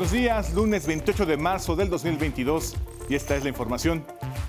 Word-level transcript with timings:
Buenos 0.00 0.14
días, 0.14 0.54
lunes 0.54 0.86
28 0.86 1.26
de 1.26 1.36
marzo 1.36 1.76
del 1.76 1.90
2022 1.90 2.74
y 3.10 3.16
esta 3.16 3.36
es 3.36 3.42
la 3.42 3.50
información. 3.50 4.02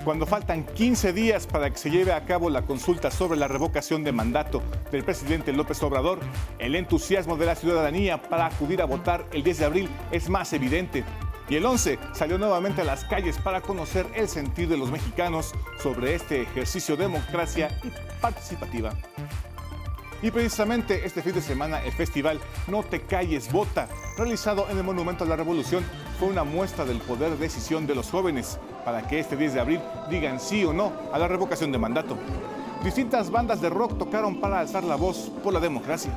Cuando 0.06 0.26
faltan 0.26 0.64
15 0.66 1.12
días 1.12 1.46
para 1.46 1.70
que 1.70 1.78
se 1.78 1.90
lleve 1.90 2.14
a 2.14 2.24
cabo 2.24 2.50
la 2.50 2.62
consulta 2.62 3.12
sobre 3.12 3.38
la 3.38 3.50
revocación 3.50 4.06
de 4.06 4.14
mandato 4.14 4.64
del 4.94 5.04
presidente 5.04 5.52
López 5.52 5.84
Obrador, 5.84 6.20
el 6.58 6.74
entusiasmo 6.78 7.36
de 7.36 7.48
la 7.48 7.56
ciudadanía 7.56 8.22
para 8.22 8.46
acudir 8.46 8.82
a 8.82 8.86
votar 8.86 9.26
el 9.34 9.44
10 9.44 9.58
de 9.58 9.66
abril 9.66 9.90
es 10.12 10.30
más 10.30 10.54
evidente. 10.54 11.04
Y 11.50 11.58
el 11.58 11.66
11 11.66 12.00
salió 12.14 12.38
nuevamente 12.38 12.84
a 12.84 12.86
las 12.86 13.04
calles 13.04 13.38
para 13.38 13.60
conocer 13.60 14.08
el 14.16 14.30
sentir 14.30 14.70
de 14.70 14.78
los 14.78 14.90
mexicanos 14.90 15.52
sobre 15.84 16.16
este 16.16 16.44
ejercicio 16.44 16.96
de 16.96 17.04
democracia 17.04 17.78
y 17.84 17.92
participativa. 18.22 18.94
Y 20.22 20.30
precisamente 20.30 21.04
este 21.04 21.24
fin 21.24 21.34
de 21.34 21.42
semana 21.42 21.84
el 21.84 21.92
festival 21.92 22.40
No 22.68 22.84
te 22.84 23.02
calles, 23.02 23.52
vota, 23.52 23.88
realizado 24.18 24.70
en 24.70 24.78
el 24.78 24.84
Monumento 24.84 25.24
a 25.24 25.28
la 25.28 25.36
Revolución, 25.36 25.84
fue 26.20 26.30
una 26.30 26.44
muestra 26.44 26.86
del 26.86 27.00
poder 27.00 27.32
de 27.32 27.38
decisión 27.38 27.88
de 27.88 27.96
los 27.96 28.12
jóvenes 28.12 28.60
para 28.86 29.08
que 29.08 29.20
este 29.20 29.36
10 29.36 29.56
de 29.56 29.60
abril 29.60 29.82
digan 30.10 30.40
sí 30.40 30.64
o 30.64 30.74
no 30.74 30.92
a 31.12 31.18
la 31.18 31.28
revocación 31.28 31.72
de 31.72 31.80
mandato. 31.80 32.18
Distintas 32.84 33.32
bandas 33.32 33.62
de 33.62 33.70
rock 33.70 33.98
tocaron 33.98 34.40
para 34.40 34.60
alzar 34.60 34.84
la 34.84 34.96
voz 34.96 35.32
por 35.44 35.54
la 35.54 35.60
democracia. 35.60 36.12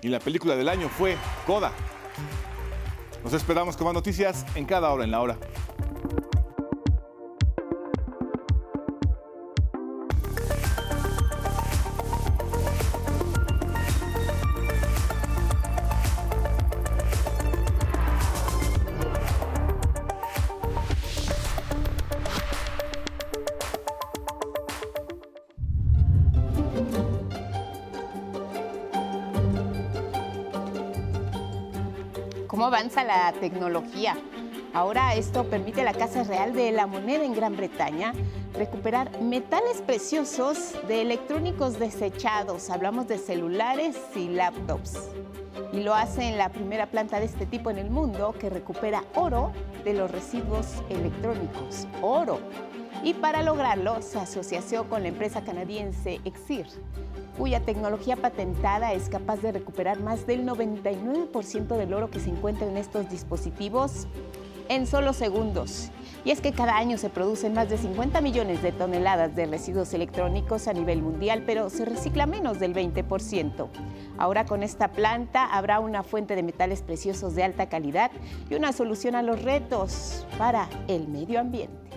Y 0.00 0.08
la 0.08 0.18
película 0.18 0.56
del 0.56 0.68
año 0.68 0.88
fue 0.88 1.16
Coda. 1.46 1.72
Nos 3.22 3.34
esperamos 3.34 3.76
con 3.76 3.84
más 3.84 3.94
noticias 3.94 4.46
en 4.54 4.64
cada 4.64 4.90
hora 4.90 5.04
en 5.04 5.10
la 5.10 5.20
hora. 5.20 5.36
Avanza 32.68 33.02
la 33.02 33.32
tecnología. 33.32 34.14
Ahora 34.74 35.14
esto 35.14 35.44
permite 35.44 35.80
a 35.80 35.84
la 35.84 35.94
Casa 35.94 36.22
Real 36.22 36.52
de 36.52 36.70
la 36.70 36.86
Moneda 36.86 37.24
en 37.24 37.34
Gran 37.34 37.56
Bretaña 37.56 38.12
recuperar 38.52 39.22
metales 39.22 39.80
preciosos 39.80 40.74
de 40.86 41.00
electrónicos 41.00 41.78
desechados. 41.78 42.68
Hablamos 42.68 43.08
de 43.08 43.16
celulares 43.16 43.96
y 44.14 44.28
laptops. 44.28 44.98
Y 45.72 45.80
lo 45.80 45.94
hace 45.94 46.24
en 46.24 46.36
la 46.36 46.50
primera 46.50 46.86
planta 46.86 47.18
de 47.20 47.26
este 47.26 47.46
tipo 47.46 47.70
en 47.70 47.78
el 47.78 47.88
mundo 47.90 48.34
que 48.38 48.50
recupera 48.50 49.02
oro 49.14 49.52
de 49.84 49.94
los 49.94 50.10
residuos 50.10 50.66
electrónicos. 50.90 51.86
Oro. 52.02 52.38
Y 53.08 53.14
para 53.14 53.42
lograrlo 53.42 54.02
se 54.02 54.18
asoció 54.18 54.86
con 54.86 55.00
la 55.00 55.08
empresa 55.08 55.40
canadiense 55.40 56.20
Exir 56.26 56.66
cuya 57.38 57.60
tecnología 57.60 58.16
patentada 58.16 58.92
es 58.92 59.08
capaz 59.08 59.38
de 59.38 59.50
recuperar 59.50 59.98
más 59.98 60.26
del 60.26 60.44
99% 60.44 61.68
del 61.68 61.94
oro 61.94 62.10
que 62.10 62.20
se 62.20 62.28
encuentra 62.28 62.68
en 62.68 62.76
estos 62.76 63.08
dispositivos 63.08 64.06
en 64.68 64.86
solo 64.86 65.14
segundos. 65.14 65.90
Y 66.26 66.32
es 66.32 66.42
que 66.42 66.52
cada 66.52 66.76
año 66.76 66.98
se 66.98 67.08
producen 67.08 67.54
más 67.54 67.70
de 67.70 67.78
50 67.78 68.20
millones 68.20 68.60
de 68.60 68.72
toneladas 68.72 69.34
de 69.34 69.46
residuos 69.46 69.94
electrónicos 69.94 70.68
a 70.68 70.74
nivel 70.74 71.00
mundial, 71.00 71.44
pero 71.46 71.70
se 71.70 71.86
recicla 71.86 72.26
menos 72.26 72.58
del 72.58 72.74
20%. 72.74 73.68
Ahora 74.18 74.44
con 74.44 74.62
esta 74.62 74.88
planta 74.88 75.46
habrá 75.46 75.80
una 75.80 76.02
fuente 76.02 76.36
de 76.36 76.42
metales 76.42 76.82
preciosos 76.82 77.34
de 77.34 77.44
alta 77.44 77.70
calidad 77.70 78.10
y 78.50 78.54
una 78.54 78.74
solución 78.74 79.14
a 79.14 79.22
los 79.22 79.42
retos 79.42 80.26
para 80.36 80.68
el 80.88 81.08
medio 81.08 81.40
ambiente. 81.40 81.87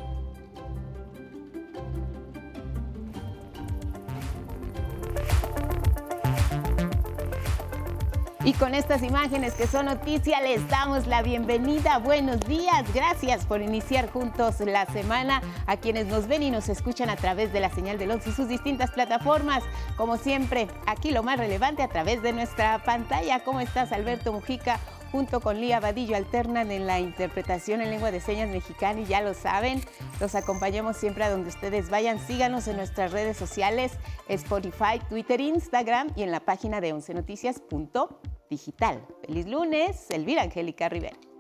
Y 8.44 8.54
con 8.54 8.74
estas 8.74 9.04
imágenes 9.04 9.54
que 9.54 9.68
son 9.68 9.86
noticia, 9.86 10.42
les 10.42 10.68
damos 10.68 11.06
la 11.06 11.22
bienvenida. 11.22 12.00
Buenos 12.00 12.40
días, 12.40 12.92
gracias 12.92 13.46
por 13.46 13.62
iniciar 13.62 14.10
juntos 14.12 14.60
la 14.62 14.88
semana 14.88 15.44
a 15.68 15.78
quienes 15.78 16.08
nos 16.08 16.28
ven 16.28 16.42
y 16.42 16.50
nos 16.50 16.68
escuchan 16.68 17.12
a 17.12 17.16
través 17.16 17.54
de 17.54 17.60
la 17.60 17.70
señal 17.70 18.00
de 18.00 18.08
los 18.08 18.26
y 18.26 18.32
sus 18.32 18.48
distintas 18.48 18.90
plataformas. 18.90 19.64
Como 19.96 20.18
siempre, 20.18 20.68
aquí 20.88 21.12
lo 21.12 21.22
más 21.22 21.38
relevante 21.38 21.84
a 21.84 21.88
través 21.88 22.24
de 22.24 22.34
nuestra 22.34 22.80
pantalla. 22.84 23.44
¿Cómo 23.44 23.60
estás, 23.60 23.92
Alberto 23.92 24.34
Mujica? 24.34 24.80
Junto 25.12 25.42
con 25.42 25.60
Lía 25.60 25.80
Vadillo 25.80 26.16
alternan 26.16 26.72
en 26.72 26.88
la 26.88 27.00
interpretación 27.00 27.82
en 27.82 27.90
lengua 27.92 28.12
de 28.12 28.22
señas 28.22 28.50
mexicana 28.50 29.02
y 29.02 29.06
ya 29.06 29.22
lo 29.22 29.34
saben, 29.34 29.82
los 30.20 30.36
acompañamos 30.36 30.98
siempre 30.98 31.24
a 31.24 31.30
donde 31.30 31.50
ustedes 31.50 31.90
vayan. 31.90 32.20
Síganos 32.20 32.68
en 32.68 32.78
nuestras 32.78 33.12
redes 33.12 33.36
sociales, 33.36 33.92
Spotify, 34.30 35.00
Twitter, 35.10 35.42
Instagram 35.42 36.10
y 36.16 36.24
en 36.24 36.32
la 36.32 36.40
página 36.40 36.80
de 36.80 36.94
oncenoticias.com 36.94 38.08
digital. 38.52 39.02
Feliz 39.26 39.48
lunes, 39.48 40.12
Elvira 40.12 40.44
Angélica 40.44 40.90
Rivera. 40.90 41.31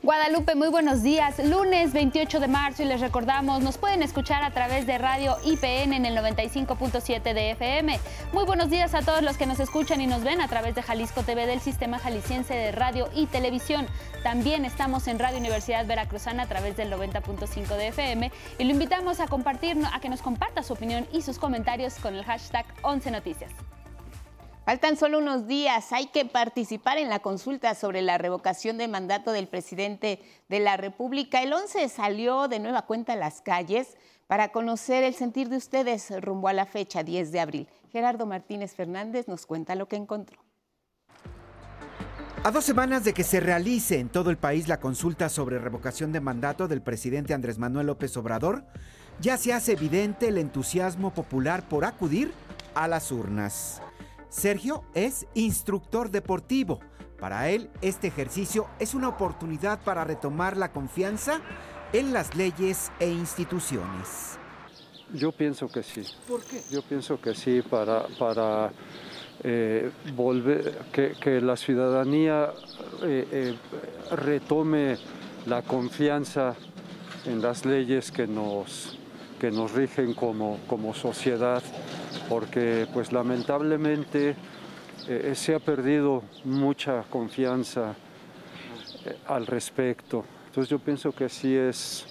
Guadalupe, 0.00 0.54
muy 0.54 0.68
buenos 0.68 1.02
días. 1.02 1.38
Lunes 1.44 1.92
28 1.92 2.40
de 2.40 2.48
marzo 2.48 2.82
y 2.82 2.86
les 2.86 3.00
recordamos, 3.00 3.62
nos 3.62 3.78
pueden 3.78 4.02
escuchar 4.02 4.42
a 4.42 4.50
través 4.50 4.86
de 4.86 4.96
Radio 4.98 5.36
IPN 5.44 5.92
en 5.92 6.06
el 6.06 6.16
95.7 6.16 7.34
de 7.34 7.50
FM. 7.50 8.00
Muy 8.32 8.44
buenos 8.44 8.70
días 8.70 8.94
a 8.94 9.02
todos 9.02 9.22
los 9.22 9.36
que 9.36 9.46
nos 9.46 9.60
escuchan 9.60 10.00
y 10.00 10.06
nos 10.06 10.24
ven 10.24 10.40
a 10.40 10.48
través 10.48 10.74
de 10.74 10.82
Jalisco 10.82 11.22
TV 11.22 11.46
del 11.46 11.60
Sistema 11.60 11.98
Jalisciense 11.98 12.54
de 12.54 12.72
Radio 12.72 13.10
y 13.14 13.26
Televisión. 13.26 13.86
También 14.22 14.64
estamos 14.64 15.06
en 15.08 15.18
Radio 15.18 15.38
Universidad 15.38 15.86
Veracruzana 15.86 16.44
a 16.44 16.46
través 16.46 16.76
del 16.76 16.92
90.5 16.92 17.76
de 17.76 17.88
FM 17.88 18.32
y 18.58 18.64
lo 18.64 18.70
invitamos 18.70 19.20
a 19.20 19.26
compartir, 19.26 19.76
a 19.92 20.00
que 20.00 20.08
nos 20.08 20.22
comparta 20.22 20.62
su 20.62 20.72
opinión 20.72 21.06
y 21.12 21.22
sus 21.22 21.38
comentarios 21.38 21.94
con 21.96 22.14
el 22.14 22.24
hashtag 22.24 22.66
11 22.82 23.10
Noticias. 23.10 23.52
Faltan 24.64 24.96
solo 24.96 25.18
unos 25.18 25.48
días. 25.48 25.92
Hay 25.92 26.06
que 26.06 26.24
participar 26.24 26.96
en 26.96 27.08
la 27.08 27.18
consulta 27.18 27.74
sobre 27.74 28.00
la 28.00 28.16
revocación 28.16 28.78
de 28.78 28.86
mandato 28.86 29.32
del 29.32 29.48
presidente 29.48 30.20
de 30.48 30.60
la 30.60 30.76
República. 30.76 31.42
El 31.42 31.52
11 31.52 31.88
salió 31.88 32.46
de 32.46 32.60
nueva 32.60 32.82
cuenta 32.82 33.14
a 33.14 33.16
las 33.16 33.40
calles 33.40 33.96
para 34.28 34.50
conocer 34.52 35.02
el 35.02 35.14
sentir 35.14 35.48
de 35.48 35.56
ustedes 35.56 36.12
rumbo 36.22 36.46
a 36.46 36.52
la 36.52 36.64
fecha 36.64 37.02
10 37.02 37.32
de 37.32 37.40
abril. 37.40 37.68
Gerardo 37.90 38.24
Martínez 38.24 38.72
Fernández 38.76 39.26
nos 39.26 39.46
cuenta 39.46 39.74
lo 39.74 39.88
que 39.88 39.96
encontró. 39.96 40.38
A 42.44 42.50
dos 42.52 42.64
semanas 42.64 43.02
de 43.02 43.14
que 43.14 43.24
se 43.24 43.40
realice 43.40 43.98
en 43.98 44.08
todo 44.08 44.30
el 44.30 44.36
país 44.36 44.68
la 44.68 44.78
consulta 44.78 45.28
sobre 45.28 45.58
revocación 45.58 46.12
de 46.12 46.20
mandato 46.20 46.68
del 46.68 46.82
presidente 46.82 47.34
Andrés 47.34 47.58
Manuel 47.58 47.88
López 47.88 48.16
Obrador, 48.16 48.64
ya 49.20 49.36
se 49.36 49.52
hace 49.52 49.72
evidente 49.72 50.28
el 50.28 50.38
entusiasmo 50.38 51.12
popular 51.12 51.68
por 51.68 51.84
acudir 51.84 52.32
a 52.74 52.88
las 52.88 53.12
urnas. 53.12 53.82
Sergio 54.32 54.82
es 54.94 55.26
instructor 55.34 56.10
deportivo. 56.10 56.80
Para 57.20 57.50
él, 57.50 57.68
este 57.82 58.08
ejercicio 58.08 58.66
es 58.78 58.94
una 58.94 59.08
oportunidad 59.08 59.84
para 59.84 60.04
retomar 60.04 60.56
la 60.56 60.72
confianza 60.72 61.42
en 61.92 62.14
las 62.14 62.34
leyes 62.34 62.90
e 62.98 63.10
instituciones. 63.10 64.38
Yo 65.12 65.32
pienso 65.32 65.68
que 65.68 65.82
sí. 65.82 66.02
¿Por 66.26 66.42
qué? 66.44 66.62
Yo 66.70 66.80
pienso 66.80 67.20
que 67.20 67.34
sí, 67.34 67.60
para, 67.60 68.06
para 68.18 68.72
eh, 69.44 69.90
volver, 70.16 70.78
que, 70.90 71.12
que, 71.22 71.42
la 71.42 71.58
ciudadanía 71.58 72.54
eh, 73.02 73.28
eh, 73.30 73.56
retome 74.16 74.96
la 75.44 75.60
confianza 75.60 76.56
en 77.26 77.42
las 77.42 77.66
leyes 77.66 78.10
que 78.10 78.26
nos, 78.26 78.98
que 79.42 79.50
nos 79.50 79.72
rigen 79.72 80.14
como, 80.14 80.60
como 80.68 80.94
sociedad 80.94 81.60
porque 82.28 82.86
pues 82.94 83.10
lamentablemente 83.10 84.36
eh, 85.08 85.32
se 85.34 85.56
ha 85.56 85.58
perdido 85.58 86.22
mucha 86.44 87.02
confianza 87.10 87.96
eh, 89.04 89.16
al 89.26 89.48
respecto. 89.48 90.24
Entonces 90.46 90.70
yo 90.70 90.78
pienso 90.78 91.10
que 91.10 91.28
sí 91.28 91.56
es, 91.56 92.06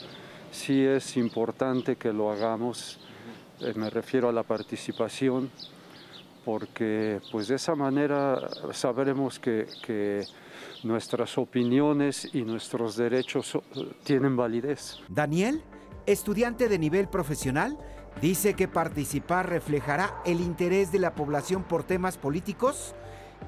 sí 0.52 0.84
es 0.84 1.16
importante 1.16 1.96
que 1.96 2.12
lo 2.12 2.34
hagamos, 2.34 3.00
eh, 3.62 3.72
me 3.78 3.90
refiero 3.90 4.28
a 4.28 4.34
la 4.34 4.44
participación, 4.44 5.50
porque 6.44 7.22
pues 7.32 7.48
de 7.48 7.56
esa 7.56 7.76
manera 7.76 8.50
sabremos 8.74 9.40
que, 9.40 9.68
que 9.86 10.26
nuestras 10.84 11.38
opiniones 11.38 12.30
y 12.36 12.42
nuestros 12.42 12.98
derechos 12.98 13.58
tienen 14.04 14.36
validez. 14.36 15.00
Daniel, 15.08 15.62
estudiante 16.06 16.70
de 16.70 16.80
nivel 16.80 17.08
profesional, 17.08 17.78
dice 18.22 18.54
que 18.54 18.68
participar 18.68 19.50
reflejará 19.50 20.14
el 20.26 20.42
interés 20.42 20.92
de 20.92 21.00
la 21.00 21.16
población 21.16 21.64
por 21.64 21.84
temas 21.84 22.18
políticos 22.18 22.96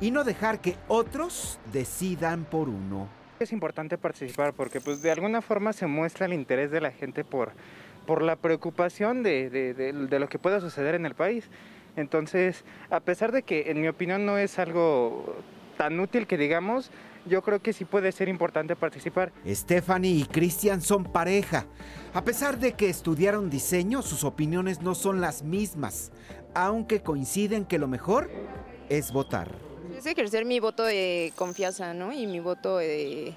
y 0.02 0.12
no 0.12 0.24
dejar 0.24 0.60
que 0.62 0.76
otros 0.88 1.60
decidan 1.72 2.46
por 2.46 2.70
uno. 2.70 3.08
Es 3.40 3.52
importante 3.52 3.98
participar 3.98 4.54
porque 4.54 4.80
pues 4.80 5.02
de 5.02 5.12
alguna 5.12 5.42
forma 5.42 5.74
se 5.74 5.88
muestra 5.88 6.26
el 6.26 6.34
interés 6.34 6.72
de 6.72 6.82
la 6.82 6.92
gente 6.92 7.24
por, 7.24 7.52
por 8.06 8.22
la 8.22 8.36
preocupación 8.36 9.24
de, 9.24 9.50
de, 9.50 9.74
de 9.74 10.20
lo 10.20 10.30
que 10.30 10.40
pueda 10.40 10.60
suceder 10.60 10.96
en 10.96 11.06
el 11.06 11.16
país. 11.16 11.50
Entonces, 11.96 12.64
a 12.90 13.00
pesar 13.02 13.32
de 13.32 13.44
que 13.44 13.70
en 13.70 13.82
mi 13.82 13.88
opinión 13.88 14.26
no 14.26 14.38
es 14.38 14.58
algo 14.60 15.36
tan 15.78 16.00
útil 16.00 16.26
que 16.26 16.38
digamos, 16.38 16.90
yo 17.25 17.42
creo 17.42 17.62
que 17.62 17.74
sí 17.74 17.86
puede 17.86 18.12
ser 18.12 18.28
importante 18.28 18.75
participar. 18.75 19.31
Stephanie 19.48 20.12
y 20.12 20.24
Christian 20.25 20.81
son 20.81 21.06
pareja. 21.06 21.66
A 22.14 22.24
pesar 22.24 22.60
de 22.60 22.74
que 22.74 22.90
estudiaron 22.90 23.50
diseño, 23.50 24.02
sus 24.02 24.24
opiniones 24.24 24.81
no 24.81 24.96
son 24.96 25.22
las 25.22 25.44
mismas, 25.44 26.12
aunque 26.54 27.02
coinciden 27.02 27.66
que 27.66 27.80
lo 27.80 27.88
mejor 27.88 28.30
es 28.90 29.12
votar. 29.12 29.52
Es 29.98 30.06
ejercer 30.06 30.46
mi 30.46 30.60
voto 30.60 30.84
de 30.84 31.34
confianza, 31.36 31.94
¿no? 31.94 32.14
Y 32.14 32.28
mi 32.28 32.40
voto 32.40 32.78
de, 32.78 33.34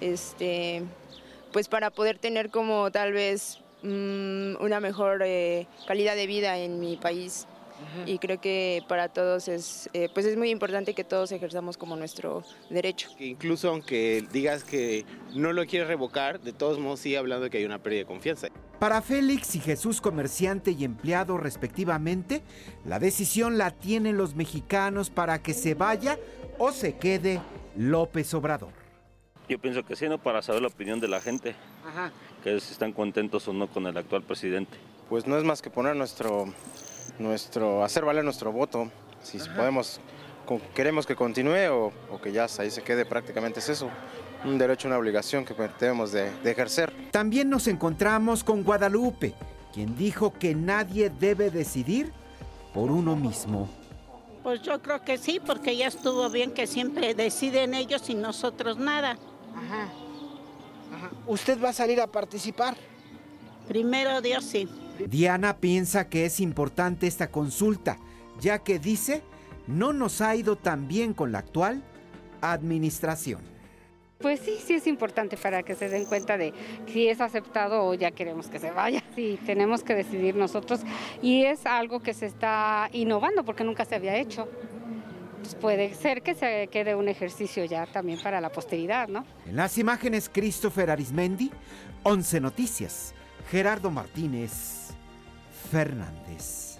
este, 0.00 0.82
pues 1.52 1.68
para 1.68 1.90
poder 1.90 2.18
tener 2.18 2.50
como 2.50 2.90
tal 2.90 3.12
vez 3.12 3.60
mmm, 3.82 4.54
una 4.60 4.80
mejor 4.80 5.22
eh, 5.24 5.66
calidad 5.86 6.16
de 6.16 6.26
vida 6.26 6.58
en 6.58 6.80
mi 6.80 6.96
país 6.96 7.46
y 8.06 8.18
creo 8.18 8.40
que 8.40 8.82
para 8.88 9.08
todos 9.08 9.48
es, 9.48 9.88
eh, 9.92 10.08
pues 10.12 10.26
es 10.26 10.36
muy 10.36 10.50
importante 10.50 10.94
que 10.94 11.04
todos 11.04 11.32
ejerzamos 11.32 11.76
como 11.76 11.96
nuestro 11.96 12.42
derecho. 12.70 13.10
Que 13.16 13.26
incluso 13.26 13.68
aunque 13.68 14.26
digas 14.32 14.64
que 14.64 15.04
no 15.34 15.52
lo 15.52 15.64
quieres 15.66 15.88
revocar, 15.88 16.40
de 16.40 16.52
todos 16.52 16.78
modos 16.78 17.00
sigue 17.00 17.18
hablando 17.18 17.44
de 17.44 17.50
que 17.50 17.58
hay 17.58 17.64
una 17.64 17.82
pérdida 17.82 18.00
de 18.00 18.06
confianza. 18.06 18.48
Para 18.78 19.00
Félix 19.00 19.54
y 19.54 19.60
Jesús, 19.60 20.00
comerciante 20.00 20.72
y 20.72 20.84
empleado 20.84 21.36
respectivamente, 21.36 22.42
la 22.84 22.98
decisión 22.98 23.56
la 23.58 23.70
tienen 23.70 24.16
los 24.16 24.34
mexicanos 24.34 25.10
para 25.10 25.40
que 25.42 25.54
se 25.54 25.74
vaya 25.74 26.18
o 26.58 26.72
se 26.72 26.96
quede 26.96 27.40
López 27.76 28.34
Obrador. 28.34 28.72
Yo 29.48 29.58
pienso 29.58 29.84
que 29.84 29.96
sí, 29.96 30.08
¿no? 30.08 30.18
Para 30.18 30.42
saber 30.42 30.62
la 30.62 30.68
opinión 30.68 31.00
de 31.00 31.08
la 31.08 31.20
gente, 31.20 31.54
Ajá. 31.86 32.12
que 32.42 32.58
si 32.60 32.72
están 32.72 32.92
contentos 32.92 33.46
o 33.48 33.52
no 33.52 33.68
con 33.68 33.86
el 33.86 33.96
actual 33.96 34.22
presidente. 34.22 34.76
Pues 35.08 35.26
no 35.26 35.36
es 35.36 35.44
más 35.44 35.60
que 35.60 35.68
poner 35.70 35.94
nuestro 35.94 36.46
nuestro, 37.18 37.84
hacer 37.84 38.04
valer 38.04 38.24
nuestro 38.24 38.52
voto, 38.52 38.90
si 39.22 39.38
podemos, 39.38 40.00
queremos 40.74 41.06
que 41.06 41.14
continúe 41.14 41.70
o, 41.70 41.92
que 42.22 42.32
ya 42.32 42.46
ahí 42.58 42.70
se 42.70 42.82
quede 42.82 43.04
prácticamente 43.04 43.60
es 43.60 43.68
eso, 43.68 43.90
un 44.44 44.58
derecho, 44.58 44.88
una 44.88 44.98
obligación 44.98 45.44
que 45.44 45.54
debemos 45.78 46.12
de, 46.12 46.30
de 46.42 46.50
ejercer. 46.50 46.92
También 47.10 47.48
nos 47.48 47.68
encontramos 47.68 48.42
con 48.42 48.62
Guadalupe, 48.62 49.34
quien 49.72 49.96
dijo 49.96 50.32
que 50.32 50.54
nadie 50.54 51.10
debe 51.10 51.50
decidir 51.50 52.12
por 52.74 52.90
uno 52.90 53.16
mismo. 53.16 53.68
Pues 54.42 54.60
yo 54.62 54.82
creo 54.82 55.04
que 55.04 55.18
sí, 55.18 55.40
porque 55.44 55.76
ya 55.76 55.86
estuvo 55.86 56.28
bien 56.28 56.52
que 56.52 56.66
siempre 56.66 57.14
deciden 57.14 57.74
ellos 57.74 58.10
y 58.10 58.14
nosotros 58.14 58.76
nada. 58.76 59.16
Ajá. 59.54 59.88
Ajá. 60.92 61.10
¿Usted 61.26 61.62
va 61.62 61.68
a 61.68 61.72
salir 61.72 62.00
a 62.00 62.08
participar? 62.08 62.76
Primero 63.68 64.20
Dios 64.20 64.44
sí. 64.44 64.68
Diana 65.08 65.58
piensa 65.58 66.08
que 66.08 66.24
es 66.26 66.40
importante 66.40 67.06
esta 67.06 67.30
consulta, 67.30 67.98
ya 68.40 68.60
que 68.60 68.78
dice 68.78 69.22
no 69.66 69.92
nos 69.92 70.20
ha 70.20 70.34
ido 70.34 70.56
tan 70.56 70.88
bien 70.88 71.14
con 71.14 71.32
la 71.32 71.38
actual 71.38 71.82
administración. 72.40 73.40
Pues 74.18 74.40
sí, 74.40 74.58
sí 74.64 74.74
es 74.74 74.86
importante 74.86 75.36
para 75.36 75.64
que 75.64 75.74
se 75.74 75.88
den 75.88 76.04
cuenta 76.04 76.38
de 76.38 76.54
si 76.86 77.08
es 77.08 77.20
aceptado 77.20 77.84
o 77.84 77.94
ya 77.94 78.12
queremos 78.12 78.46
que 78.46 78.60
se 78.60 78.70
vaya. 78.70 79.02
Sí, 79.16 79.38
tenemos 79.44 79.82
que 79.82 79.94
decidir 79.94 80.36
nosotros 80.36 80.80
y 81.20 81.44
es 81.44 81.66
algo 81.66 82.00
que 82.00 82.14
se 82.14 82.26
está 82.26 82.88
innovando 82.92 83.44
porque 83.44 83.64
nunca 83.64 83.84
se 83.84 83.96
había 83.96 84.16
hecho. 84.16 84.48
Pues 85.40 85.56
puede 85.56 85.92
ser 85.94 86.22
que 86.22 86.36
se 86.36 86.68
quede 86.68 86.94
un 86.94 87.08
ejercicio 87.08 87.64
ya 87.64 87.84
también 87.86 88.20
para 88.22 88.40
la 88.40 88.50
posteridad, 88.50 89.08
¿no? 89.08 89.24
En 89.44 89.56
las 89.56 89.76
imágenes 89.76 90.30
Christopher 90.32 90.90
Arismendi, 90.90 91.50
11 92.04 92.40
Noticias, 92.40 93.12
Gerardo 93.50 93.90
Martínez. 93.90 94.81
Fernández. 95.72 96.78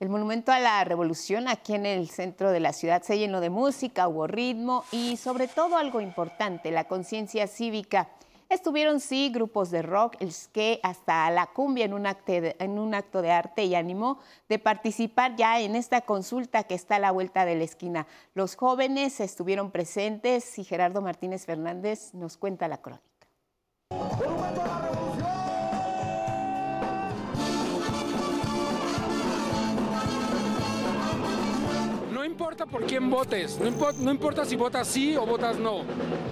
El 0.00 0.08
monumento 0.08 0.50
a 0.50 0.58
la 0.58 0.82
revolución 0.82 1.46
aquí 1.46 1.74
en 1.74 1.86
el 1.86 2.08
centro 2.08 2.50
de 2.50 2.58
la 2.58 2.72
ciudad 2.72 3.02
se 3.04 3.18
llenó 3.18 3.40
de 3.40 3.50
música, 3.50 4.08
hubo 4.08 4.26
ritmo 4.26 4.82
y 4.90 5.16
sobre 5.16 5.46
todo 5.46 5.76
algo 5.76 6.00
importante, 6.00 6.72
la 6.72 6.88
conciencia 6.88 7.46
cívica. 7.46 8.08
Estuvieron, 8.48 8.98
sí, 9.00 9.30
grupos 9.30 9.70
de 9.70 9.82
rock, 9.82 10.16
el 10.20 10.32
que 10.52 10.80
hasta 10.82 11.30
la 11.30 11.48
cumbia 11.48 11.84
en 11.84 11.92
un, 11.92 12.06
en 12.26 12.78
un 12.78 12.94
acto 12.94 13.20
de 13.20 13.30
arte 13.30 13.64
y 13.64 13.74
ánimo 13.74 14.20
de 14.48 14.58
participar 14.58 15.36
ya 15.36 15.60
en 15.60 15.76
esta 15.76 16.00
consulta 16.00 16.64
que 16.64 16.74
está 16.74 16.96
a 16.96 16.98
la 16.98 17.10
vuelta 17.10 17.44
de 17.44 17.56
la 17.56 17.64
esquina. 17.64 18.06
Los 18.32 18.56
jóvenes 18.56 19.20
estuvieron 19.20 19.70
presentes 19.70 20.58
y 20.58 20.64
Gerardo 20.64 21.02
Martínez 21.02 21.44
Fernández 21.44 22.14
nos 22.14 22.38
cuenta 22.38 22.68
la 22.68 22.78
crónica. 22.78 23.04
Importa 32.38 32.66
por 32.66 32.86
quién 32.86 33.10
votes, 33.10 33.58
no 33.58 34.12
importa, 34.12 34.44
si 34.44 34.54
votas 34.54 34.86
sí 34.86 35.16
o 35.16 35.26
votas 35.26 35.58
no. 35.58 35.82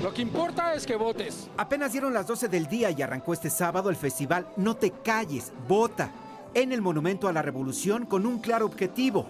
Lo 0.00 0.14
que 0.14 0.22
importa 0.22 0.72
es 0.72 0.86
que 0.86 0.94
votes. 0.94 1.50
Apenas 1.56 1.90
dieron 1.90 2.14
las 2.14 2.28
12 2.28 2.46
del 2.46 2.68
día 2.68 2.92
y 2.92 3.02
arrancó 3.02 3.32
este 3.32 3.50
sábado 3.50 3.90
el 3.90 3.96
festival 3.96 4.46
No 4.56 4.76
te 4.76 4.92
calles, 4.92 5.52
vota 5.66 6.12
en 6.54 6.70
el 6.70 6.80
Monumento 6.80 7.26
a 7.26 7.32
la 7.32 7.42
Revolución 7.42 8.06
con 8.06 8.24
un 8.24 8.38
claro 8.38 8.66
objetivo, 8.66 9.26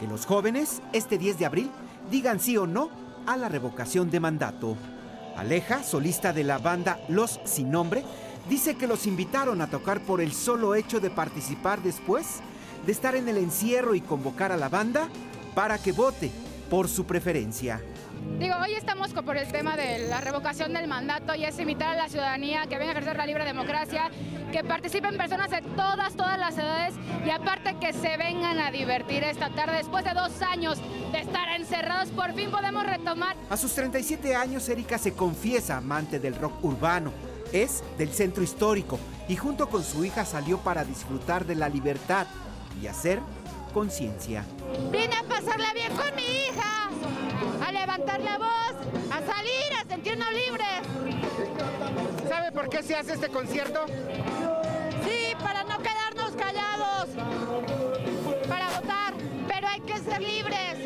que 0.00 0.08
los 0.08 0.26
jóvenes 0.26 0.82
este 0.92 1.16
10 1.16 1.38
de 1.38 1.46
abril 1.46 1.70
digan 2.10 2.40
sí 2.40 2.56
o 2.56 2.66
no 2.66 2.90
a 3.24 3.36
la 3.36 3.48
revocación 3.48 4.10
de 4.10 4.18
mandato. 4.18 4.76
Aleja, 5.36 5.84
solista 5.84 6.32
de 6.32 6.42
la 6.42 6.58
banda 6.58 6.98
Los 7.08 7.38
Sin 7.44 7.70
Nombre, 7.70 8.02
dice 8.48 8.74
que 8.74 8.88
los 8.88 9.06
invitaron 9.06 9.60
a 9.60 9.70
tocar 9.70 10.00
por 10.00 10.20
el 10.20 10.32
solo 10.32 10.74
hecho 10.74 10.98
de 10.98 11.10
participar 11.10 11.82
después 11.82 12.40
de 12.84 12.90
estar 12.90 13.14
en 13.14 13.28
el 13.28 13.36
encierro 13.36 13.94
y 13.94 14.00
convocar 14.00 14.50
a 14.50 14.56
la 14.56 14.68
banda 14.68 15.08
para 15.56 15.78
que 15.78 15.92
vote 15.92 16.30
por 16.68 16.86
su 16.86 17.06
preferencia. 17.06 17.80
Digo, 18.38 18.54
hoy 18.62 18.74
estamos 18.74 19.14
por 19.14 19.38
el 19.38 19.50
tema 19.50 19.74
de 19.74 20.06
la 20.06 20.20
revocación 20.20 20.74
del 20.74 20.86
mandato 20.86 21.34
y 21.34 21.44
es 21.44 21.58
invitar 21.58 21.94
a 21.94 22.02
la 22.02 22.08
ciudadanía 22.10 22.66
que 22.66 22.76
venga 22.76 22.90
a 22.90 22.92
ejercer 22.92 23.16
la 23.16 23.24
libre 23.24 23.46
democracia, 23.46 24.10
que 24.52 24.62
participen 24.62 25.16
personas 25.16 25.50
de 25.50 25.62
todas, 25.62 26.14
todas 26.14 26.38
las 26.38 26.58
edades 26.58 26.94
y 27.24 27.30
aparte 27.30 27.74
que 27.80 27.94
se 27.94 28.18
vengan 28.18 28.58
a 28.58 28.70
divertir 28.70 29.24
esta 29.24 29.48
tarde. 29.48 29.78
Después 29.78 30.04
de 30.04 30.10
dos 30.12 30.42
años 30.42 30.78
de 31.10 31.20
estar 31.20 31.48
encerrados, 31.58 32.10
por 32.10 32.34
fin 32.34 32.50
podemos 32.50 32.84
retomar. 32.84 33.34
A 33.48 33.56
sus 33.56 33.72
37 33.72 34.36
años, 34.36 34.68
Erika 34.68 34.98
se 34.98 35.14
confiesa 35.14 35.78
amante 35.78 36.20
del 36.20 36.34
rock 36.34 36.62
urbano. 36.62 37.12
Es 37.50 37.82
del 37.96 38.10
centro 38.10 38.42
histórico 38.42 38.98
y 39.26 39.36
junto 39.36 39.70
con 39.70 39.82
su 39.82 40.04
hija 40.04 40.26
salió 40.26 40.58
para 40.58 40.84
disfrutar 40.84 41.46
de 41.46 41.54
la 41.54 41.70
libertad 41.70 42.26
y 42.82 42.88
hacer 42.88 43.20
conciencia. 43.76 44.42
Vine 44.90 45.14
a 45.14 45.22
pasarla 45.24 45.74
bien 45.74 45.94
con 45.94 46.06
mi 46.16 46.22
hija, 46.22 46.88
a 47.62 47.72
levantar 47.72 48.20
la 48.20 48.38
voz, 48.38 48.74
a 49.10 49.20
salir, 49.20 49.70
a 49.78 49.86
sentirnos 49.86 50.28
libres. 50.32 50.80
¿Sabe 52.26 52.52
por 52.52 52.70
qué 52.70 52.82
se 52.82 52.96
hace 52.96 53.12
este 53.12 53.28
concierto? 53.28 53.84
Sí, 55.04 55.34
para 55.42 55.62
no 55.64 55.76
quedarnos 55.82 56.32
callados, 56.36 57.10
para 58.48 58.66
votar, 58.80 59.12
pero 59.46 59.68
hay 59.68 59.80
que 59.80 59.98
ser 59.98 60.22
libres. 60.22 60.78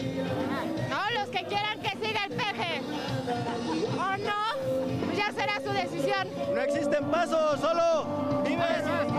No, 0.88 1.20
los 1.20 1.28
que 1.28 1.44
quieran 1.44 1.80
que 1.80 1.90
siga 2.04 2.24
el 2.24 2.32
peje. 2.34 2.82
¿O 3.98 4.16
no? 4.16 5.14
Ya 5.14 5.30
será 5.30 5.60
su 5.64 5.70
decisión. 5.70 6.26
No 6.52 6.60
existen 6.60 7.08
pasos, 7.08 7.60
solo 7.60 8.42
vives. 8.44 9.09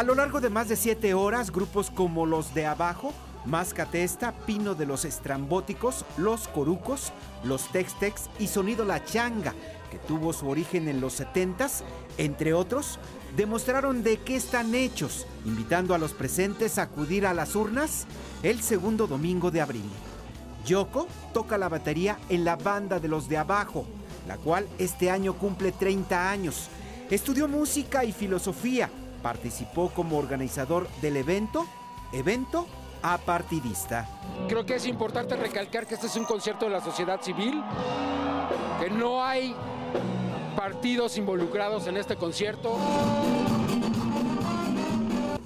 A 0.00 0.02
lo 0.02 0.14
largo 0.14 0.40
de 0.40 0.48
más 0.48 0.66
de 0.70 0.76
siete 0.76 1.12
horas, 1.12 1.52
grupos 1.52 1.90
como 1.90 2.24
los 2.24 2.54
de 2.54 2.64
abajo, 2.64 3.12
Mascatesta, 3.44 4.32
Pino 4.32 4.74
de 4.74 4.86
los 4.86 5.04
Estrambóticos, 5.04 6.06
Los 6.16 6.48
Corucos, 6.48 7.12
Los 7.44 7.70
Textex 7.70 8.30
y 8.38 8.46
Sonido 8.46 8.86
La 8.86 9.04
Changa, 9.04 9.52
que 9.90 9.98
tuvo 9.98 10.32
su 10.32 10.48
origen 10.48 10.88
en 10.88 11.02
los 11.02 11.20
70s, 11.20 11.82
entre 12.16 12.54
otros, 12.54 12.98
demostraron 13.36 14.02
de 14.02 14.16
qué 14.16 14.36
están 14.36 14.74
hechos, 14.74 15.26
invitando 15.44 15.94
a 15.94 15.98
los 15.98 16.14
presentes 16.14 16.78
a 16.78 16.84
acudir 16.84 17.26
a 17.26 17.34
las 17.34 17.54
urnas 17.54 18.06
el 18.42 18.62
segundo 18.62 19.06
domingo 19.06 19.50
de 19.50 19.60
abril. 19.60 19.90
Yoko 20.64 21.08
toca 21.34 21.58
la 21.58 21.68
batería 21.68 22.18
en 22.30 22.46
la 22.46 22.56
banda 22.56 23.00
de 23.00 23.08
los 23.08 23.28
de 23.28 23.36
abajo, 23.36 23.84
la 24.26 24.38
cual 24.38 24.66
este 24.78 25.10
año 25.10 25.34
cumple 25.34 25.72
30 25.72 26.30
años. 26.30 26.70
Estudió 27.10 27.48
música 27.48 28.02
y 28.02 28.12
filosofía, 28.12 28.88
participó 29.22 29.90
como 29.90 30.18
organizador 30.18 30.88
del 31.00 31.16
evento, 31.16 31.66
evento 32.12 32.66
apartidista. 33.02 34.08
Creo 34.48 34.66
que 34.66 34.76
es 34.76 34.86
importante 34.86 35.36
recalcar 35.36 35.86
que 35.86 35.94
este 35.94 36.06
es 36.06 36.16
un 36.16 36.24
concierto 36.24 36.66
de 36.66 36.72
la 36.72 36.80
sociedad 36.80 37.20
civil, 37.22 37.62
que 38.80 38.90
no 38.90 39.22
hay 39.22 39.54
partidos 40.56 41.16
involucrados 41.16 41.86
en 41.86 41.96
este 41.96 42.16
concierto. 42.16 42.76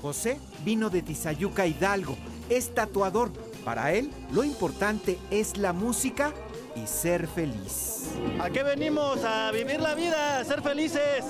José 0.02 0.38
vino 0.64 0.90
de 0.90 1.02
Tizayuca 1.02 1.66
Hidalgo, 1.66 2.16
es 2.48 2.74
tatuador. 2.74 3.32
Para 3.64 3.92
él, 3.92 4.10
lo 4.30 4.44
importante 4.44 5.18
es 5.30 5.56
la 5.56 5.72
música 5.72 6.34
y 6.74 6.86
ser 6.86 7.26
feliz. 7.26 8.12
¿A 8.40 8.50
qué 8.50 8.62
venimos? 8.62 9.24
A 9.24 9.50
vivir 9.50 9.80
la 9.80 9.94
vida, 9.94 10.38
a 10.38 10.44
ser 10.44 10.62
felices. 10.62 11.24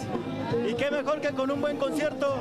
Y 0.68 0.74
qué 0.74 0.90
mejor 0.90 1.20
que 1.20 1.30
con 1.30 1.50
un 1.50 1.60
buen 1.60 1.76
concierto. 1.76 2.36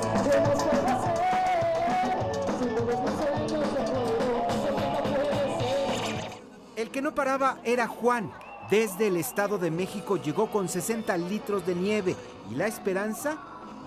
El 6.76 6.90
que 6.90 7.02
no 7.02 7.16
paraba 7.16 7.60
era 7.64 7.88
Juan. 7.88 8.32
Desde 8.70 9.08
el 9.08 9.18
Estado 9.18 9.58
de 9.58 9.72
México 9.72 10.18
llegó 10.18 10.50
con 10.50 10.70
60 10.70 11.16
litros 11.18 11.66
de 11.66 11.76
nieve 11.76 12.16
y 12.50 12.56
la 12.56 12.68
esperanza 12.68 13.38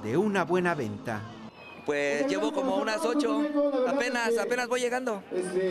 de 0.02 0.16
una 0.16 0.44
buena 0.44 0.74
venta. 0.74 1.35
Pues 1.86 2.26
llevo 2.26 2.52
como 2.52 2.76
unas 2.76 3.04
ocho, 3.04 3.42
apenas, 3.86 4.36
apenas 4.38 4.66
voy 4.66 4.80
llegando. 4.80 5.22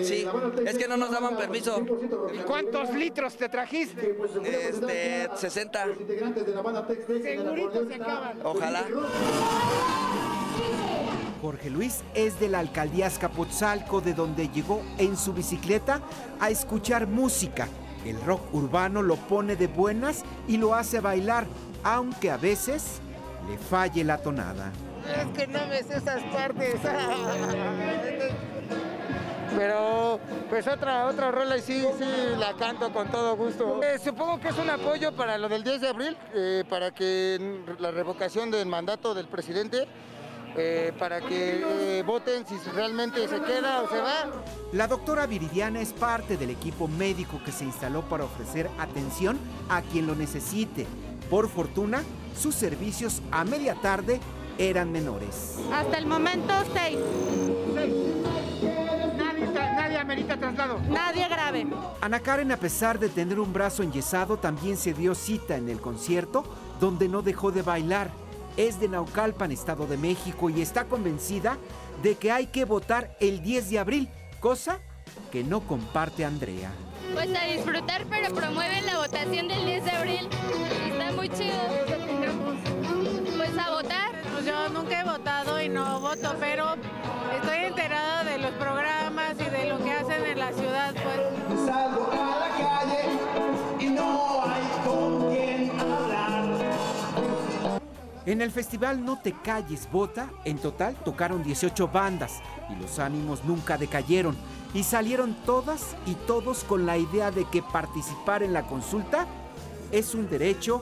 Sí, 0.01 0.25
es 0.65 0.77
que 0.77 0.87
no 0.87 0.95
nos 0.95 1.11
daban 1.11 1.35
permiso. 1.35 1.85
¿Cuántos 2.47 2.93
litros 2.93 3.35
te 3.35 3.49
trajiste? 3.49 4.17
Este, 4.45 5.29
60. 5.35 5.85
Segurito 7.21 7.85
se 7.85 7.95
acaban. 7.95 8.39
Ojalá. 8.43 8.85
Jorge 11.41 11.69
Luis 11.69 12.01
es 12.13 12.39
de 12.39 12.47
la 12.47 12.59
alcaldía 12.59 13.07
Azcapotzalco, 13.07 13.99
de 13.99 14.13
donde 14.13 14.47
llegó 14.47 14.81
en 14.97 15.17
su 15.17 15.33
bicicleta 15.33 15.99
a 16.39 16.49
escuchar 16.49 17.07
música. 17.07 17.67
El 18.05 18.21
rock 18.21 18.53
urbano 18.53 19.01
lo 19.01 19.17
pone 19.17 19.57
de 19.57 19.67
buenas 19.67 20.23
y 20.47 20.57
lo 20.57 20.75
hace 20.75 21.01
bailar, 21.01 21.45
aunque 21.83 22.31
a 22.31 22.37
veces 22.37 23.01
le 23.49 23.57
falle 23.57 24.05
la 24.05 24.17
tonada. 24.17 24.71
Es 25.07 25.27
que 25.37 25.47
no 25.47 25.65
me 25.67 25.83
sé 25.83 25.97
esas 25.97 26.23
partes. 26.23 26.75
Pero 29.57 30.19
pues 30.49 30.67
otra 30.67 31.05
otra 31.07 31.31
rola 31.31 31.57
y 31.57 31.61
sí, 31.61 31.85
sí, 31.97 32.05
la 32.37 32.53
canto 32.53 32.91
con 32.91 33.09
todo 33.09 33.35
gusto. 33.37 33.81
Eh, 33.83 33.99
supongo 34.03 34.39
que 34.39 34.49
es 34.49 34.57
un 34.57 34.69
apoyo 34.69 35.13
para 35.13 35.37
lo 35.37 35.47
del 35.47 35.63
10 35.63 35.81
de 35.81 35.87
abril, 35.87 36.17
eh, 36.33 36.63
para 36.69 36.91
que 36.91 37.63
la 37.79 37.91
revocación 37.91 38.51
del 38.51 38.65
mandato 38.67 39.13
del 39.13 39.27
presidente, 39.27 39.87
eh, 40.57 40.91
para 40.99 41.21
que 41.21 42.03
voten 42.05 42.45
si 42.45 42.57
realmente 42.71 43.27
se 43.27 43.41
queda 43.41 43.81
o 43.81 43.89
se 43.89 43.99
va. 43.99 44.25
La 44.73 44.87
doctora 44.87 45.25
Viridiana 45.25 45.79
es 45.79 45.93
parte 45.93 46.37
del 46.37 46.49
equipo 46.49 46.87
médico 46.87 47.41
que 47.45 47.51
se 47.51 47.63
instaló 47.63 48.01
para 48.01 48.25
ofrecer 48.25 48.69
atención 48.77 49.39
a 49.69 49.81
quien 49.81 50.07
lo 50.07 50.15
necesite. 50.15 50.85
Por 51.29 51.49
fortuna, 51.49 52.03
sus 52.37 52.55
servicios 52.55 53.21
a 53.31 53.45
media 53.45 53.75
tarde 53.75 54.19
eran 54.57 54.91
menores. 54.91 55.55
Hasta 55.71 55.97
el 55.97 56.05
momento, 56.05 56.53
seis. 56.73 56.97
Nadie, 59.17 59.47
nadie 59.53 59.97
amerita 59.97 60.37
traslado. 60.37 60.79
Nadie 60.89 61.27
grave. 61.27 61.67
Ana 62.01 62.19
Karen, 62.19 62.51
a 62.51 62.57
pesar 62.57 62.99
de 62.99 63.09
tener 63.09 63.39
un 63.39 63.51
brazo 63.53 63.83
enyesado, 63.83 64.37
también 64.37 64.77
se 64.77 64.93
dio 64.93 65.15
cita 65.15 65.57
en 65.57 65.69
el 65.69 65.79
concierto, 65.79 66.43
donde 66.79 67.07
no 67.07 67.21
dejó 67.21 67.51
de 67.51 67.61
bailar. 67.61 68.11
Es 68.57 68.79
de 68.79 68.87
Naucalpan, 68.87 69.51
Estado 69.51 69.85
de 69.85 69.97
México, 69.97 70.49
y 70.49 70.61
está 70.61 70.85
convencida 70.85 71.57
de 72.01 72.15
que 72.15 72.31
hay 72.31 72.47
que 72.47 72.65
votar 72.65 73.17
el 73.19 73.41
10 73.41 73.69
de 73.69 73.79
abril, 73.79 74.09
cosa 74.39 74.79
que 75.31 75.43
no 75.43 75.61
comparte 75.61 76.23
Andrea. 76.23 76.71
Pues 77.13 77.29
a 77.35 77.45
disfrutar, 77.45 78.05
pero 78.09 78.33
promueven 78.33 78.85
la 78.85 78.97
votación 78.97 79.47
del 79.47 79.65
10 79.65 79.85
de 79.85 79.91
abril. 79.91 80.29
Está 80.89 81.11
muy 81.13 81.29
chido. 81.29 81.55
Pues 83.45 83.57
a 83.59 83.69
votar. 83.69 84.11
Pues 84.33 84.45
yo 84.45 84.69
nunca 84.69 85.01
he 85.01 85.03
votado 85.03 85.61
y 85.61 85.69
no 85.69 85.99
voto, 85.99 86.35
pero 86.39 86.73
estoy 87.35 87.65
enterada 87.65 88.23
de 88.23 88.39
los 88.39 88.49
programas 88.51 89.33
y 89.33 89.49
de 89.49 89.69
lo 89.69 89.77
que 89.83 89.91
hacen 89.91 90.25
en 90.25 90.39
la 90.39 90.51
ciudad. 90.51 90.93
Pues. 90.93 91.19
Salgo 91.65 92.09
a 92.11 92.39
la 92.39 92.49
calle 92.57 93.19
y 93.79 93.85
no 93.87 94.41
hay 94.43 94.63
con 94.83 95.29
quién 95.29 95.79
hablar. 95.79 96.43
En 98.25 98.41
el 98.41 98.49
festival 98.49 99.05
No 99.05 99.19
Te 99.21 99.33
Calles 99.33 99.87
Vota, 99.91 100.31
en 100.43 100.57
total 100.57 100.95
tocaron 100.95 101.43
18 101.43 101.87
bandas 101.89 102.41
y 102.71 102.75
los 102.81 102.97
ánimos 102.97 103.43
nunca 103.43 103.77
decayeron 103.77 104.35
y 104.73 104.81
salieron 104.83 105.35
todas 105.45 105.95
y 106.07 106.15
todos 106.15 106.63
con 106.63 106.87
la 106.87 106.97
idea 106.97 107.29
de 107.29 107.45
que 107.45 107.61
participar 107.61 108.41
en 108.41 108.53
la 108.53 108.63
consulta 108.63 109.27
es 109.91 110.15
un 110.15 110.27
derecho 110.27 110.81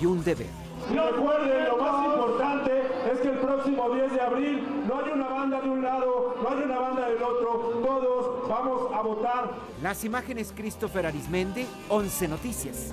y 0.00 0.06
un 0.06 0.24
deber. 0.24 0.59
Recuerden, 0.90 1.68
lo 1.68 1.76
más 1.76 2.06
importante 2.06 2.82
es 3.12 3.20
que 3.20 3.28
el 3.28 3.38
próximo 3.38 3.90
10 3.90 4.12
de 4.12 4.20
abril 4.20 4.84
no 4.88 4.98
hay 4.98 5.12
una 5.12 5.28
banda 5.28 5.60
de 5.60 5.68
un 5.68 5.82
lado, 5.82 6.34
no 6.42 6.48
hay 6.48 6.62
una 6.64 6.78
banda 6.78 7.08
del 7.08 7.22
otro, 7.22 7.80
todos 7.84 8.48
vamos 8.48 8.92
a 8.92 9.00
votar. 9.02 9.50
Las 9.82 10.04
imágenes 10.04 10.52
Christopher 10.54 11.06
Arismendi, 11.06 11.66
11 11.88 12.28
Noticias. 12.28 12.92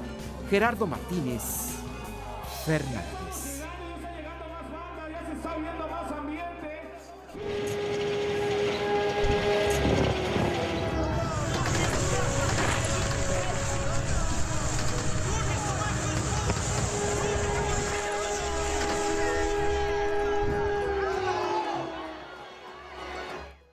Gerardo 0.49 0.87
Martínez 0.87 1.73
Fernández. 2.65 3.63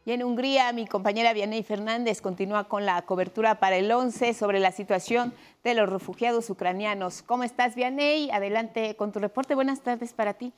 Y 0.06 0.12
en 0.12 0.22
Hungría, 0.22 0.70
mi 0.72 0.86
compañera 0.86 1.32
Vianey 1.32 1.62
Fernández 1.62 2.20
continúa 2.20 2.64
con 2.64 2.84
la 2.84 3.00
cobertura 3.02 3.58
para 3.58 3.76
el 3.76 3.90
11 3.90 4.34
sobre 4.34 4.58
la 4.60 4.70
situación 4.70 5.32
de 5.62 5.74
los 5.74 5.88
refugiados 5.88 6.50
ucranianos. 6.50 7.22
¿Cómo 7.22 7.42
estás, 7.42 7.74
Vianey? 7.74 8.30
Adelante 8.30 8.96
con 8.96 9.12
tu 9.12 9.18
reporte. 9.18 9.54
Buenas 9.54 9.80
tardes 9.80 10.12
para 10.12 10.34
ti. 10.34 10.52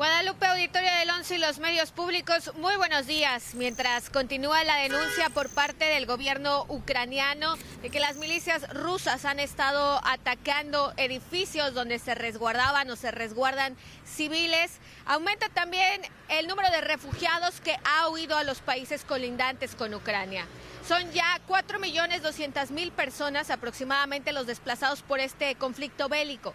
Guadalupe 0.00 0.46
Auditorio 0.46 0.90
del 0.94 1.10
Once 1.10 1.34
y 1.34 1.38
los 1.38 1.58
medios 1.58 1.90
públicos, 1.90 2.52
muy 2.56 2.74
buenos 2.76 3.06
días. 3.06 3.54
Mientras 3.54 4.08
continúa 4.08 4.64
la 4.64 4.76
denuncia 4.76 5.28
por 5.28 5.50
parte 5.50 5.84
del 5.84 6.06
gobierno 6.06 6.64
ucraniano 6.70 7.58
de 7.82 7.90
que 7.90 8.00
las 8.00 8.16
milicias 8.16 8.66
rusas 8.72 9.26
han 9.26 9.38
estado 9.38 10.00
atacando 10.06 10.94
edificios 10.96 11.74
donde 11.74 11.98
se 11.98 12.14
resguardaban 12.14 12.88
o 12.88 12.96
se 12.96 13.10
resguardan 13.10 13.76
civiles, 14.06 14.78
aumenta 15.04 15.50
también 15.50 16.00
el 16.30 16.46
número 16.46 16.70
de 16.70 16.80
refugiados 16.80 17.60
que 17.60 17.76
ha 17.84 18.08
huido 18.08 18.38
a 18.38 18.44
los 18.44 18.60
países 18.60 19.04
colindantes 19.04 19.74
con 19.74 19.92
Ucrania. 19.92 20.46
Son 20.88 21.12
ya 21.12 21.38
4.200.000 21.46 22.90
personas 22.92 23.50
aproximadamente 23.50 24.32
los 24.32 24.46
desplazados 24.46 25.02
por 25.02 25.20
este 25.20 25.56
conflicto 25.56 26.08
bélico. 26.08 26.54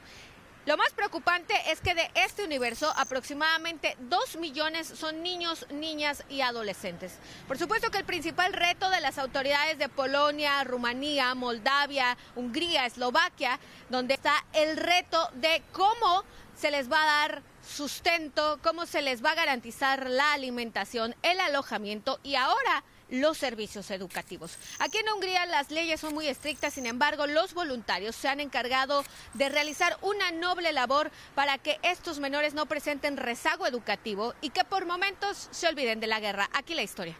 Lo 0.65 0.77
más 0.77 0.93
preocupante 0.93 1.53
es 1.67 1.79
que 1.79 1.93
de 1.93 2.10
este 2.15 2.43
universo 2.43 2.91
aproximadamente 2.98 3.95
2 4.00 4.38
millones 4.38 4.88
son 4.88 5.22
niños, 5.22 5.67
niñas 5.69 6.24
y 6.27 6.41
adolescentes. 6.41 7.19
Por 7.48 7.60
supuesto 7.60 7.91
que 7.91 8.00
el 8.00 8.03
principal 8.03 8.51
reto 8.51 8.89
de 8.89 9.00
las 9.00 9.19
autoridades 9.19 9.77
de 9.77 9.89
Polonia, 9.89 10.63
Rumanía, 10.63 11.36
Moldavia, 11.36 12.17
Hungría, 12.36 12.88
Eslovaquia, 12.88 13.60
donde 13.89 14.15
está 14.15 14.43
el 14.53 14.77
reto 14.77 15.29
de 15.36 15.62
cómo 15.72 16.24
se 16.57 16.72
les 16.72 16.91
va 16.91 17.03
a 17.03 17.27
dar 17.27 17.43
sustento, 17.63 18.60
cómo 18.63 18.88
se 18.88 19.03
les 19.03 19.24
va 19.24 19.31
a 19.31 19.36
garantizar 19.36 20.10
la 20.10 20.34
alimentación, 20.34 21.15
el 21.22 21.39
alojamiento 21.41 22.19
y 22.24 22.36
ahora 22.36 22.84
los 23.10 23.38
servicios 23.38 23.92
educativos. 23.92 24.58
Aquí 24.80 24.98
en 24.98 25.10
Hungría 25.14 25.46
las 25.46 25.72
leyes 25.72 26.00
son 26.00 26.14
muy 26.14 26.28
estrictas, 26.28 26.74
sin 26.74 26.86
embargo, 26.86 27.28
los 27.28 27.54
voluntarios 27.54 28.16
se 28.16 28.28
han 28.28 28.40
encargado 28.40 29.04
de 29.34 29.50
realizar 29.50 29.98
una 30.02 30.32
noble 30.32 30.74
labor 30.74 31.12
para 31.36 31.58
que 31.58 31.80
estos 31.84 32.20
menores 32.20 32.54
no 32.54 32.66
presenten 32.66 33.18
rezago 33.18 33.68
educativo 33.68 34.34
y 34.42 34.50
que 34.50 34.64
por 34.64 34.86
momentos 34.86 35.48
se 35.52 35.68
olviden 35.68 36.00
de 36.00 36.08
la 36.08 36.20
guerra. 36.20 36.50
Aquí 36.54 36.76
la 36.76 36.84
historia. 36.84 37.18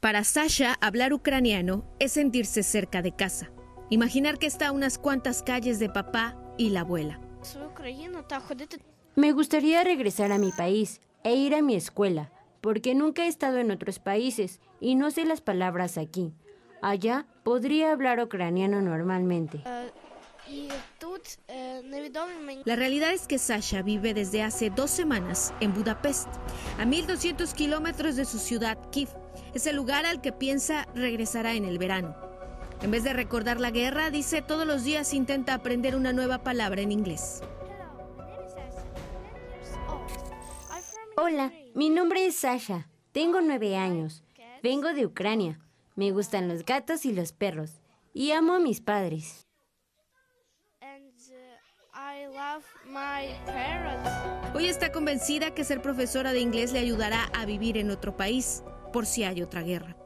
Para 0.00 0.22
Sasha, 0.22 0.76
hablar 0.82 1.14
ucraniano 1.14 1.90
es 1.98 2.12
sentirse 2.12 2.62
cerca 2.62 3.00
de 3.00 3.16
casa. 3.16 3.50
Imaginar 3.88 4.38
que 4.38 4.46
está 4.46 4.68
a 4.68 4.72
unas 4.72 4.98
cuantas 4.98 5.42
calles 5.42 5.78
de 5.78 5.88
papá 5.88 6.36
y 6.58 6.70
la 6.70 6.80
abuela. 6.80 7.20
Me 9.14 9.32
gustaría 9.32 9.82
regresar 9.82 10.30
a 10.30 10.38
mi 10.38 10.52
país 10.52 11.00
e 11.22 11.34
ir 11.34 11.54
a 11.54 11.62
mi 11.62 11.74
escuela, 11.74 12.30
porque 12.64 12.94
nunca 12.94 13.26
he 13.26 13.28
estado 13.28 13.58
en 13.58 13.70
otros 13.70 13.98
países 13.98 14.58
y 14.80 14.94
no 14.94 15.10
sé 15.10 15.26
las 15.26 15.42
palabras 15.42 15.98
aquí. 15.98 16.32
Allá 16.80 17.26
podría 17.42 17.92
hablar 17.92 18.24
ucraniano 18.24 18.80
normalmente. 18.80 19.62
La 22.64 22.76
realidad 22.76 23.12
es 23.12 23.26
que 23.26 23.38
Sasha 23.38 23.82
vive 23.82 24.14
desde 24.14 24.42
hace 24.42 24.70
dos 24.70 24.90
semanas 24.90 25.52
en 25.60 25.74
Budapest, 25.74 26.28
a 26.78 26.86
1.200 26.86 27.52
kilómetros 27.52 28.16
de 28.16 28.24
su 28.24 28.38
ciudad 28.38 28.78
Kiev. 28.90 29.10
Es 29.52 29.66
el 29.66 29.76
lugar 29.76 30.06
al 30.06 30.22
que 30.22 30.32
piensa 30.32 30.88
regresará 30.94 31.52
en 31.52 31.66
el 31.66 31.76
verano. 31.76 32.16
En 32.80 32.90
vez 32.90 33.04
de 33.04 33.12
recordar 33.12 33.60
la 33.60 33.72
guerra, 33.72 34.08
dice 34.08 34.40
todos 34.40 34.66
los 34.66 34.84
días 34.84 35.12
intenta 35.12 35.52
aprender 35.52 35.96
una 35.96 36.14
nueva 36.14 36.42
palabra 36.42 36.80
en 36.80 36.92
inglés. 36.92 37.42
Hola, 41.16 41.52
mi 41.74 41.90
nombre 41.90 42.26
es 42.26 42.36
Sasha. 42.36 42.88
Tengo 43.12 43.40
nueve 43.40 43.76
años. 43.76 44.22
Vengo 44.62 44.92
de 44.92 45.06
Ucrania. 45.06 45.60
Me 45.96 46.10
gustan 46.10 46.48
los 46.48 46.64
gatos 46.64 47.04
y 47.04 47.12
los 47.12 47.32
perros. 47.32 47.80
Y 48.12 48.30
amo 48.30 48.54
a 48.54 48.60
mis 48.60 48.80
padres. 48.80 49.46
Hoy 54.54 54.66
está 54.66 54.92
convencida 54.92 55.54
que 55.54 55.64
ser 55.64 55.82
profesora 55.82 56.32
de 56.32 56.40
inglés 56.40 56.72
le 56.72 56.78
ayudará 56.78 57.24
a 57.34 57.44
vivir 57.44 57.76
en 57.76 57.90
otro 57.90 58.16
país, 58.16 58.62
por 58.92 59.06
si 59.06 59.24
hay 59.24 59.42
otra 59.42 59.62
guerra. 59.62 59.96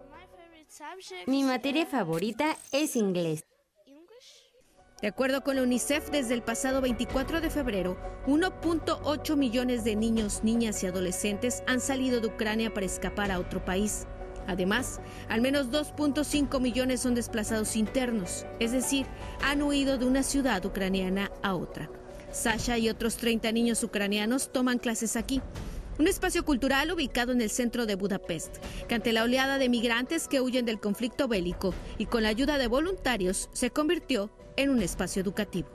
Mi 1.27 1.45
materia 1.45 1.87
favorita 1.87 2.57
es 2.73 2.97
inglés. 2.97 3.45
De 5.01 5.07
acuerdo 5.07 5.45
con 5.45 5.55
la 5.55 5.63
UNICEF, 5.63 6.11
desde 6.11 6.35
el 6.35 6.43
pasado 6.43 6.81
24 6.81 7.41
de 7.41 7.51
febrero, 7.51 7.97
1.8 8.27 9.37
millones 9.37 9.85
de 9.85 9.95
niños, 9.95 10.41
niñas 10.43 10.83
y 10.83 10.89
adolescentes 10.89 11.63
han 11.69 11.81
salido 11.81 12.21
de 12.21 12.27
Ucrania 12.27 12.75
para 12.75 12.87
escapar 12.87 13.31
a 13.31 13.39
otro 13.39 13.65
país. 13.65 14.09
Además, 14.49 15.01
al 15.29 15.41
menos 15.41 15.71
2.5 15.71 16.61
millones 16.61 17.01
son 17.01 17.15
desplazados 17.15 17.77
internos, 17.77 18.45
es 18.59 18.73
decir, 18.73 19.07
han 19.41 19.63
huido 19.63 19.99
de 19.99 20.05
una 20.05 20.25
ciudad 20.25 20.65
ucraniana 20.65 21.31
a 21.45 21.55
otra. 21.55 21.89
Sasha 22.33 22.77
y 22.77 22.89
otros 22.89 23.19
30 23.19 23.53
niños 23.53 23.85
ucranianos 23.85 24.51
toman 24.51 24.79
clases 24.79 25.15
aquí, 25.15 25.41
un 26.01 26.09
espacio 26.09 26.45
cultural 26.45 26.91
ubicado 26.91 27.31
en 27.31 27.41
el 27.41 27.51
centro 27.51 27.87
de 27.87 27.95
Budapest, 27.95 28.57
que 28.89 28.97
ante 28.97 29.13
la 29.13 29.23
oleada 29.23 29.59
de 29.59 29.69
migrantes 29.69 30.27
que 30.27 30.41
huyen 30.41 30.65
del 30.65 30.81
conflicto 30.81 31.29
bélico 31.29 31.73
y 31.99 32.07
con 32.07 32.25
la 32.25 32.31
ayuda 32.31 32.59
de 32.59 32.67
voluntarios 32.67 33.49
se 33.53 33.71
convirtió 33.71 34.31
en 34.59 34.71
un 34.71 34.83
espacio 34.83 35.23
educativo. 35.23 35.69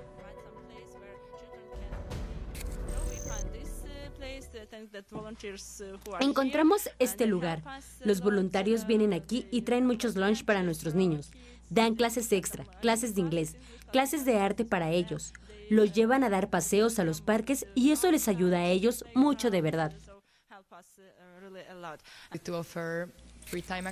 Encontramos 6.19 6.89
este 6.99 7.25
lugar. 7.25 7.63
Los 8.03 8.19
voluntarios 8.19 8.85
vienen 8.85 9.13
aquí 9.13 9.47
y 9.51 9.61
traen 9.61 9.87
muchos 9.87 10.15
lunch 10.17 10.43
para 10.43 10.63
nuestros 10.63 10.95
niños. 10.95 11.31
Dan 11.69 11.95
clases 11.95 12.31
extra, 12.33 12.65
clases 12.81 13.15
de 13.15 13.21
inglés, 13.21 13.55
clases 13.93 14.25
de 14.25 14.37
arte 14.37 14.65
para 14.65 14.91
ellos. 14.91 15.33
Los 15.69 15.93
llevan 15.93 16.25
a 16.25 16.29
dar 16.29 16.49
paseos 16.49 16.99
a 16.99 17.05
los 17.05 17.21
parques 17.21 17.65
y 17.75 17.91
eso 17.91 18.11
les 18.11 18.27
ayuda 18.27 18.57
a 18.57 18.67
ellos 18.67 19.05
mucho 19.15 19.49
de 19.49 19.61
verdad. 19.61 19.93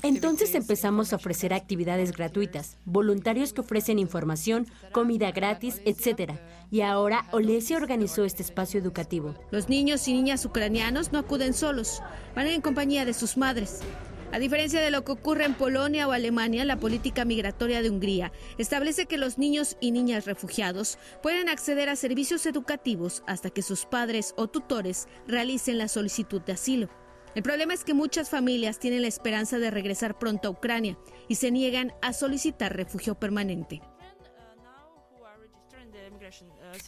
Entonces 0.03 0.55
empezamos 0.55 1.13
a 1.13 1.17
ofrecer 1.17 1.53
actividades 1.53 2.11
gratuitas, 2.11 2.77
voluntarios 2.85 3.53
que 3.53 3.61
ofrecen 3.61 3.99
información, 3.99 4.67
comida 4.91 5.31
gratis, 5.31 5.81
etc. 5.85 6.33
Y 6.71 6.81
ahora 6.81 7.25
Olesia 7.31 7.77
organizó 7.77 8.25
este 8.25 8.43
espacio 8.43 8.79
educativo. 8.79 9.35
Los 9.51 9.69
niños 9.69 10.07
y 10.07 10.13
niñas 10.13 10.45
ucranianos 10.45 11.11
no 11.11 11.19
acuden 11.19 11.53
solos, 11.53 12.01
van 12.35 12.47
en 12.47 12.61
compañía 12.61 13.05
de 13.05 13.13
sus 13.13 13.37
madres. 13.37 13.81
A 14.33 14.39
diferencia 14.39 14.79
de 14.79 14.91
lo 14.91 15.03
que 15.03 15.11
ocurre 15.11 15.43
en 15.43 15.55
Polonia 15.55 16.07
o 16.07 16.13
Alemania, 16.13 16.63
la 16.63 16.79
política 16.79 17.25
migratoria 17.25 17.81
de 17.81 17.89
Hungría 17.89 18.31
establece 18.57 19.05
que 19.05 19.17
los 19.17 19.37
niños 19.37 19.75
y 19.81 19.91
niñas 19.91 20.25
refugiados 20.25 20.97
pueden 21.21 21.49
acceder 21.49 21.89
a 21.89 21.97
servicios 21.97 22.45
educativos 22.45 23.23
hasta 23.27 23.49
que 23.49 23.61
sus 23.61 23.85
padres 23.85 24.33
o 24.37 24.47
tutores 24.47 25.09
realicen 25.27 25.77
la 25.77 25.89
solicitud 25.89 26.41
de 26.41 26.53
asilo. 26.53 27.00
El 27.33 27.43
problema 27.43 27.73
es 27.73 27.85
que 27.85 27.93
muchas 27.93 28.29
familias 28.29 28.79
tienen 28.79 29.03
la 29.03 29.07
esperanza 29.07 29.57
de 29.57 29.71
regresar 29.71 30.19
pronto 30.19 30.49
a 30.49 30.51
Ucrania 30.51 30.97
y 31.29 31.35
se 31.35 31.49
niegan 31.49 31.93
a 32.01 32.11
solicitar 32.11 32.75
refugio 32.75 33.15
permanente. 33.15 33.81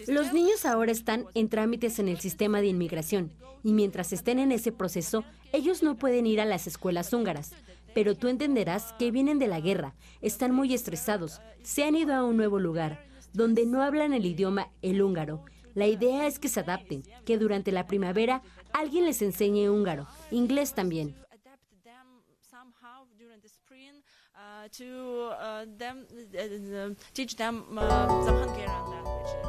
Los 0.07 0.33
niños 0.33 0.65
ahora 0.65 0.91
están 0.91 1.25
en 1.33 1.49
trámites 1.49 1.99
en 1.99 2.09
el 2.09 2.19
sistema 2.19 2.61
de 2.61 2.67
inmigración 2.67 3.33
y 3.63 3.73
mientras 3.73 4.11
estén 4.11 4.39
en 4.39 4.51
ese 4.51 4.71
proceso, 4.71 5.23
ellos 5.53 5.81
no 5.81 5.95
pueden 5.95 6.25
ir 6.27 6.41
a 6.41 6.45
las 6.45 6.67
escuelas 6.67 7.13
húngaras. 7.13 7.53
Pero 7.93 8.15
tú 8.15 8.27
entenderás 8.27 8.93
que 8.97 9.11
vienen 9.11 9.39
de 9.39 9.47
la 9.47 9.59
guerra, 9.59 9.95
están 10.21 10.53
muy 10.53 10.73
estresados, 10.73 11.41
se 11.61 11.83
han 11.83 11.95
ido 11.95 12.13
a 12.13 12.23
un 12.23 12.37
nuevo 12.37 12.59
lugar, 12.59 13.05
donde 13.33 13.65
no 13.65 13.81
hablan 13.81 14.13
el 14.13 14.25
idioma 14.25 14.71
el 14.81 15.01
húngaro. 15.01 15.45
La 15.75 15.87
idea 15.87 16.27
es 16.27 16.39
que 16.39 16.49
se 16.49 16.59
adapten, 16.59 17.03
que 17.25 17.37
durante 17.37 17.71
la 17.71 17.87
primavera 17.87 18.41
alguien 18.73 19.05
les 19.05 19.21
enseñe 19.21 19.69
húngaro, 19.69 20.07
inglés 20.31 20.73
también. 20.73 21.15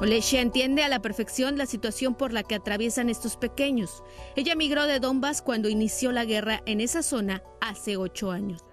Olesia 0.01 0.41
entiende 0.41 0.83
a 0.83 0.89
la 0.89 1.01
perfección 1.01 1.59
la 1.59 1.67
situación 1.67 2.15
por 2.15 2.33
la 2.33 2.43
que 2.43 2.55
atraviesan 2.55 3.09
estos 3.09 3.37
pequeños. 3.37 4.03
Ella 4.37 4.55
migró 4.55 4.87
de 4.87 5.01
Donbass 5.01 5.43
cuando 5.43 5.69
inició 5.69 6.13
la 6.13 6.25
guerra 6.25 6.63
en 6.67 6.81
esa 6.81 7.03
zona 7.03 7.43
hace 7.61 7.97
ocho 7.97 8.31
años. 8.31 8.65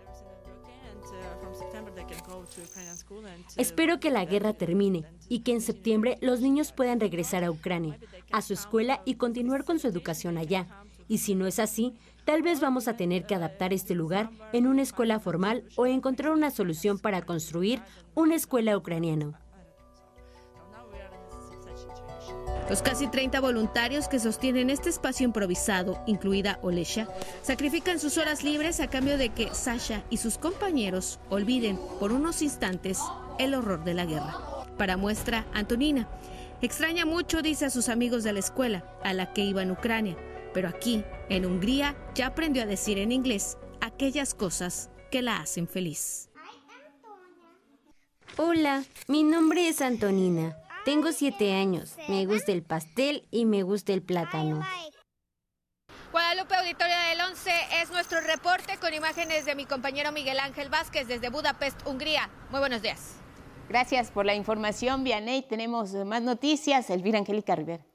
Espero 3.58 4.00
que 4.00 4.12
la 4.12 4.26
guerra 4.26 4.54
termine 4.54 5.04
y 5.30 5.40
que 5.40 5.52
en 5.54 5.62
septiembre 5.62 6.18
los 6.22 6.42
niños 6.42 6.72
puedan 6.72 7.00
regresar 7.00 7.44
a 7.44 7.52
Ucrania, 7.52 8.00
a 8.32 8.42
su 8.42 8.54
escuela 8.54 9.02
y 9.06 9.16
continuar 9.16 9.64
con 9.64 9.80
su 9.80 9.88
educación 9.88 10.38
allá. 10.38 10.68
Y 11.08 11.20
si 11.20 11.36
no 11.36 11.48
es 11.48 11.60
así, 11.60 11.94
tal 12.26 12.42
vez 12.42 12.60
vamos 12.60 12.88
a 12.88 12.96
tener 12.96 13.26
que 13.26 13.36
adaptar 13.36 13.74
este 13.74 13.96
lugar 13.96 14.30
en 14.54 14.68
una 14.68 14.82
escuela 14.82 15.20
formal 15.20 15.64
o 15.76 15.86
encontrar 15.86 16.32
una 16.32 16.52
solución 16.52 17.00
para 17.00 17.22
construir 17.24 17.82
una 18.16 18.36
escuela 18.36 18.78
ucraniana. 18.78 19.40
Los 22.72 22.82
casi 22.82 23.08
30 23.08 23.42
voluntarios 23.42 24.08
que 24.08 24.18
sostienen 24.18 24.70
este 24.70 24.88
espacio 24.88 25.26
improvisado, 25.26 26.02
incluida 26.08 26.58
Olesha, 26.62 27.06
sacrifican 27.42 28.00
sus 28.00 28.18
horas 28.18 28.46
libres 28.46 28.80
a 28.80 28.88
cambio 28.88 29.18
de 29.18 29.28
que 29.28 29.54
Sasha 29.54 30.06
y 30.10 30.16
sus 30.16 30.38
compañeros 30.38 31.20
olviden 31.30 31.78
por 32.00 32.14
unos 32.14 32.42
instantes 32.42 32.98
el 33.40 33.56
horror 33.56 33.84
de 33.84 33.94
la 33.94 34.06
guerra. 34.06 34.38
Para 34.78 34.96
muestra, 34.96 35.46
Antonina. 35.54 36.08
Extraña 36.62 37.06
mucho, 37.06 37.42
dice 37.42 37.66
a 37.66 37.70
sus 37.70 37.90
amigos 37.90 38.24
de 38.24 38.32
la 38.32 38.40
escuela, 38.40 38.86
a 39.04 39.14
la 39.14 39.34
que 39.34 39.42
iba 39.42 39.62
en 39.62 39.72
Ucrania, 39.72 40.16
pero 40.54 40.70
aquí, 40.70 41.04
en 41.28 41.46
Hungría, 41.46 41.98
ya 42.16 42.28
aprendió 42.28 42.64
a 42.64 42.68
decir 42.68 43.00
en 43.00 43.12
inglés 43.12 43.58
aquellas 43.82 44.34
cosas 44.34 44.90
que 45.12 45.22
la 45.22 45.42
hacen 45.42 45.68
feliz. 45.68 46.30
Hola, 48.38 48.86
mi 49.10 49.24
nombre 49.24 49.68
es 49.68 49.82
Antonina. 49.82 50.61
Tengo 50.86 51.12
siete 51.12 51.54
años. 51.54 51.96
Me 52.08 52.26
gusta 52.26 52.52
el 52.52 52.64
pastel 52.64 53.28
y 53.30 53.46
me 53.46 53.62
gusta 53.62 53.94
el 53.94 54.02
plátano. 54.02 54.66
Guadalupe 56.12 56.56
Auditorio 56.56 56.96
del 57.10 57.22
11 57.22 57.52
es 57.82 57.92
nuestro 57.92 58.20
reporte 58.22 58.78
con 58.82 58.94
imágenes 58.94 59.46
de 59.46 59.56
mi 59.56 59.66
compañero 59.66 60.12
Miguel 60.12 60.40
Ángel 60.40 60.70
Vázquez 60.70 61.08
desde 61.08 61.30
Budapest, 61.30 61.86
Hungría. 61.86 62.30
Muy 62.50 62.60
buenos 62.60 62.82
días. 62.82 63.16
Gracias 63.70 64.10
por 64.10 64.26
la 64.26 64.34
información, 64.34 65.04
Vianey. 65.04 65.44
Tenemos 65.44 65.94
más 65.94 66.24
noticias. 66.24 66.90
Elvira 66.90 67.20
Angélica 67.20 67.56
Rivera. 67.56 67.86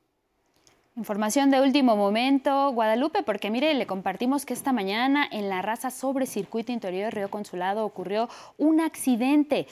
Información 0.97 1.51
de 1.51 1.61
último 1.61 1.95
momento, 1.95 2.71
Guadalupe, 2.71 3.23
porque 3.23 3.51
mire, 3.51 3.75
le 3.75 3.87
compartimos 3.87 4.47
que 4.47 4.55
esta 4.55 4.73
mañana 4.73 5.29
en 5.31 5.51
la 5.51 5.61
raza 5.61 5.91
sobre 5.91 6.25
circuito 6.25 6.73
interior 6.73 7.13
Río 7.13 7.29
Consulado 7.29 7.85
ocurrió 7.85 8.31
un 8.57 8.81
accidente. 8.81 9.67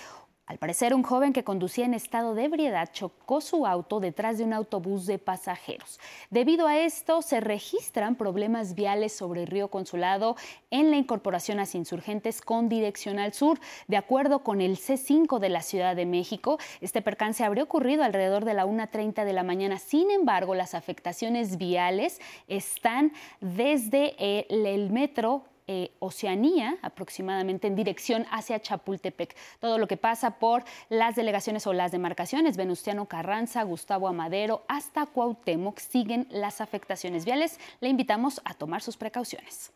Al 0.47 0.59
parecer, 0.59 0.95
un 0.95 1.03
joven 1.03 1.33
que 1.33 1.43
conducía 1.43 1.87
en 1.87 1.95
estado 1.95 2.35
de 2.35 2.45
ebriedad 2.45 2.91
chocó 2.93 3.41
su 3.41 3.67
auto 3.67 3.99
detrás 3.99 4.37
de 4.37 4.45
un 4.45 4.53
autobús 4.53 5.07
de 5.07 5.19
pasajeros. 5.19 5.99
Debido 6.29 6.67
a 6.67 6.79
esto, 6.79 7.23
se 7.23 7.41
registran 7.41 8.15
problemas 8.15 8.75
viales 8.75 9.15
sobre 9.15 9.43
el 9.43 9.47
río 9.47 9.69
Consulado 9.69 10.37
en 10.71 10.91
la 10.91 10.97
incorporación 10.97 11.61
a 11.61 11.65
insurgentes 11.73 12.43
con 12.43 12.69
dirección 12.69 13.19
al 13.19 13.33
sur. 13.33 13.59
De 13.89 13.97
acuerdo 13.97 14.41
con 14.41 14.61
el 14.61 14.77
C5 14.77 15.39
de 15.39 15.49
la 15.49 15.63
Ciudad 15.63 15.97
de 15.97 16.05
México, 16.05 16.59
este 16.83 17.01
percance 17.01 17.43
habría 17.43 17.65
ocurrido 17.65 18.05
alrededor 18.05 18.45
de 18.45 18.53
la 18.53 18.67
1.30 18.67 19.25
de 19.25 19.33
la 19.33 19.45
mañana. 19.45 19.79
Sin 19.79 20.11
embargo, 20.11 20.55
las 20.55 20.75
afectaciones 20.75 21.57
viales 21.57 22.21
están 22.49 23.13
desde 23.41 24.15
el, 24.19 24.67
el 24.67 24.91
metro 24.91 25.47
eh, 25.67 25.93
Oceanía, 25.99 26.77
aproximadamente 26.83 27.67
en 27.67 27.75
dirección 27.75 28.27
hacia 28.31 28.61
Chapultepec. 28.61 29.35
Todo 29.61 29.79
lo 29.79 29.87
que 29.87 29.97
pasa 29.97 30.39
por 30.39 30.65
las 30.89 31.17
delegaciones 31.17 31.67
o 31.67 31.73
las 31.73 31.93
demarcaciones, 31.93 32.57
Venustiano 32.57 33.07
Carranza, 33.07 33.63
Gustavo 33.63 34.09
Amadero, 34.09 34.65
hasta 34.69 35.07
Cuauhtémoc, 35.07 35.79
siguen 35.79 36.27
las 36.31 36.61
afectaciones 36.61 37.25
viales. 37.25 37.59
Le 37.81 37.89
invitamos 37.89 38.41
a 38.45 38.55
tomar 38.55 38.83
sus 38.83 38.97
precauciones. 38.97 39.73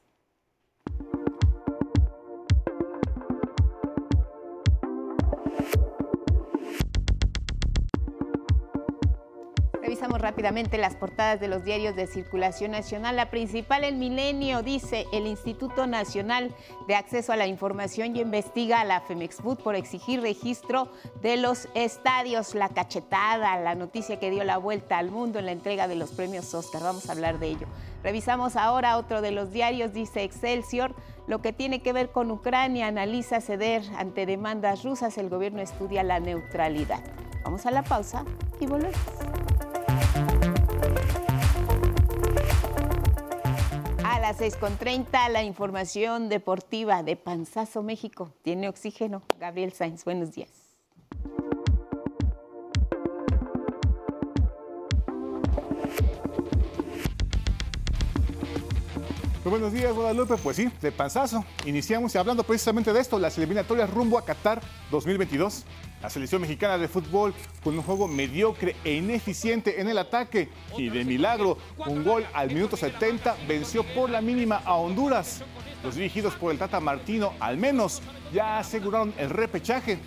Revisamos 9.99 10.23
rápidamente 10.23 10.79
las 10.79 10.95
portadas 10.95 11.41
de 11.41 11.49
los 11.49 11.65
diarios 11.65 11.97
de 11.97 12.07
circulación 12.07 12.71
nacional. 12.71 13.17
La 13.17 13.31
principal, 13.31 13.83
El 13.83 13.97
Milenio, 13.97 14.63
dice 14.63 15.07
el 15.13 15.27
Instituto 15.27 15.89
Nacional 15.89 16.55
de 16.87 16.95
Acceso 16.95 17.33
a 17.33 17.37
la 17.37 17.49
Información 17.49 18.15
y 18.15 18.21
investiga 18.21 18.81
a 18.81 18.85
la 18.85 19.01
Femexfood 19.01 19.59
por 19.59 19.75
exigir 19.75 20.21
registro 20.21 20.89
de 21.21 21.37
los 21.37 21.67
estadios. 21.75 22.55
La 22.55 22.69
cachetada, 22.69 23.59
la 23.59 23.75
noticia 23.75 24.21
que 24.21 24.31
dio 24.31 24.45
la 24.45 24.57
vuelta 24.57 24.99
al 24.99 25.11
mundo 25.11 25.41
en 25.41 25.47
la 25.47 25.53
entrega 25.53 25.89
de 25.89 25.97
los 25.97 26.13
premios 26.13 26.55
Oscar. 26.55 26.81
Vamos 26.85 27.09
a 27.09 27.13
hablar 27.13 27.41
de 27.41 27.49
ello. 27.49 27.67
Revisamos 28.05 28.55
ahora 28.55 28.99
otro 28.99 29.21
de 29.21 29.33
los 29.33 29.51
diarios, 29.51 29.93
dice 29.93 30.23
Excelsior, 30.23 30.95
lo 31.27 31.43
que 31.43 31.53
tiene 31.53 31.83
que 31.83 31.93
ver 31.93 32.11
con 32.11 32.31
Ucrania, 32.31 32.87
analiza 32.87 33.41
ceder 33.41 33.83
ante 33.97 34.27
demandas 34.27 34.85
rusas, 34.85 35.19
el 35.19 35.29
gobierno 35.29 35.61
estudia 35.61 36.05
la 36.05 36.21
neutralidad. 36.21 37.03
Vamos 37.43 37.67
a 37.67 37.73
la 37.73 37.83
pausa 37.83 38.25
y 38.61 38.67
volvemos. 38.67 39.48
A 44.11 44.21
las 44.21 44.41
6.30, 44.41 45.29
la 45.29 45.43
información 45.43 46.31
deportiva 46.31 47.03
de 47.03 47.15
Panzazo 47.15 47.83
México. 47.83 48.33
Tiene 48.41 48.71
oxígeno. 48.71 49.21
Gabriel 49.39 49.75
Sainz, 49.75 50.07
buenos 50.07 50.33
días. 50.33 50.58
Muy 59.49 59.61
buenos 59.61 59.73
días, 59.73 59.95
Guadalupe. 59.95 60.37
Pues 60.37 60.59
sí, 60.59 60.69
de 60.83 60.93
panzazo. 60.93 61.43
Iniciamos 61.65 62.15
hablando 62.17 62.45
precisamente 62.45 62.93
de 62.93 63.01
esto, 63.01 63.19
las 63.19 63.39
eliminatorias 63.39 63.89
rumbo 63.89 64.19
a 64.19 64.23
Qatar 64.23 64.61
2022. 64.91 65.65
La 66.03 66.11
selección 66.11 66.43
mexicana 66.43 66.77
de 66.77 66.87
fútbol 66.87 67.33
con 67.65 67.75
un 67.75 67.83
juego 67.83 68.07
mediocre 68.09 68.77
e 68.85 68.93
ineficiente 68.93 69.81
en 69.81 69.89
el 69.89 69.97
ataque 69.97 70.51
y 70.77 70.91
de 70.91 71.03
milagro, 71.03 71.57
un 71.79 72.05
gol 72.05 72.27
al 72.35 72.51
minuto 72.51 72.77
70 72.77 73.39
venció 73.49 73.85
por 73.95 74.11
la 74.11 74.21
mínima 74.21 74.61
a 74.67 74.75
Honduras. 74.75 75.41
Los 75.83 75.95
dirigidos 75.95 76.35
por 76.35 76.53
el 76.53 76.59
Tata 76.59 76.79
Martino 76.79 77.33
al 77.41 77.57
menos 77.57 78.03
ya 78.35 78.59
aseguraron 78.59 79.15
el 79.17 79.31
repechaje, 79.31 79.99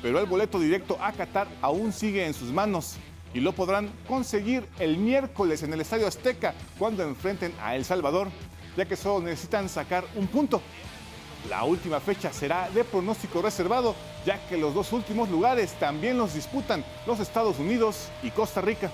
pero 0.00 0.20
el 0.20 0.24
boleto 0.24 0.58
directo 0.58 0.96
a 1.02 1.12
Qatar 1.12 1.48
aún 1.60 1.92
sigue 1.92 2.24
en 2.24 2.32
sus 2.32 2.50
manos 2.50 2.96
y 3.34 3.40
lo 3.40 3.52
podrán 3.52 3.90
conseguir 4.08 4.66
el 4.78 4.96
miércoles 4.96 5.62
en 5.62 5.74
el 5.74 5.82
Estadio 5.82 6.06
Azteca 6.06 6.54
cuando 6.78 7.02
enfrenten 7.02 7.52
a 7.60 7.76
El 7.76 7.84
Salvador, 7.84 8.28
ya 8.76 8.84
que 8.84 8.96
solo 8.96 9.24
necesitan 9.24 9.68
sacar 9.68 10.04
un 10.14 10.26
punto. 10.26 10.60
La 11.48 11.64
última 11.64 12.00
fecha 12.00 12.32
será 12.32 12.68
de 12.70 12.84
pronóstico 12.84 13.40
reservado, 13.40 13.94
ya 14.24 14.38
que 14.48 14.56
los 14.56 14.74
dos 14.74 14.92
últimos 14.92 15.28
lugares 15.28 15.72
también 15.74 16.18
los 16.18 16.34
disputan 16.34 16.84
los 17.06 17.20
Estados 17.20 17.58
Unidos 17.58 18.08
y 18.22 18.30
Costa 18.30 18.60
Rica. 18.60 18.90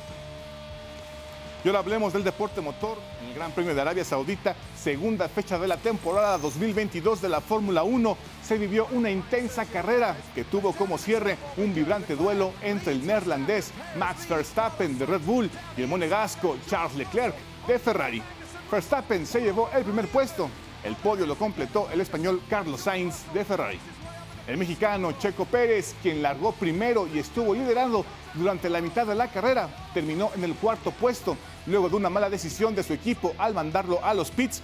Y 1.64 1.68
ahora 1.68 1.78
hablemos 1.78 2.12
del 2.12 2.24
deporte 2.24 2.60
motor, 2.60 2.98
el 3.24 3.34
Gran 3.34 3.52
Premio 3.52 3.72
de 3.72 3.80
Arabia 3.80 4.04
Saudita, 4.04 4.56
segunda 4.76 5.28
fecha 5.28 5.60
de 5.60 5.68
la 5.68 5.76
temporada 5.76 6.36
2022 6.38 7.22
de 7.22 7.28
la 7.28 7.40
Fórmula 7.40 7.84
1. 7.84 8.16
Se 8.42 8.58
vivió 8.58 8.88
una 8.90 9.10
intensa 9.10 9.64
carrera 9.64 10.16
que 10.34 10.42
tuvo 10.42 10.72
como 10.72 10.98
cierre 10.98 11.38
un 11.56 11.72
vibrante 11.72 12.16
duelo 12.16 12.52
entre 12.62 12.92
el 12.92 13.06
neerlandés 13.06 13.70
Max 13.96 14.28
Verstappen 14.28 14.98
de 14.98 15.06
Red 15.06 15.20
Bull 15.20 15.50
y 15.76 15.82
el 15.82 15.88
monegasco 15.88 16.56
Charles 16.68 16.96
Leclerc 16.96 17.36
de 17.68 17.78
Ferrari. 17.78 18.22
Verstappen 18.72 19.26
se 19.26 19.42
llevó 19.42 19.68
el 19.74 19.84
primer 19.84 20.08
puesto, 20.08 20.48
el 20.82 20.96
podio 20.96 21.26
lo 21.26 21.36
completó 21.36 21.90
el 21.92 22.00
español 22.00 22.40
Carlos 22.48 22.80
Sainz 22.80 23.30
de 23.34 23.44
Ferrari. 23.44 23.78
El 24.46 24.56
mexicano 24.56 25.12
Checo 25.12 25.44
Pérez, 25.44 25.94
quien 26.02 26.22
largó 26.22 26.52
primero 26.52 27.06
y 27.06 27.18
estuvo 27.18 27.52
liderando 27.52 28.02
durante 28.32 28.70
la 28.70 28.80
mitad 28.80 29.06
de 29.06 29.14
la 29.14 29.28
carrera, 29.28 29.68
terminó 29.92 30.30
en 30.34 30.44
el 30.44 30.54
cuarto 30.54 30.90
puesto, 30.90 31.36
luego 31.66 31.90
de 31.90 31.96
una 31.96 32.08
mala 32.08 32.30
decisión 32.30 32.74
de 32.74 32.82
su 32.82 32.94
equipo 32.94 33.34
al 33.36 33.52
mandarlo 33.52 34.02
a 34.02 34.14
los 34.14 34.30
pits 34.30 34.62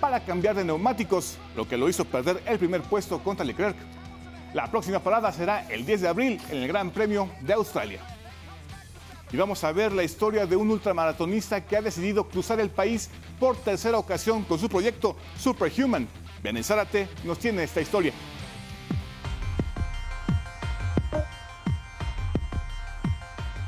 para 0.00 0.20
cambiar 0.20 0.56
de 0.56 0.64
neumáticos, 0.64 1.36
lo 1.54 1.68
que 1.68 1.76
lo 1.76 1.86
hizo 1.86 2.06
perder 2.06 2.42
el 2.46 2.58
primer 2.58 2.80
puesto 2.80 3.22
contra 3.22 3.44
Leclerc. 3.44 3.76
La 4.54 4.70
próxima 4.70 5.00
parada 5.00 5.30
será 5.32 5.68
el 5.68 5.84
10 5.84 6.00
de 6.00 6.08
abril 6.08 6.40
en 6.48 6.62
el 6.62 6.66
Gran 6.68 6.90
Premio 6.90 7.28
de 7.42 7.52
Australia. 7.52 8.00
Y 9.32 9.36
vamos 9.36 9.62
a 9.62 9.72
ver 9.72 9.92
la 9.92 10.02
historia 10.02 10.44
de 10.44 10.56
un 10.56 10.70
ultramaratonista 10.70 11.64
que 11.64 11.76
ha 11.76 11.82
decidido 11.82 12.28
cruzar 12.28 12.58
el 12.58 12.70
país 12.70 13.10
por 13.38 13.56
tercera 13.56 13.98
ocasión 13.98 14.42
con 14.42 14.58
su 14.58 14.68
proyecto 14.68 15.16
Superhuman. 15.38 16.08
Benin 16.42 16.64
Zárate 16.64 17.08
nos 17.22 17.38
tiene 17.38 17.62
esta 17.62 17.80
historia. 17.80 18.12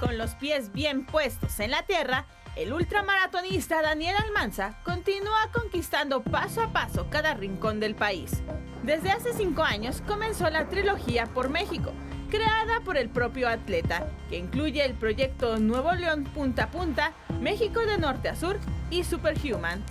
Con 0.00 0.18
los 0.18 0.34
pies 0.34 0.72
bien 0.72 1.06
puestos 1.06 1.60
en 1.60 1.70
la 1.70 1.84
tierra, 1.84 2.26
el 2.56 2.72
ultramaratonista 2.72 3.80
Daniel 3.80 4.16
Almanza 4.16 4.78
continúa 4.84 5.48
conquistando 5.52 6.22
paso 6.22 6.60
a 6.60 6.72
paso 6.72 7.06
cada 7.08 7.34
rincón 7.34 7.78
del 7.78 7.94
país. 7.94 8.42
Desde 8.82 9.10
hace 9.10 9.32
cinco 9.32 9.62
años 9.62 10.02
comenzó 10.08 10.50
la 10.50 10.68
trilogía 10.68 11.26
por 11.26 11.48
México, 11.48 11.92
creada 12.32 12.80
por 12.80 12.96
el 12.96 13.10
propio 13.10 13.46
atleta, 13.46 14.06
que 14.30 14.38
incluye 14.38 14.82
el 14.82 14.94
proyecto 14.94 15.58
Nuevo 15.58 15.92
León 15.92 16.24
Punta 16.24 16.64
a 16.64 16.70
Punta, 16.70 17.12
México 17.42 17.80
de 17.80 17.98
Norte 17.98 18.30
a 18.30 18.36
Sur 18.36 18.58
y 18.90 19.04
Superhuman. 19.04 19.84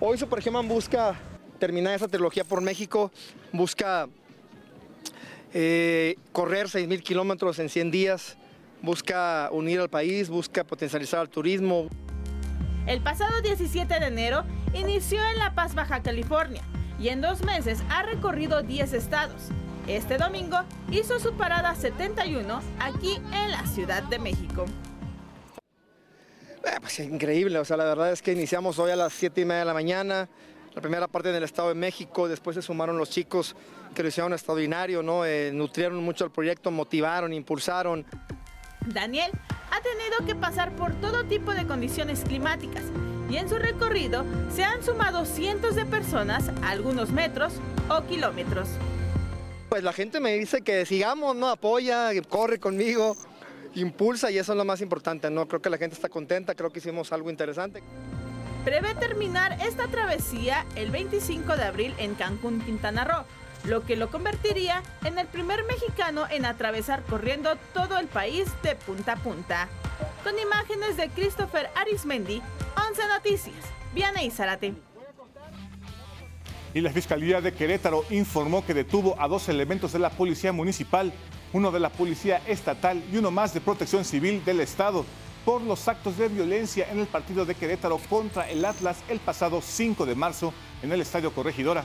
Hoy 0.00 0.18
Superhuman 0.18 0.68
busca 0.68 1.18
terminar 1.58 1.94
esa 1.94 2.08
trilogía 2.08 2.44
por 2.44 2.60
México, 2.60 3.10
busca 3.54 4.06
eh, 5.54 6.16
correr 6.32 6.66
6.000 6.66 7.02
kilómetros 7.02 7.58
en 7.58 7.70
100 7.70 7.90
días, 7.90 8.36
busca 8.82 9.48
unir 9.50 9.80
al 9.80 9.88
país, 9.88 10.28
busca 10.28 10.62
potencializar 10.62 11.22
el 11.22 11.30
turismo. 11.30 11.88
El 12.86 13.00
pasado 13.00 13.40
17 13.40 13.98
de 13.98 14.06
enero 14.06 14.44
inició 14.74 15.24
en 15.24 15.38
La 15.38 15.54
Paz, 15.54 15.74
Baja 15.74 16.02
California, 16.02 16.62
y 17.00 17.08
en 17.08 17.22
dos 17.22 17.42
meses 17.44 17.82
ha 17.88 18.02
recorrido 18.02 18.60
10 18.60 18.92
estados. 18.92 19.50
Este 19.88 20.18
domingo 20.18 20.58
hizo 20.90 21.18
su 21.18 21.32
parada 21.32 21.74
71 21.74 22.60
aquí 22.78 23.14
en 23.32 23.50
la 23.50 23.66
Ciudad 23.66 24.02
de 24.02 24.18
México. 24.18 24.66
Eh, 26.62 26.76
pues 26.78 27.00
increíble, 27.00 27.58
o 27.58 27.64
sea, 27.64 27.78
la 27.78 27.84
verdad 27.84 28.12
es 28.12 28.20
que 28.20 28.32
iniciamos 28.32 28.78
hoy 28.78 28.90
a 28.90 28.96
las 28.96 29.14
7 29.14 29.40
y 29.40 29.44
media 29.46 29.60
de 29.60 29.64
la 29.64 29.72
mañana, 29.72 30.28
la 30.74 30.82
primera 30.82 31.08
parte 31.08 31.30
en 31.30 31.36
el 31.36 31.42
Estado 31.42 31.70
de 31.70 31.74
México, 31.74 32.28
después 32.28 32.54
se 32.54 32.60
sumaron 32.60 32.98
los 32.98 33.08
chicos 33.08 33.56
que 33.94 34.02
lo 34.02 34.10
hicieron 34.10 34.34
extraordinario, 34.34 35.02
¿no? 35.02 35.24
Eh, 35.24 35.52
nutrieron 35.54 36.04
mucho 36.04 36.26
el 36.26 36.32
proyecto, 36.32 36.70
motivaron, 36.70 37.32
impulsaron. 37.32 38.04
Daniel 38.84 39.30
ha 39.70 39.80
tenido 39.80 40.26
que 40.26 40.34
pasar 40.34 40.76
por 40.76 40.92
todo 41.00 41.24
tipo 41.24 41.54
de 41.54 41.66
condiciones 41.66 42.20
climáticas 42.24 42.84
y 43.30 43.38
en 43.38 43.48
su 43.48 43.56
recorrido 43.56 44.26
se 44.54 44.64
han 44.64 44.82
sumado 44.82 45.24
cientos 45.24 45.76
de 45.76 45.86
personas, 45.86 46.50
algunos 46.62 47.08
metros 47.10 47.54
o 47.88 48.02
kilómetros. 48.02 48.68
Pues 49.68 49.82
la 49.82 49.92
gente 49.92 50.18
me 50.18 50.32
dice 50.32 50.62
que 50.62 50.86
sigamos, 50.86 51.36
¿no? 51.36 51.48
Apoya, 51.48 52.10
corre 52.28 52.58
conmigo, 52.58 53.16
impulsa 53.74 54.30
y 54.30 54.38
eso 54.38 54.52
es 54.52 54.58
lo 54.58 54.64
más 54.64 54.80
importante, 54.80 55.30
¿no? 55.30 55.46
Creo 55.46 55.60
que 55.60 55.68
la 55.68 55.76
gente 55.76 55.94
está 55.94 56.08
contenta, 56.08 56.54
creo 56.54 56.70
que 56.70 56.78
hicimos 56.78 57.12
algo 57.12 57.30
interesante. 57.30 57.82
Prevé 58.64 58.94
terminar 58.94 59.58
esta 59.62 59.86
travesía 59.88 60.64
el 60.74 60.90
25 60.90 61.56
de 61.56 61.64
abril 61.64 61.94
en 61.98 62.14
Cancún, 62.14 62.60
Quintana 62.62 63.04
Roo, 63.04 63.24
lo 63.64 63.84
que 63.84 63.96
lo 63.96 64.10
convertiría 64.10 64.82
en 65.04 65.18
el 65.18 65.26
primer 65.26 65.64
mexicano 65.64 66.26
en 66.30 66.46
atravesar 66.46 67.02
corriendo 67.02 67.56
todo 67.74 67.98
el 67.98 68.06
país 68.06 68.46
de 68.62 68.74
punta 68.74 69.12
a 69.12 69.16
punta. 69.16 69.68
Con 70.24 70.38
imágenes 70.38 70.96
de 70.96 71.10
Christopher 71.10 71.68
Arismendi, 71.74 72.42
11 72.88 73.08
Noticias, 73.08 73.64
Vianey 73.94 74.30
Zárate. 74.30 74.87
Y 76.74 76.80
la 76.80 76.92
Fiscalía 76.92 77.40
de 77.40 77.52
Querétaro 77.52 78.04
informó 78.10 78.64
que 78.64 78.74
detuvo 78.74 79.16
a 79.18 79.26
dos 79.26 79.48
elementos 79.48 79.92
de 79.92 79.98
la 79.98 80.10
Policía 80.10 80.52
Municipal, 80.52 81.12
uno 81.52 81.70
de 81.70 81.80
la 81.80 81.90
Policía 81.90 82.42
Estatal 82.46 83.02
y 83.10 83.16
uno 83.16 83.30
más 83.30 83.54
de 83.54 83.60
Protección 83.60 84.04
Civil 84.04 84.44
del 84.44 84.60
Estado, 84.60 85.04
por 85.46 85.62
los 85.62 85.88
actos 85.88 86.18
de 86.18 86.28
violencia 86.28 86.86
en 86.90 86.98
el 86.98 87.06
partido 87.06 87.46
de 87.46 87.54
Querétaro 87.54 87.98
contra 88.10 88.50
el 88.50 88.64
Atlas 88.66 88.98
el 89.08 89.18
pasado 89.18 89.62
5 89.62 90.04
de 90.04 90.14
marzo 90.14 90.52
en 90.82 90.92
el 90.92 91.00
Estadio 91.00 91.32
Corregidora. 91.32 91.84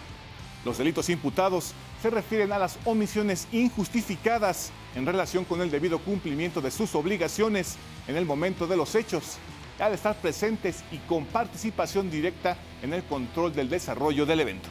Los 0.65 0.78
delitos 0.78 1.10
imputados 1.10 1.74
se 2.02 2.10
refieren 2.10 2.52
a 2.52 2.60
las 2.60 2.78
omisiones 2.84 3.48
injustificadas 3.54 4.72
en 4.96 5.06
relación 5.06 5.46
con 5.46 5.62
el 5.62 5.72
debido 5.72 6.00
cumplimiento 6.00 6.60
de 6.60 6.72
sus 6.72 6.93
obligaciones 6.96 7.78
en 8.08 8.17
el 8.17 8.26
momento 8.26 8.67
de 8.67 8.76
los 8.76 8.96
hechos, 8.96 9.38
al 9.79 9.93
estar 9.93 10.15
presentes 10.15 10.83
y 10.91 10.97
con 10.99 11.25
participación 11.25 12.09
directa 12.09 12.57
en 12.81 12.93
el 12.93 13.03
control 13.03 13.53
del 13.53 13.69
desarrollo 13.69 14.25
del 14.25 14.39
evento. 14.41 14.69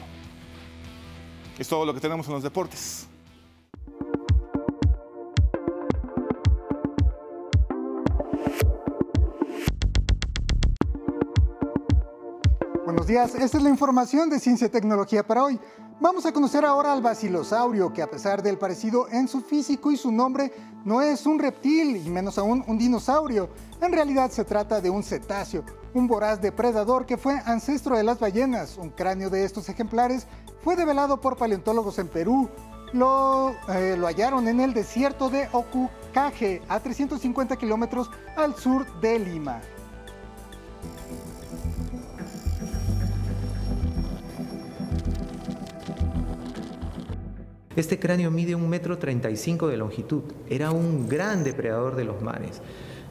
Es 1.57 1.67
todo 1.67 1.85
lo 1.85 1.93
que 1.93 1.99
tenemos 1.99 2.27
en 2.27 2.33
los 2.33 2.43
deportes. 2.43 3.07
Buenos 12.85 13.07
días, 13.07 13.35
esta 13.35 13.57
es 13.57 13.63
la 13.63 13.69
información 13.69 14.29
de 14.29 14.39
Ciencia 14.39 14.67
y 14.67 14.69
Tecnología 14.69 15.23
para 15.23 15.43
hoy. 15.43 15.59
Vamos 16.03 16.25
a 16.25 16.33
conocer 16.33 16.65
ahora 16.65 16.91
al 16.91 17.01
bacilosaurio, 17.01 17.93
que 17.93 18.01
a 18.01 18.11
pesar 18.11 18.43
del 18.43 18.57
parecido 18.57 19.07
en 19.07 19.29
su 19.29 19.39
físico 19.39 19.89
y 19.89 19.95
su 19.95 20.11
nombre, 20.11 20.51
no 20.83 21.01
es 21.01 21.25
un 21.25 21.39
reptil 21.39 21.95
y 21.95 22.09
menos 22.09 22.37
aún 22.37 22.61
un 22.67 22.77
dinosaurio. 22.77 23.47
En 23.81 23.93
realidad 23.93 24.29
se 24.29 24.43
trata 24.43 24.81
de 24.81 24.89
un 24.89 25.01
cetáceo, 25.01 25.63
un 25.93 26.05
voraz 26.05 26.41
depredador 26.41 27.05
que 27.05 27.15
fue 27.15 27.41
ancestro 27.45 27.95
de 27.95 28.03
las 28.03 28.19
ballenas. 28.19 28.77
Un 28.77 28.89
cráneo 28.89 29.29
de 29.29 29.45
estos 29.45 29.69
ejemplares 29.69 30.27
fue 30.61 30.75
develado 30.75 31.21
por 31.21 31.37
paleontólogos 31.37 31.97
en 31.97 32.09
Perú. 32.09 32.49
Lo, 32.91 33.55
eh, 33.69 33.95
lo 33.97 34.07
hallaron 34.07 34.49
en 34.49 34.59
el 34.59 34.73
desierto 34.73 35.29
de 35.29 35.47
Ocucaje, 35.53 36.61
a 36.67 36.81
350 36.81 37.55
kilómetros 37.55 38.11
al 38.35 38.57
sur 38.57 38.85
de 38.99 39.19
Lima. 39.19 39.61
Este 47.75 47.97
cráneo 47.97 48.29
mide 48.29 48.53
un 48.53 48.69
metro 48.69 48.99
35 48.99 49.67
de 49.67 49.77
longitud. 49.77 50.23
Era 50.47 50.69
un 50.69 51.09
gran 51.09 51.43
depredador 51.43 51.95
de 51.95 52.03
los 52.03 52.21
mares. 52.21 52.61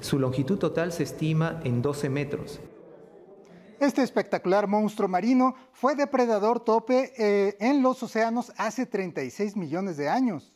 Su 0.00 0.20
longitud 0.20 0.56
total 0.56 0.92
se 0.92 1.02
estima 1.02 1.60
en 1.64 1.82
12 1.82 2.08
metros. 2.08 2.60
Este 3.80 4.02
espectacular 4.02 4.68
monstruo 4.68 5.08
marino 5.08 5.56
fue 5.72 5.96
depredador 5.96 6.60
tope 6.60 7.12
eh, 7.18 7.56
en 7.58 7.82
los 7.82 8.00
océanos 8.04 8.52
hace 8.56 8.86
36 8.86 9.56
millones 9.56 9.96
de 9.96 10.08
años. 10.08 10.54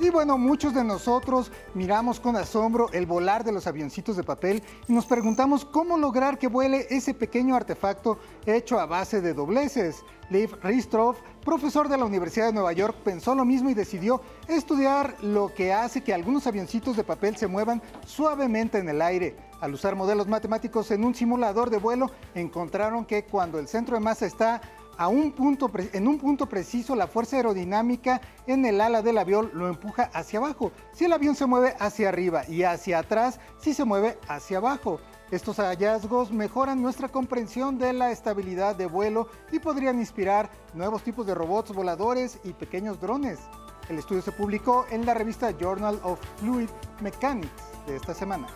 Y 0.00 0.10
bueno, 0.10 0.36
muchos 0.36 0.74
de 0.74 0.82
nosotros 0.82 1.52
miramos 1.72 2.18
con 2.18 2.34
asombro 2.34 2.90
el 2.92 3.06
volar 3.06 3.44
de 3.44 3.52
los 3.52 3.68
avioncitos 3.68 4.16
de 4.16 4.24
papel 4.24 4.60
y 4.88 4.92
nos 4.92 5.06
preguntamos 5.06 5.64
cómo 5.64 5.96
lograr 5.96 6.36
que 6.36 6.48
vuele 6.48 6.88
ese 6.90 7.14
pequeño 7.14 7.54
artefacto 7.54 8.18
hecho 8.44 8.80
a 8.80 8.86
base 8.86 9.20
de 9.20 9.34
dobleces. 9.34 10.04
Leif 10.30 10.52
Ristroff, 10.64 11.20
profesor 11.44 11.88
de 11.88 11.98
la 11.98 12.04
Universidad 12.06 12.46
de 12.46 12.52
Nueva 12.52 12.72
York, 12.72 12.96
pensó 13.04 13.34
lo 13.34 13.44
mismo 13.44 13.70
y 13.70 13.74
decidió 13.74 14.20
estudiar 14.48 15.16
lo 15.22 15.54
que 15.54 15.72
hace 15.72 16.02
que 16.02 16.14
algunos 16.14 16.46
avioncitos 16.46 16.96
de 16.96 17.04
papel 17.04 17.36
se 17.36 17.46
muevan 17.46 17.82
suavemente 18.06 18.78
en 18.78 18.88
el 18.88 19.02
aire. 19.02 19.36
Al 19.60 19.74
usar 19.74 19.94
modelos 19.94 20.26
matemáticos 20.26 20.90
en 20.90 21.04
un 21.04 21.14
simulador 21.14 21.70
de 21.70 21.78
vuelo, 21.78 22.10
encontraron 22.34 23.04
que 23.04 23.24
cuando 23.24 23.58
el 23.58 23.68
centro 23.68 23.94
de 23.94 24.00
masa 24.00 24.26
está 24.26 24.60
a 24.96 25.08
un 25.08 25.32
punto, 25.32 25.70
en 25.92 26.08
un 26.08 26.18
punto 26.18 26.46
preciso, 26.46 26.94
la 26.94 27.06
fuerza 27.06 27.36
aerodinámica 27.36 28.20
en 28.46 28.64
el 28.64 28.80
ala 28.80 29.02
del 29.02 29.18
avión 29.18 29.50
lo 29.54 29.68
empuja 29.68 30.10
hacia 30.14 30.38
abajo. 30.38 30.72
Si 30.92 31.04
el 31.04 31.12
avión 31.12 31.34
se 31.34 31.46
mueve 31.46 31.74
hacia 31.78 32.08
arriba 32.08 32.44
y 32.48 32.62
hacia 32.62 33.00
atrás, 33.00 33.40
si 33.58 33.74
se 33.74 33.84
mueve 33.84 34.18
hacia 34.28 34.58
abajo. 34.58 35.00
Estos 35.30 35.56
hallazgos 35.56 36.30
mejoran 36.30 36.82
nuestra 36.82 37.08
comprensión 37.08 37.78
de 37.78 37.92
la 37.92 38.10
estabilidad 38.10 38.76
de 38.76 38.86
vuelo 38.86 39.28
y 39.50 39.58
podrían 39.58 39.98
inspirar 39.98 40.50
nuevos 40.74 41.02
tipos 41.02 41.26
de 41.26 41.34
robots 41.34 41.72
voladores 41.72 42.38
y 42.44 42.52
pequeños 42.52 43.00
drones. 43.00 43.40
El 43.88 43.98
estudio 43.98 44.22
se 44.22 44.32
publicó 44.32 44.86
en 44.90 45.04
la 45.06 45.14
revista 45.14 45.50
Journal 45.50 45.98
of 46.04 46.20
Fluid 46.38 46.68
Mechanics 47.00 47.50
de 47.86 47.96
esta 47.96 48.14
semana. 48.14 48.46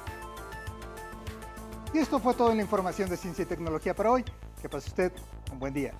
Y 1.92 1.98
esto 1.98 2.18
fue 2.18 2.34
toda 2.34 2.54
la 2.54 2.62
información 2.62 3.08
de 3.08 3.16
ciencia 3.16 3.42
y 3.42 3.46
tecnología 3.46 3.94
para 3.94 4.10
hoy. 4.10 4.24
Que 4.60 4.68
pase 4.68 4.88
usted 4.88 5.12
un 5.50 5.58
buen 5.58 5.72
día. 5.72 5.94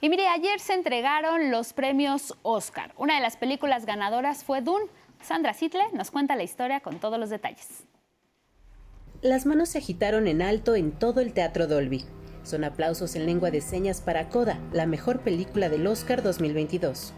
Y 0.00 0.08
mire, 0.08 0.26
ayer 0.28 0.60
se 0.60 0.74
entregaron 0.74 1.50
los 1.50 1.72
premios 1.72 2.36
Oscar. 2.42 2.94
Una 2.96 3.16
de 3.16 3.20
las 3.20 3.36
películas 3.36 3.84
ganadoras 3.84 4.44
fue 4.44 4.62
Dune. 4.62 4.86
Sandra 5.22 5.52
Sitle 5.52 5.84
nos 5.92 6.10
cuenta 6.10 6.36
la 6.36 6.44
historia 6.44 6.80
con 6.80 6.98
todos 6.98 7.18
los 7.18 7.30
detalles. 7.30 7.87
Las 9.20 9.46
manos 9.46 9.70
se 9.70 9.78
agitaron 9.78 10.28
en 10.28 10.42
alto 10.42 10.76
en 10.76 10.92
todo 10.92 11.20
el 11.20 11.32
Teatro 11.32 11.66
Dolby. 11.66 12.04
Son 12.44 12.62
aplausos 12.62 13.16
en 13.16 13.26
lengua 13.26 13.50
de 13.50 13.60
señas 13.60 14.00
para 14.00 14.28
Coda, 14.28 14.60
la 14.72 14.86
mejor 14.86 15.22
película 15.22 15.68
del 15.68 15.88
Oscar 15.88 16.22
2022. 16.22 17.12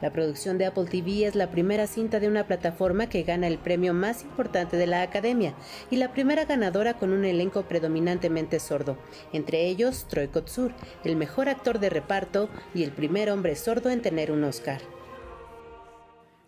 La 0.00 0.12
producción 0.12 0.58
de 0.58 0.66
Apple 0.66 0.86
TV 0.90 1.24
es 1.24 1.36
la 1.36 1.52
primera 1.52 1.86
cinta 1.86 2.18
de 2.18 2.26
una 2.26 2.48
plataforma 2.48 3.08
que 3.08 3.22
gana 3.22 3.46
el 3.46 3.58
premio 3.58 3.94
más 3.94 4.24
importante 4.24 4.76
de 4.76 4.88
la 4.88 5.02
Academia 5.02 5.54
y 5.88 5.96
la 5.96 6.12
primera 6.12 6.46
ganadora 6.46 6.94
con 6.94 7.12
un 7.12 7.24
elenco 7.24 7.62
predominantemente 7.62 8.58
sordo, 8.58 8.98
entre 9.32 9.66
ellos 9.66 10.06
Troy 10.08 10.26
Kotsur, 10.26 10.72
el 11.04 11.14
mejor 11.14 11.48
actor 11.48 11.78
de 11.78 11.90
reparto 11.90 12.48
y 12.74 12.82
el 12.82 12.90
primer 12.90 13.30
hombre 13.30 13.54
sordo 13.54 13.90
en 13.90 14.02
tener 14.02 14.32
un 14.32 14.42
Oscar. 14.42 14.80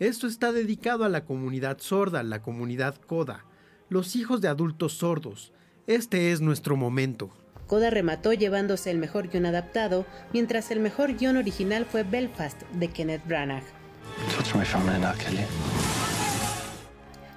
Esto 0.00 0.26
está 0.26 0.50
dedicado 0.50 1.04
a 1.04 1.10
la 1.10 1.26
comunidad 1.26 1.76
sorda, 1.78 2.22
la 2.22 2.40
comunidad 2.40 2.94
CODA, 2.94 3.44
los 3.90 4.16
hijos 4.16 4.40
de 4.40 4.48
adultos 4.48 4.94
sordos. 4.94 5.52
Este 5.86 6.32
es 6.32 6.40
nuestro 6.40 6.74
momento. 6.74 7.28
Coda 7.66 7.90
remató 7.90 8.32
llevándose 8.32 8.90
el 8.90 8.96
mejor 8.96 9.28
guion 9.28 9.44
adaptado, 9.44 10.06
mientras 10.32 10.70
el 10.70 10.80
mejor 10.80 11.18
guion 11.18 11.36
original 11.36 11.84
fue 11.84 12.02
Belfast 12.02 12.62
de 12.72 12.88
Kenneth 12.88 13.26
Branagh. 13.26 13.62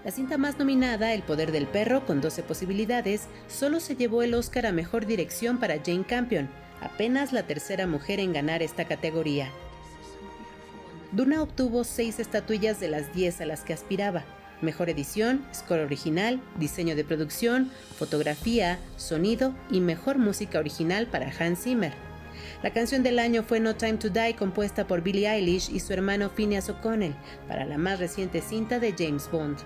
La 0.06 0.12
cinta 0.12 0.38
más 0.38 0.58
nominada, 0.58 1.13
El 1.13 1.23
poder 1.23 1.52
del 1.52 1.67
perro, 1.67 2.06
con 2.06 2.21
12 2.21 2.43
posibilidades, 2.43 3.28
solo 3.49 3.82
se 3.82 3.97
llevó 3.97 4.23
el 4.23 4.34
Oscar 4.36 4.67
a 4.67 4.71
mejor 4.71 5.06
dirección 5.06 5.60
para 5.60 5.84
Jane 5.84 6.06
Campion, 6.06 6.49
apenas 6.80 7.34
la 7.34 7.43
tercera 7.43 7.88
mujer 7.88 8.21
en 8.21 8.32
ganar 8.32 8.63
esta 8.63 8.86
categoría. 8.86 9.52
Duna 11.13 11.43
obtuvo 11.43 11.84
seis 11.84 12.19
estatuillas 12.19 12.80
de 12.80 12.88
las 12.88 13.13
10 13.13 13.41
a 13.41 13.45
las 13.45 13.62
que 13.62 13.73
aspiraba. 13.73 14.23
Mejor 14.62 14.89
edición, 14.89 15.45
score 15.54 15.82
original, 15.82 16.41
diseño 16.58 16.95
de 16.95 17.04
producción, 17.04 17.69
fotografía, 17.99 18.80
sonido 18.97 19.54
y 19.69 19.80
mejor 19.80 20.17
música 20.17 20.58
original 20.58 21.06
para 21.06 21.32
Hans 21.38 21.65
Zimmer. 21.65 21.93
La 22.63 22.73
canción 22.73 23.04
del 23.04 23.19
año 23.19 23.43
fue 23.43 23.60
No 23.60 23.76
Time 23.76 23.97
to 23.97 24.10
Die, 24.10 24.36
compuesta 24.36 24.88
por 24.88 25.02
Billie 25.02 25.30
Eilish 25.30 25.69
y 25.69 25.80
su 25.82 25.93
hermano 25.93 26.32
Phineas 26.32 26.69
O'Connell, 26.69 27.13
para 27.47 27.63
la 27.65 27.78
más 27.78 27.99
reciente 27.99 28.41
cinta 28.41 28.80
de 28.80 28.95
James 28.97 29.30
Bond. 29.32 29.58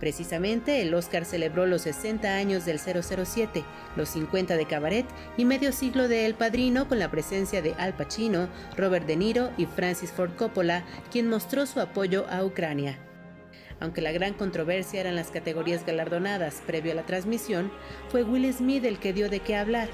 Precisamente, 0.00 0.80
el 0.80 0.94
Oscar 0.94 1.24
celebró 1.24 1.66
los 1.66 1.82
60 1.82 2.36
años 2.36 2.64
del 2.64 2.78
007, 2.78 3.64
los 3.96 4.08
50 4.10 4.56
de 4.56 4.66
Cabaret 4.66 5.06
y 5.36 5.44
medio 5.44 5.72
siglo 5.72 6.06
de 6.06 6.24
El 6.24 6.34
Padrino 6.34 6.86
con 6.88 6.98
la 6.98 7.10
presencia 7.10 7.62
de 7.62 7.74
Al 7.74 7.94
Pacino, 7.94 8.48
Robert 8.76 9.06
De 9.06 9.16
Niro 9.16 9.50
y 9.56 9.66
Francis 9.66 10.12
Ford 10.12 10.30
Coppola, 10.36 10.84
quien 11.10 11.28
mostró 11.28 11.66
su 11.66 11.80
apoyo 11.80 12.26
a 12.30 12.44
Ucrania. 12.44 12.98
Aunque 13.80 14.00
la 14.00 14.12
gran 14.12 14.34
controversia 14.34 15.00
eran 15.00 15.16
las 15.16 15.30
categorías 15.30 15.84
galardonadas 15.84 16.62
previo 16.66 16.92
a 16.92 16.96
la 16.96 17.06
transmisión, 17.06 17.70
fue 18.08 18.22
Will 18.22 18.52
Smith 18.52 18.84
el 18.84 18.98
que 18.98 19.12
dio 19.12 19.28
de 19.28 19.40
qué 19.40 19.56
hablar. 19.56 19.88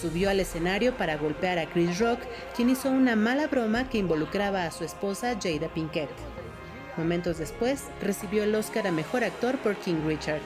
subió 0.00 0.28
al 0.28 0.40
escenario 0.40 0.96
para 0.96 1.16
golpear 1.16 1.58
a 1.58 1.66
Chris 1.66 1.98
Rock, 2.00 2.18
quien 2.56 2.68
hizo 2.68 2.90
una 2.90 3.14
mala 3.14 3.46
broma 3.46 3.88
que 3.88 3.98
involucraba 3.98 4.66
a 4.66 4.72
su 4.72 4.84
esposa 4.84 5.38
Jada 5.40 5.68
Pinkett. 5.72 6.10
Momentos 6.96 7.38
después, 7.38 7.84
recibió 8.00 8.44
el 8.44 8.54
Oscar 8.54 8.86
a 8.86 8.92
Mejor 8.92 9.24
Actor 9.24 9.58
por 9.58 9.76
King 9.76 10.06
Richard. 10.06 10.40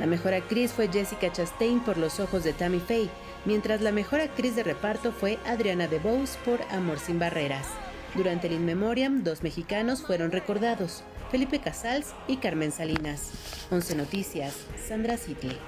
La 0.00 0.06
mejor 0.06 0.34
actriz 0.34 0.72
fue 0.72 0.88
Jessica 0.88 1.32
Chastain 1.32 1.80
por 1.80 1.96
Los 1.96 2.20
Ojos 2.20 2.44
de 2.44 2.52
Tammy 2.52 2.80
Faye, 2.80 3.10
mientras 3.44 3.80
la 3.80 3.92
mejor 3.92 4.20
actriz 4.20 4.56
de 4.56 4.62
reparto 4.62 5.12
fue 5.12 5.38
Adriana 5.46 5.86
DeBose 5.88 6.38
por 6.44 6.60
Amor 6.70 6.98
sin 6.98 7.18
Barreras. 7.18 7.66
Durante 8.14 8.46
el 8.46 8.54
In 8.54 8.64
Memoriam, 8.64 9.24
dos 9.24 9.42
mexicanos 9.42 10.02
fueron 10.02 10.30
recordados, 10.30 11.02
Felipe 11.30 11.58
Casals 11.58 12.14
y 12.28 12.36
Carmen 12.36 12.70
Salinas. 12.70 13.30
11 13.70 13.96
Noticias, 13.96 14.54
Sandra 14.88 15.16
City. 15.16 15.58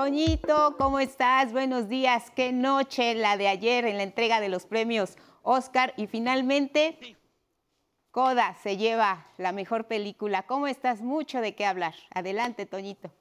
Toñito, 0.00 0.76
¿cómo 0.78 0.98
estás? 0.98 1.52
Buenos 1.52 1.90
días. 1.90 2.30
Qué 2.30 2.52
noche 2.52 3.14
la 3.14 3.36
de 3.36 3.48
ayer 3.48 3.84
en 3.84 3.98
la 3.98 4.02
entrega 4.02 4.40
de 4.40 4.48
los 4.48 4.64
premios 4.64 5.18
Oscar 5.42 5.92
y 5.98 6.06
finalmente 6.06 7.18
Coda 8.10 8.56
se 8.62 8.78
lleva 8.78 9.26
la 9.36 9.52
mejor 9.52 9.88
película. 9.88 10.44
¿Cómo 10.44 10.68
estás? 10.68 11.02
Mucho 11.02 11.42
de 11.42 11.54
qué 11.54 11.66
hablar. 11.66 11.92
Adelante, 12.14 12.64
Toñito. 12.64 13.12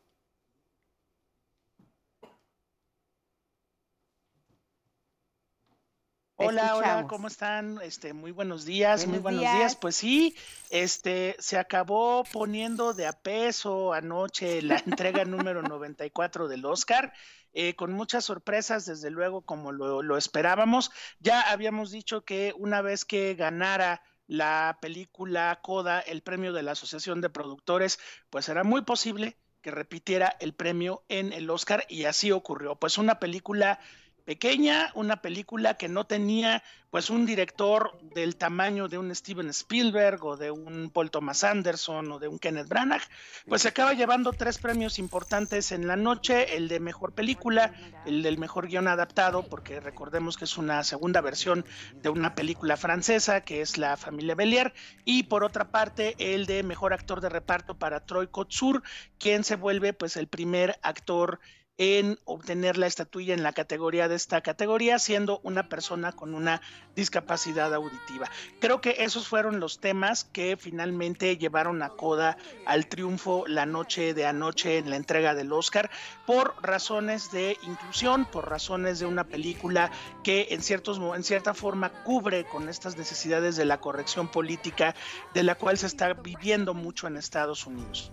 Hola, 6.42 6.78
hola, 6.78 7.06
¿cómo 7.10 7.28
están? 7.28 7.80
Este, 7.84 8.14
muy 8.14 8.32
buenos 8.32 8.64
días, 8.64 9.06
muy 9.06 9.18
buenos 9.20 9.42
días. 9.42 9.76
Pues 9.76 9.98
sí, 9.98 10.38
este, 10.70 11.36
se 11.38 11.58
acabó 11.58 12.24
poniendo 12.24 12.94
de 12.94 13.08
a 13.08 13.12
peso 13.12 13.92
anoche 13.92 14.62
la 14.62 14.78
entrega 14.86 15.26
número 15.26 15.62
94 15.62 16.48
del 16.48 16.64
Oscar. 16.64 17.12
Eh, 17.52 17.76
con 17.76 17.92
muchas 17.92 18.24
sorpresas, 18.24 18.86
desde 18.86 19.10
luego, 19.10 19.42
como 19.42 19.74
lo, 19.74 20.02
lo 20.02 20.16
esperábamos. 20.16 20.92
Ya 21.20 21.42
habíamos 21.42 21.92
dicho 21.92 22.24
que 22.24 22.54
una 22.58 22.82
vez 22.82 23.04
que 23.04 23.36
ganara 23.36 24.02
la 24.26 24.78
película 24.82 25.60
Coda, 25.62 26.00
el 26.00 26.22
premio 26.22 26.54
de 26.54 26.64
la 26.64 26.72
Asociación 26.72 27.20
de 27.20 27.30
Productores, 27.30 28.00
pues 28.30 28.48
era 28.48 28.64
muy 28.64 28.84
posible 28.84 29.36
que 29.62 29.72
repitiera 29.72 30.38
el 30.40 30.54
premio 30.54 31.04
en 31.10 31.34
el 31.34 31.50
Oscar 31.50 31.86
y 31.90 32.06
así 32.06 32.32
ocurrió. 32.32 32.78
Pues 32.78 32.98
una 32.98 33.20
película 33.20 33.82
pequeña, 34.30 34.92
una 34.94 35.24
película 35.24 35.74
que 35.74 35.88
no 35.88 36.06
tenía 36.06 36.62
pues 36.92 37.10
un 37.10 37.26
director 37.26 38.00
del 38.14 38.36
tamaño 38.36 38.88
de 38.88 39.00
un 39.00 39.14
Steven 39.16 39.50
Spielberg 39.50 40.24
o 40.24 40.38
de 40.38 40.52
un 40.52 40.92
Paul 40.92 41.10
Thomas 41.10 41.44
Anderson 41.44 42.12
o 42.12 42.20
de 42.20 42.28
un 42.28 42.38
Kenneth 42.38 42.68
Branagh, 42.68 43.02
pues 43.48 43.64
se 43.64 43.70
acaba 43.70 43.94
llevando 43.94 44.32
tres 44.32 44.60
premios 44.60 45.00
importantes 45.00 45.72
en 45.72 45.88
la 45.88 45.96
noche, 45.96 46.56
el 46.58 46.68
de 46.68 46.80
mejor 46.80 47.14
película, 47.14 47.74
el 48.06 48.22
del 48.22 48.38
mejor 48.38 48.68
guion 48.68 48.88
adaptado, 48.88 49.42
porque 49.48 49.80
recordemos 49.80 50.38
que 50.38 50.46
es 50.46 50.58
una 50.60 50.84
segunda 50.84 51.22
versión 51.22 51.66
de 51.96 52.10
una 52.10 52.36
película 52.36 52.78
francesa 52.78 53.42
que 53.42 53.62
es 53.62 53.80
La 53.80 53.98
familia 53.98 54.36
Bellier, 54.36 54.74
y 55.06 55.24
por 55.24 55.44
otra 55.44 55.72
parte 55.72 56.16
el 56.20 56.46
de 56.46 56.62
mejor 56.62 56.94
actor 56.94 57.20
de 57.20 57.30
reparto 57.30 57.80
para 57.80 58.06
Troy 58.06 58.28
Kotsur, 58.28 58.84
quien 59.18 59.44
se 59.44 59.56
vuelve 59.56 59.94
pues 59.94 60.18
el 60.18 60.28
primer 60.28 60.78
actor 60.84 61.40
en 61.80 62.20
obtener 62.26 62.78
la 62.78 62.88
estatuilla 62.88 63.34
en 63.34 63.42
la 63.42 63.54
categoría 63.54 64.10
de 64.10 64.16
esta 64.16 64.42
categoría, 64.42 65.00
siendo 65.00 65.40
una 65.44 65.70
persona 65.70 66.12
con 66.12 66.36
una 66.36 66.62
discapacidad 66.94 67.74
auditiva. 67.74 68.30
Creo 68.60 68.82
que 68.82 68.98
esos 69.00 69.30
fueron 69.30 69.62
los 69.62 69.80
temas 69.80 70.26
que 70.26 70.58
finalmente 70.58 71.38
llevaron 71.38 71.82
a 71.82 71.90
Coda 71.90 72.38
al 72.66 72.88
triunfo 72.88 73.46
la 73.48 73.66
noche 73.66 74.14
de 74.14 74.26
anoche 74.26 74.78
en 74.78 74.90
la 74.90 74.98
entrega 74.98 75.34
del 75.34 75.54
Oscar 75.54 75.90
por 76.28 76.54
razones 76.62 77.32
de 77.32 77.58
inclusión, 77.64 78.26
por 78.26 78.50
razones 78.50 79.00
de 79.00 79.06
una 79.06 79.24
película 79.24 79.90
que 80.22 80.48
en 80.52 80.62
ciertos 80.62 81.00
en 81.16 81.24
cierta 81.24 81.54
forma 81.54 82.04
cubre 82.04 82.44
con 82.44 82.68
estas 82.68 82.98
necesidades 82.98 83.56
de 83.56 83.64
la 83.64 83.80
corrección 83.80 84.28
política 84.28 84.96
de 85.34 85.44
la 85.44 85.56
cual 85.56 85.78
se 85.78 85.88
está 85.88 86.14
viviendo 86.14 86.74
mucho 86.74 87.08
en 87.08 87.16
Estados 87.16 87.66
Unidos. 87.66 88.12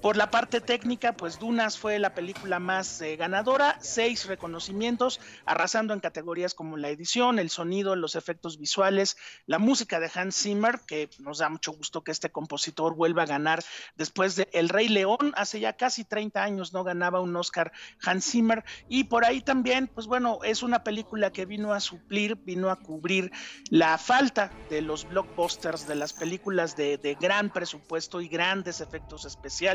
Por 0.00 0.16
la 0.16 0.30
parte 0.30 0.60
técnica, 0.60 1.12
pues 1.12 1.38
Dunas 1.38 1.78
fue 1.78 1.98
la 1.98 2.14
película 2.14 2.58
más 2.58 3.00
eh, 3.00 3.16
ganadora, 3.16 3.78
seis 3.80 4.26
reconocimientos, 4.26 5.20
arrasando 5.44 5.94
en 5.94 6.00
categorías 6.00 6.54
como 6.54 6.76
la 6.76 6.88
edición, 6.88 7.38
el 7.38 7.50
sonido, 7.50 7.94
los 7.96 8.16
efectos 8.16 8.58
visuales, 8.58 9.16
la 9.46 9.58
música 9.58 10.00
de 10.00 10.10
Hans 10.12 10.36
Zimmer, 10.36 10.80
que 10.86 11.10
nos 11.18 11.38
da 11.38 11.48
mucho 11.48 11.72
gusto 11.72 12.02
que 12.02 12.12
este 12.12 12.30
compositor 12.30 12.94
vuelva 12.94 13.22
a 13.22 13.26
ganar 13.26 13.62
después 13.96 14.36
de 14.36 14.48
El 14.52 14.68
Rey 14.68 14.88
León, 14.88 15.32
hace 15.36 15.60
ya 15.60 15.74
casi 15.74 16.04
30 16.04 16.42
años 16.42 16.72
no 16.72 16.84
ganaba 16.84 17.20
un 17.20 17.34
Oscar 17.36 17.72
Hans 18.04 18.30
Zimmer, 18.30 18.64
y 18.88 19.04
por 19.04 19.24
ahí 19.24 19.40
también, 19.42 19.88
pues 19.88 20.06
bueno, 20.06 20.40
es 20.42 20.62
una 20.62 20.82
película 20.82 21.30
que 21.32 21.46
vino 21.46 21.72
a 21.72 21.80
suplir, 21.80 22.36
vino 22.36 22.70
a 22.70 22.76
cubrir 22.76 23.30
la 23.70 23.98
falta 23.98 24.50
de 24.70 24.82
los 24.82 25.08
blockbusters, 25.08 25.86
de 25.86 25.94
las 25.94 26.12
películas 26.12 26.76
de, 26.76 26.98
de 26.98 27.14
gran 27.14 27.50
presupuesto 27.50 28.20
y 28.20 28.28
grandes 28.28 28.80
efectos 28.80 29.24
especiales 29.24 29.67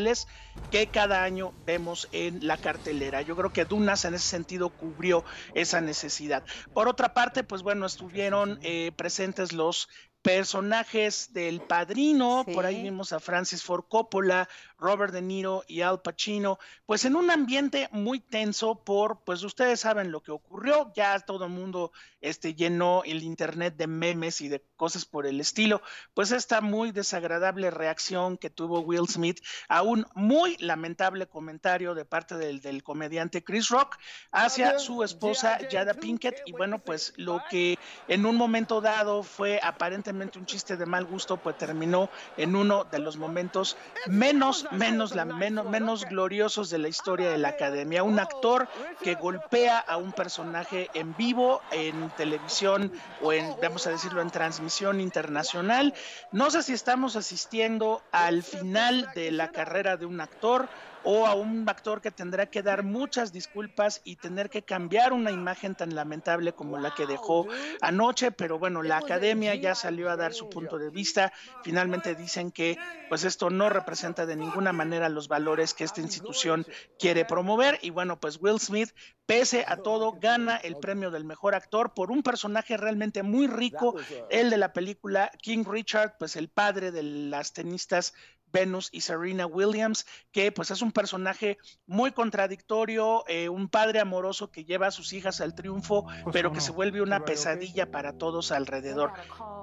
que 0.70 0.88
cada 0.88 1.24
año 1.24 1.54
vemos 1.66 2.08
en 2.12 2.48
la 2.48 2.58
cartelera. 2.58 3.22
Yo 3.22 3.36
creo 3.36 3.54
que 3.54 3.66
Dunas 3.66 4.06
en 4.06 4.16
ese 4.16 4.28
sentido 4.28 4.70
cubrió 4.70 5.24
esa 5.54 5.82
necesidad. 5.82 6.44
Por 6.74 6.88
otra 6.88 7.14
parte, 7.14 7.44
pues 7.44 7.62
bueno, 7.62 7.86
estuvieron 7.86 8.58
eh, 8.64 8.92
presentes 8.96 9.54
los 9.54 9.88
personajes 10.24 11.34
del 11.34 11.62
padrino, 11.62 12.46
por 12.54 12.66
ahí 12.66 12.82
vimos 12.82 13.12
a 13.12 13.20
Francis 13.20 13.62
Ford 13.62 13.84
Coppola, 13.90 14.48
Robert 14.84 15.14
De 15.14 15.22
Niro 15.22 15.64
y 15.68 15.82
Al 15.82 16.02
Pacino, 16.02 16.60
pues 16.86 17.06
en 17.06 17.16
un 17.16 17.32
ambiente 17.32 17.88
muy 17.92 18.20
tenso 18.20 18.76
por, 18.76 19.22
pues 19.24 19.42
ustedes 19.44 19.80
saben 19.80 20.12
lo 20.12 20.22
que 20.22 20.32
ocurrió, 20.32 20.92
ya 20.94 21.18
todo 21.22 21.46
el 21.46 21.52
mundo 21.52 21.94
este, 22.20 22.54
llenó 22.54 23.02
el 23.06 23.24
internet 23.24 23.76
de 23.78 23.88
memes 23.88 24.42
y 24.42 24.50
de 24.50 24.62
cosas 24.76 25.06
por 25.06 25.26
el 25.26 25.40
estilo, 25.40 25.82
pues 26.14 26.32
esta 26.32 26.60
muy 26.60 26.92
desagradable 26.92 27.72
reacción 27.72 28.38
que 28.38 28.50
tuvo 28.50 28.82
Will 28.82 29.08
Smith 29.08 29.42
a 29.70 29.82
un 29.82 30.06
muy 30.16 30.58
lamentable 30.58 31.28
comentario 31.28 31.96
de 31.96 32.04
parte 32.04 32.36
del, 32.36 32.62
del 32.62 32.84
comediante 32.84 33.44
Chris 33.44 33.70
Rock 33.70 33.98
hacia 34.32 34.80
su 34.80 35.04
esposa 35.04 35.60
Jada 35.72 35.94
Pinkett 35.94 36.42
y 36.46 36.52
bueno, 36.52 36.80
pues 36.80 37.14
lo 37.16 37.42
que 37.50 37.78
en 38.08 38.26
un 38.26 38.36
momento 38.36 38.82
dado 38.82 39.24
fue 39.24 39.60
aparentemente 39.64 40.40
un 40.40 40.46
chiste 40.46 40.76
de 40.76 40.86
mal 40.86 41.06
gusto, 41.06 41.38
pues 41.38 41.58
terminó 41.58 42.10
en 42.36 42.56
uno 42.56 42.84
de 42.86 43.00
los 43.00 43.18
momentos 43.18 43.78
menos, 44.08 44.66
menos, 44.74 45.16
la, 45.16 45.26
menos, 45.26 45.66
menos 45.66 46.06
gloriosos 46.06 46.70
de 46.70 46.78
la 46.78 46.88
historia 46.88 47.30
de 47.30 47.38
la 47.38 47.50
academia. 47.50 48.04
Un 48.04 48.20
actor 48.20 48.68
que 49.02 49.16
golpea 49.16 49.80
a 49.80 49.98
un 49.98 50.12
personaje 50.12 50.90
en 50.94 51.16
vivo, 51.16 51.62
en 51.72 52.10
televisión 52.12 52.92
o 53.22 53.34
en, 53.34 53.56
vamos 53.62 53.88
a 53.88 53.92
decirlo, 53.92 54.22
en 54.22 54.32
transmisión 54.32 55.00
internacional. 55.00 55.94
No 56.32 56.52
sé 56.52 56.64
si 56.64 56.74
estamos 56.74 57.16
asistiendo 57.16 58.02
al 58.12 58.44
final 58.44 59.10
de 59.16 59.32
la 59.32 59.50
carrera 59.52 59.98
de 59.98 60.06
un 60.06 60.22
actor 60.22 60.68
o 61.04 61.26
a 61.26 61.36
un 61.36 61.68
actor 61.68 62.02
que 62.02 62.12
tendrá 62.12 62.48
que 62.48 62.64
dar 62.64 62.84
muchas 62.84 63.32
disculpas 63.32 64.02
y 64.04 64.16
tener 64.16 64.50
que 64.50 64.64
cambiar 64.64 65.14
una 65.14 65.32
imagen 65.32 65.76
tan 65.76 65.96
lamentable 65.96 66.54
como 66.54 66.78
la 66.78 66.94
que 66.94 67.06
dejó 67.06 67.48
anoche, 67.82 68.32
pero 68.32 68.60
bueno, 68.60 68.84
la 68.84 68.98
academia 68.98 69.56
ya 69.56 69.76
salió 69.76 70.10
a 70.10 70.18
dar 70.18 70.34
su 70.34 70.50
punto 70.50 70.78
de 70.78 70.90
vista, 70.90 71.34
finalmente 71.64 72.16
dicen 72.16 72.52
que 72.52 72.78
pues 73.10 73.24
esto 73.24 73.50
no 73.50 73.70
representa 73.70 74.26
de 74.26 74.36
ninguna 74.36 74.74
manera 74.74 75.10
los 75.10 75.28
valores 75.28 75.74
que 75.74 75.84
esta 75.84 76.02
institución 76.02 76.66
quiere 76.98 77.26
promover. 77.26 77.80
Y 77.82 77.90
bueno, 77.90 78.20
pues 78.20 78.40
Will 78.42 78.60
Smith 78.60 78.90
pese 79.26 79.66
a 79.68 79.78
todo 79.78 80.14
gana 80.20 80.58
el 80.58 80.78
premio 80.78 81.12
del 81.12 81.26
mejor 81.26 81.56
actor 81.56 81.94
por 81.94 82.12
un 82.12 82.24
personaje 82.24 82.78
realmente 82.78 83.24
muy 83.24 83.48
rico, 83.48 83.96
el 84.30 84.50
de 84.50 84.58
la 84.58 84.74
película 84.74 85.32
King 85.42 85.64
Richard, 85.66 86.16
pues 86.18 86.36
el 86.36 86.50
padre 86.50 86.92
de 86.92 87.04
las 87.04 87.54
tenistas 87.54 88.14
Venus 88.54 88.90
y 88.92 89.02
Serena 89.02 89.48
Williams, 89.48 90.06
que 90.32 90.52
pues 90.52 90.72
es 90.72 90.82
un 90.82 90.92
personaje 90.92 91.58
muy 91.88 92.12
contradictorio, 92.12 93.26
eh, 93.28 93.50
un 93.50 93.68
padre 93.68 94.00
amoroso 94.00 94.52
que 94.52 94.64
lleva 94.64 94.88
a 94.88 94.92
sus 94.92 95.12
hijas 95.12 95.42
al 95.42 95.56
triunfo, 95.56 96.06
pero 96.32 96.54
que 96.54 96.62
se 96.62 96.72
vuelve 96.72 97.02
una 97.02 97.26
pesadilla 97.26 97.90
para 97.92 98.14
todos 98.14 98.52
alrededor. 98.52 99.12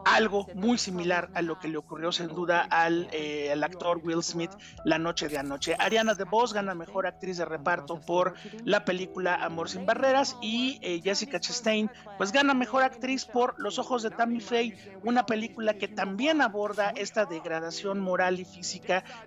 Algo 0.04 0.46
muy 0.54 0.76
similar 0.76 1.30
a 1.34 1.42
lo 1.42 1.58
que 1.58 1.68
le 1.68 1.76
ocurrió 1.76 2.10
sin 2.10 2.28
duda 2.28 2.60
al, 2.62 3.08
eh, 3.12 3.54
actor 3.62 4.00
Will 4.02 4.22
Smith 4.22 4.50
la 4.84 4.98
noche 4.98 5.28
de 5.28 5.38
anoche. 5.38 5.76
Ariana 5.78 6.14
DeBose 6.14 6.54
gana 6.54 6.74
mejor 6.74 7.06
actriz 7.06 7.36
de 7.36 7.44
reparto 7.44 8.00
por 8.00 8.34
la 8.64 8.84
película 8.84 9.36
Amor 9.36 9.68
sin 9.70 9.86
barreras 9.86 10.36
y 10.40 10.80
eh, 10.82 11.00
Jessica 11.04 11.38
Chastain 11.38 11.90
pues 12.18 12.32
gana 12.32 12.54
mejor 12.54 12.82
actriz 12.82 13.26
por 13.26 13.54
Los 13.58 13.78
ojos 13.78 14.02
de 14.02 14.10
Tammy 14.10 14.40
Faye, 14.40 14.76
una 15.04 15.26
película 15.26 15.74
que 15.74 15.86
también 15.86 16.40
aborda 16.40 16.90
esta 16.96 17.26
degradación 17.26 18.00
moral 18.00 18.40
y 18.40 18.44
física 18.44 18.79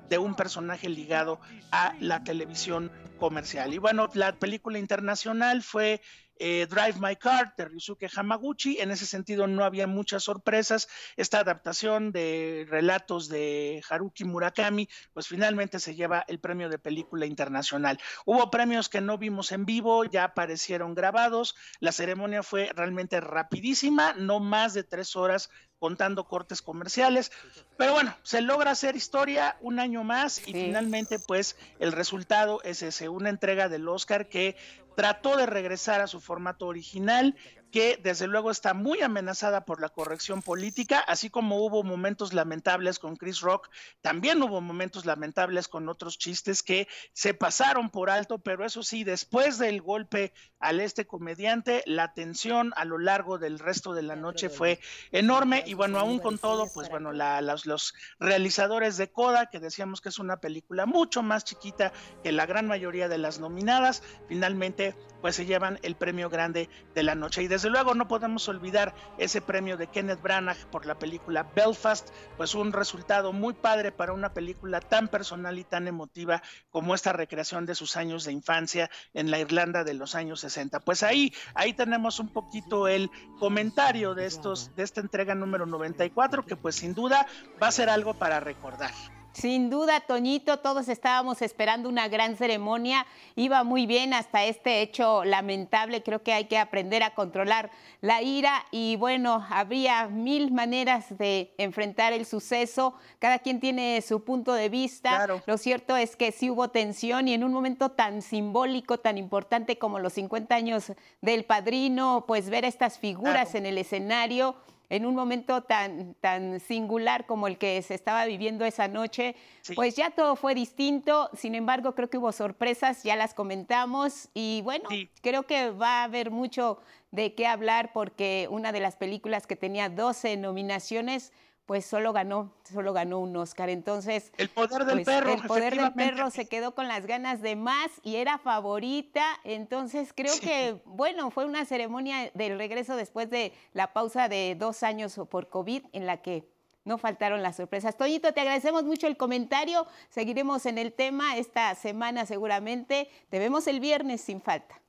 de 0.10 0.18
un 0.18 0.36
personaje 0.36 0.90
ligado 0.90 1.40
a 1.72 1.96
la 2.00 2.24
televisión 2.24 2.92
comercial. 3.20 3.74
Y 3.74 3.78
bueno, 3.78 4.10
la 4.14 4.34
película 4.34 4.80
internacional 4.80 5.64
fue 5.64 6.02
eh, 6.46 6.68
Drive 6.70 7.00
My 7.00 7.16
Car 7.16 7.54
de 7.56 7.64
Ryusuke 7.64 8.10
Hamaguchi. 8.14 8.78
En 8.82 8.92
ese 8.92 9.06
sentido 9.06 9.48
no 9.48 9.64
había 9.64 9.88
muchas 9.88 10.24
sorpresas. 10.24 10.90
Esta 11.16 11.40
adaptación 11.40 12.12
de 12.12 12.68
relatos 12.70 13.30
de 13.30 13.82
Haruki 13.90 14.26
Murakami, 14.26 14.90
pues 15.14 15.30
finalmente 15.30 15.80
se 15.80 15.96
lleva 15.96 16.26
el 16.28 16.42
premio 16.42 16.68
de 16.68 16.80
película 16.80 17.26
internacional. 17.26 17.98
Hubo 18.26 18.52
premios 18.52 18.90
que 18.90 19.00
no 19.00 19.18
vimos 19.18 19.54
en 19.54 19.66
vivo, 19.66 20.04
ya 20.04 20.26
aparecieron 20.26 20.96
grabados. 20.96 21.56
La 21.80 21.94
ceremonia 21.94 22.44
fue 22.44 22.72
realmente 22.76 23.22
rapidísima, 23.22 24.12
no 24.12 24.42
más 24.42 24.74
de 24.74 24.84
tres 24.84 25.16
horas 25.16 25.50
contando 25.84 26.24
cortes 26.30 26.62
comerciales. 26.62 27.30
Pero 27.78 27.92
bueno, 27.92 28.16
se 28.24 28.40
logra 28.40 28.72
hacer 28.72 28.96
historia 28.96 29.58
un 29.60 29.82
año 29.82 30.06
más 30.06 30.40
y 30.48 30.54
finalmente 30.54 31.20
pues 31.20 31.58
el 31.78 31.92
resultado 31.92 32.62
es 32.64 32.82
ese, 32.84 33.10
una 33.10 33.30
entrega 33.30 33.68
del 33.68 33.90
Oscar 33.90 34.30
que 34.30 34.56
trató 34.96 35.38
de 35.38 35.46
regresar 35.46 36.02
a 36.02 36.08
su 36.08 36.20
formato 36.20 36.68
original 36.68 37.36
que 37.74 38.00
desde 38.04 38.28
luego 38.28 38.52
está 38.52 38.76
muy 38.76 39.02
amenazada 39.02 39.66
por 39.66 39.82
la 39.82 39.90
corrección 39.90 40.44
política, 40.44 41.00
así 41.00 41.32
como 41.32 41.66
hubo 41.66 41.82
momentos 41.82 42.32
lamentables 42.32 43.00
con 43.00 43.16
Chris 43.16 43.42
Rock, 43.42 43.68
también 44.00 44.44
hubo 44.44 44.62
momentos 44.62 45.08
lamentables 45.08 45.68
con 45.68 45.90
otros 45.90 46.20
chistes 46.20 46.62
que 46.62 46.88
se 47.14 47.34
pasaron 47.34 47.90
por 47.90 48.12
alto, 48.12 48.38
pero 48.38 48.64
eso 48.64 48.84
sí, 48.84 49.04
después 49.04 49.58
del 49.58 49.82
golpe 49.82 50.34
al 50.60 50.82
este 50.82 51.08
comediante, 51.08 51.82
la 51.88 52.14
tensión 52.14 52.74
a 52.76 52.86
lo 52.86 53.00
largo 53.00 53.40
del 53.40 53.58
resto 53.58 53.94
de 53.94 54.04
la 54.04 54.16
noche 54.16 54.50
fue 54.50 54.80
enorme 55.12 55.64
y 55.66 55.74
bueno, 55.74 55.98
aún 55.98 56.20
con 56.20 56.38
todo, 56.38 56.72
pues 56.72 56.92
bueno, 56.92 57.12
los, 57.12 57.66
los 57.66 57.96
realizadores 58.20 58.98
de 58.98 59.12
Coda, 59.12 59.50
que 59.50 59.60
decíamos 59.60 60.00
que 60.00 60.10
es 60.10 60.20
una 60.20 60.38
película 60.38 60.86
mucho 60.86 61.24
más 61.24 61.44
chiquita 61.44 61.92
que 62.24 62.32
la 62.32 62.46
gran 62.46 62.68
mayoría 62.68 63.08
de 63.08 63.18
las 63.18 63.40
nominadas, 63.40 64.04
finalmente 64.28 64.96
pues 65.22 65.38
se 65.38 65.46
llevan 65.48 65.80
el 65.84 65.96
premio 65.96 66.30
grande 66.30 66.70
de 66.94 67.02
la 67.02 67.16
noche. 67.16 67.42
Y 67.42 67.48
desde 67.48 67.63
luego 67.70 67.94
no 67.94 68.08
podemos 68.08 68.48
olvidar 68.48 68.94
ese 69.18 69.42
premio 69.42 69.78
de 69.78 69.88
Kenneth 69.88 70.22
Branagh 70.22 70.58
por 70.72 70.86
la 70.86 70.98
película 70.98 71.44
Belfast, 71.56 72.10
pues 72.38 72.56
un 72.56 72.72
resultado 72.72 73.34
muy 73.34 73.54
padre 73.54 73.92
para 73.92 74.14
una 74.14 74.34
película 74.34 74.80
tan 74.80 75.08
personal 75.08 75.58
y 75.58 75.64
tan 75.64 75.88
emotiva 75.88 76.42
como 76.70 76.96
esta 76.96 77.14
recreación 77.14 77.66
de 77.66 77.76
sus 77.76 77.98
años 77.98 78.24
de 78.24 78.32
infancia 78.32 78.90
en 79.14 79.32
la 79.32 79.40
Irlanda 79.40 79.84
de 79.84 79.94
los 79.94 80.16
años 80.16 80.40
60. 80.42 80.80
Pues 80.82 81.04
ahí, 81.04 81.34
ahí 81.56 81.74
tenemos 81.74 82.20
un 82.20 82.30
poquito 82.30 82.88
el 82.88 83.10
comentario 83.40 84.16
de 84.16 84.26
estos, 84.26 84.76
de 84.76 84.84
esta 84.84 85.02
entrega 85.02 85.36
número 85.36 85.66
94, 85.66 86.46
que 86.46 86.56
pues 86.56 86.76
sin 86.76 86.94
duda 86.94 87.28
va 87.62 87.68
a 87.68 87.72
ser 87.72 87.90
algo 87.90 88.14
para 88.14 88.40
recordar. 88.40 88.92
Sin 89.34 89.72
duda, 89.72 90.00
Toñito, 90.00 90.60
todos 90.60 90.88
estábamos 90.88 91.42
esperando 91.42 91.90
una 91.90 92.08
gran 92.08 92.38
ceremonia. 92.38 93.08
Iba 93.36 93.64
muy 93.64 93.88
bien 93.88 94.14
hasta 94.14 94.44
este 94.46 94.82
hecho 94.82 95.26
lamentable. 95.26 96.04
Creo 96.04 96.22
que 96.22 96.34
hay 96.34 96.46
que 96.46 96.60
aprender 96.60 97.02
a 97.02 97.16
controlar 97.16 97.72
la 98.02 98.22
ira 98.22 98.64
y 98.70 98.96
bueno, 98.96 99.44
habría 99.50 100.08
mil 100.08 100.52
maneras 100.52 101.18
de 101.18 101.52
enfrentar 101.58 102.14
el 102.14 102.28
suceso. 102.28 102.94
Cada 103.18 103.40
quien 103.40 103.60
tiene 103.60 104.02
su 104.02 104.24
punto 104.24 104.54
de 104.54 104.70
vista. 104.70 105.28
Lo 105.48 105.58
cierto 105.58 105.98
es 105.98 106.16
que 106.16 106.32
sí 106.32 106.52
hubo 106.52 106.70
tensión 106.70 107.28
y 107.28 107.34
en 107.34 107.44
un 107.44 107.52
momento 107.52 107.90
tan 107.90 108.22
simbólico, 108.22 109.00
tan 109.00 109.18
importante 109.18 109.80
como 109.80 109.98
los 109.98 110.14
50 110.14 110.54
años 110.54 110.94
del 111.22 111.44
padrino, 111.44 112.26
pues 112.28 112.52
ver 112.52 112.66
estas 112.66 113.00
figuras 113.00 113.56
en 113.56 113.66
el 113.66 113.80
escenario 113.80 114.56
en 114.94 115.08
un 115.08 115.16
momento 115.16 115.64
tan, 115.64 116.14
tan 116.22 116.60
singular 116.60 117.26
como 117.26 117.48
el 117.48 117.58
que 117.58 117.82
se 117.82 117.96
estaba 117.96 118.26
viviendo 118.26 118.64
esa 118.64 118.88
noche, 118.88 119.36
pues 119.74 119.96
ya 119.96 120.12
todo 120.12 120.36
fue 120.36 120.54
distinto. 120.54 121.32
Sin 121.34 121.56
embargo, 121.56 121.96
creo 121.96 122.12
que 122.12 122.20
hubo 122.20 122.32
sorpresas, 122.32 123.02
ya 123.02 123.16
las 123.16 123.34
comentamos. 123.34 124.30
Y 124.36 124.62
bueno, 124.62 124.88
creo 125.24 125.48
que 125.48 125.72
va 125.72 126.02
a 126.02 126.04
haber 126.04 126.30
mucho 126.30 126.78
de 127.10 127.34
qué 127.34 127.48
hablar 127.48 127.92
porque 127.92 128.48
una 128.52 128.72
de 128.72 128.82
las 128.82 128.96
películas 128.96 129.48
que 129.48 129.56
tenía 129.56 129.90
12 129.90 130.38
nominaciones 130.38 131.34
pues 131.66 131.86
solo 131.86 132.12
ganó, 132.14 132.54
solo 132.72 132.94
ganó 132.94 133.20
un 133.20 133.36
Oscar. 133.38 133.70
Entonces, 133.70 134.32
el 134.38 134.50
poder 134.50 134.86
del 134.86 135.04
pues, 135.04 135.06
perro. 135.06 135.34
El 135.34 135.42
poder 135.44 135.76
del 135.76 135.94
perro 135.94 136.30
se 136.30 136.48
quedó 136.48 136.76
con 136.76 136.88
las 136.88 137.06
ganas 137.06 137.42
de 137.42 137.56
más 137.56 137.90
y 138.04 138.18
era 138.18 138.38
favorita. 138.38 139.26
Entonces, 139.44 140.14
creo 140.14 140.34
que, 140.42 140.82
bueno, 140.86 141.32
fue 141.32 141.46
una 141.46 141.66
ceremonia 141.66 142.32
del 142.34 142.58
regreso 142.58 142.96
después 142.96 143.30
de 143.30 143.54
la 143.74 143.94
pausa 143.94 144.28
de 144.28 144.56
dos 144.60 144.84
años 144.84 145.20
por 145.30 145.50
COVID 145.50 145.84
en 145.94 146.06
la 146.06 146.22
que 146.22 146.48
no 146.86 146.98
faltaron 146.98 147.42
las 147.42 147.56
sorpresas. 147.56 147.96
Toñito, 147.96 148.34
te 148.34 148.42
agradecemos 148.42 148.84
mucho 148.84 149.08
el 149.08 149.16
comentario. 149.16 149.88
Seguiremos 150.10 150.66
en 150.66 150.78
el 150.78 150.92
tema 150.92 151.38
esta 151.38 151.74
semana 151.76 152.26
seguramente. 152.26 153.10
Te 153.30 153.40
vemos 153.40 153.68
el 153.68 153.80
viernes 153.80 154.20
sin 154.22 154.42
falta. 154.42 154.83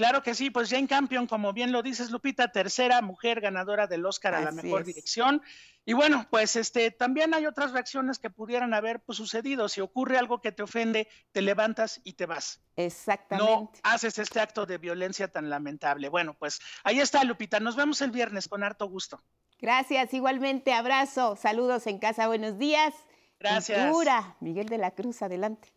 Claro 0.00 0.22
que 0.22 0.34
sí, 0.34 0.48
pues 0.48 0.70
Jane 0.70 0.88
Campion, 0.88 1.26
como 1.26 1.52
bien 1.52 1.72
lo 1.72 1.82
dices, 1.82 2.10
Lupita, 2.10 2.50
tercera 2.50 3.02
mujer 3.02 3.42
ganadora 3.42 3.86
del 3.86 4.06
Oscar 4.06 4.34
a 4.34 4.40
la 4.40 4.50
mejor 4.50 4.82
dirección. 4.82 5.42
Y 5.84 5.92
bueno, 5.92 6.26
pues 6.30 6.56
este 6.56 6.90
también 6.90 7.34
hay 7.34 7.44
otras 7.44 7.72
reacciones 7.72 8.18
que 8.18 8.30
pudieran 8.30 8.72
haber 8.72 9.00
pues, 9.00 9.18
sucedido. 9.18 9.68
Si 9.68 9.82
ocurre 9.82 10.16
algo 10.16 10.40
que 10.40 10.52
te 10.52 10.62
ofende, 10.62 11.06
te 11.32 11.42
levantas 11.42 12.00
y 12.02 12.14
te 12.14 12.24
vas. 12.24 12.62
Exactamente. 12.76 13.44
No 13.44 13.72
haces 13.82 14.18
este 14.18 14.40
acto 14.40 14.64
de 14.64 14.78
violencia 14.78 15.28
tan 15.28 15.50
lamentable. 15.50 16.08
Bueno, 16.08 16.32
pues 16.32 16.60
ahí 16.82 16.98
está, 16.98 17.22
Lupita. 17.24 17.60
Nos 17.60 17.76
vemos 17.76 18.00
el 18.00 18.10
viernes 18.10 18.48
con 18.48 18.62
harto 18.62 18.88
gusto. 18.88 19.22
Gracias, 19.58 20.14
igualmente 20.14 20.72
abrazo, 20.72 21.36
saludos 21.36 21.86
en 21.86 21.98
casa, 21.98 22.26
buenos 22.26 22.56
días. 22.56 22.94
Gracias. 23.38 23.94
Miguel 24.40 24.70
de 24.70 24.78
la 24.78 24.92
Cruz, 24.92 25.20
adelante. 25.20 25.74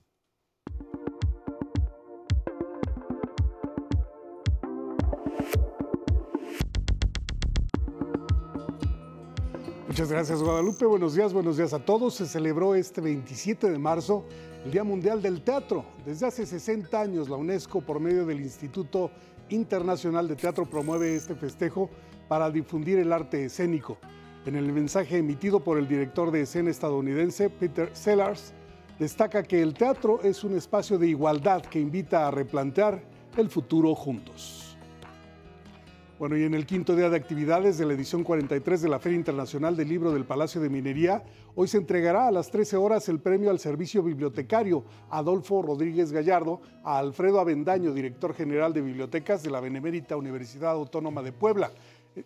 Muchas 9.94 10.12
gracias 10.12 10.42
Guadalupe, 10.42 10.88
buenos 10.88 11.14
días, 11.14 11.34
buenos 11.34 11.58
días 11.58 11.72
a 11.72 11.78
todos. 11.78 12.16
Se 12.16 12.26
celebró 12.26 12.74
este 12.74 13.00
27 13.00 13.70
de 13.70 13.78
marzo 13.78 14.26
el 14.66 14.72
Día 14.72 14.84
Mundial 14.84 15.22
del 15.22 15.44
Teatro. 15.44 15.86
Desde 16.04 16.26
hace 16.26 16.48
60 16.48 17.00
años 17.00 17.30
la 17.30 17.36
UNESCO 17.36 17.80
por 17.80 18.00
medio 18.00 18.26
del 18.26 18.42
Instituto 18.42 19.12
Internacional 19.50 20.28
de 20.28 20.36
Teatro 20.36 20.66
promueve 20.66 21.16
este 21.16 21.36
festejo 21.36 21.92
para 22.28 22.50
difundir 22.50 22.98
el 22.98 23.14
arte 23.14 23.46
escénico. 23.46 24.00
En 24.48 24.56
el 24.56 24.74
mensaje 24.74 25.20
emitido 25.20 25.64
por 25.64 25.78
el 25.78 25.88
director 25.88 26.32
de 26.32 26.42
escena 26.42 26.72
estadounidense 26.72 27.52
Peter 27.52 27.96
Sellars, 27.96 28.52
destaca 28.98 29.44
que 29.44 29.62
el 29.62 29.76
teatro 29.76 30.24
es 30.24 30.44
un 30.44 30.56
espacio 30.56 30.98
de 30.98 31.10
igualdad 31.10 31.62
que 31.62 31.80
invita 31.80 32.28
a 32.28 32.32
replantear 32.32 33.04
el 33.38 33.48
futuro 33.48 33.94
juntos. 33.94 34.63
Bueno, 36.24 36.38
y 36.38 36.44
en 36.44 36.54
el 36.54 36.66
quinto 36.66 36.96
día 36.96 37.10
de 37.10 37.18
actividades 37.18 37.78
de 37.78 37.86
la 37.86 37.92
edición 37.92 38.24
43 38.24 38.82
de 38.82 38.88
la 38.88 38.98
Feria 38.98 39.18
Internacional 39.18 39.76
del 39.76 39.90
Libro 39.90 40.14
del 40.14 40.24
Palacio 40.24 40.62
de 40.62 40.70
Minería, 40.70 41.22
hoy 41.54 41.68
se 41.68 41.76
entregará 41.76 42.30
a 42.30 42.32
las 42.32 42.50
13 42.50 42.78
horas 42.78 43.10
el 43.10 43.20
premio 43.20 43.50
al 43.50 43.60
servicio 43.60 44.02
bibliotecario 44.02 44.86
Adolfo 45.10 45.62
Rodríguez 45.62 46.14
Gallardo 46.14 46.62
a 46.86 46.98
Alfredo 46.98 47.42
Avendaño, 47.42 47.92
director 47.92 48.34
general 48.34 48.72
de 48.72 48.80
bibliotecas 48.80 49.44
de 49.44 49.50
la 49.50 49.60
Benemérita 49.60 50.16
Universidad 50.16 50.72
Autónoma 50.72 51.22
de 51.22 51.34
Puebla. 51.34 51.72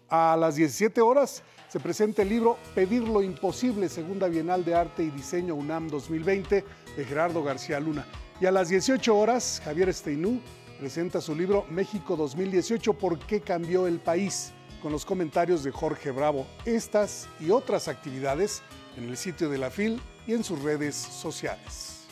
A 0.10 0.38
las 0.40 0.58
17 0.58 1.02
horas 1.02 1.42
se 1.68 1.80
presenta 1.80 2.22
el 2.22 2.30
libro 2.30 2.58
Pedir 2.76 3.02
lo 3.02 3.24
Imposible, 3.24 3.90
Segunda 3.90 4.28
Bienal 4.28 4.64
de 4.64 4.76
Arte 4.76 5.02
y 5.06 5.10
Diseño 5.10 5.56
UNAM 5.56 5.88
2020 5.88 6.64
de 6.96 7.04
Gerardo 7.04 7.44
García 7.44 7.80
Luna. 7.80 8.06
Y 8.40 8.46
a 8.46 8.52
las 8.52 8.70
18 8.70 9.18
horas, 9.18 9.60
Javier 9.66 9.92
Steinú 9.92 10.40
presenta 10.78 11.22
su 11.22 11.36
libro 11.36 11.66
México 11.70 12.16
2018, 12.16 12.94
¿por 12.94 13.20
qué 13.20 13.42
cambió 13.42 13.88
el 13.88 14.00
país? 14.00 14.54
Con 14.82 14.92
los 14.92 15.06
comentarios 15.06 15.64
de 15.64 15.72
Jorge 15.72 16.12
Bravo. 16.12 16.46
Estas 16.66 17.28
y 17.40 17.50
otras 17.50 17.88
actividades 17.88 18.62
en 18.96 19.10
el 19.10 19.18
sitio 19.18 19.50
de 19.50 19.58
la 19.58 19.72
FIL 19.72 20.00
y 20.28 20.34
en 20.34 20.44
sus 20.44 20.62
redes 20.62 20.96
sociales. 20.96 22.08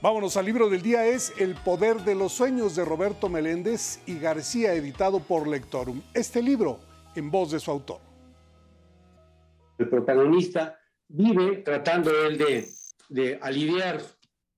Vámonos 0.00 0.36
al 0.36 0.46
libro 0.46 0.70
del 0.70 0.80
día, 0.80 1.06
es 1.06 1.34
El 1.38 1.54
poder 1.54 2.02
de 2.02 2.14
los 2.14 2.32
sueños 2.32 2.76
de 2.76 2.84
Roberto 2.84 3.28
Meléndez 3.28 4.00
y 4.06 4.18
García, 4.18 4.72
editado 4.72 5.20
por 5.20 5.48
Lectorum. 5.48 6.00
Este 6.14 6.40
libro 6.40 6.80
en 7.14 7.30
voz 7.30 7.50
de 7.50 7.60
su 7.60 7.70
autor. 7.70 8.00
El 9.76 9.88
protagonista 9.88 10.78
vive 11.08 11.58
tratando 11.58 12.10
él 12.26 12.38
de, 12.38 12.68
de 13.08 13.38
aliviar 13.42 14.00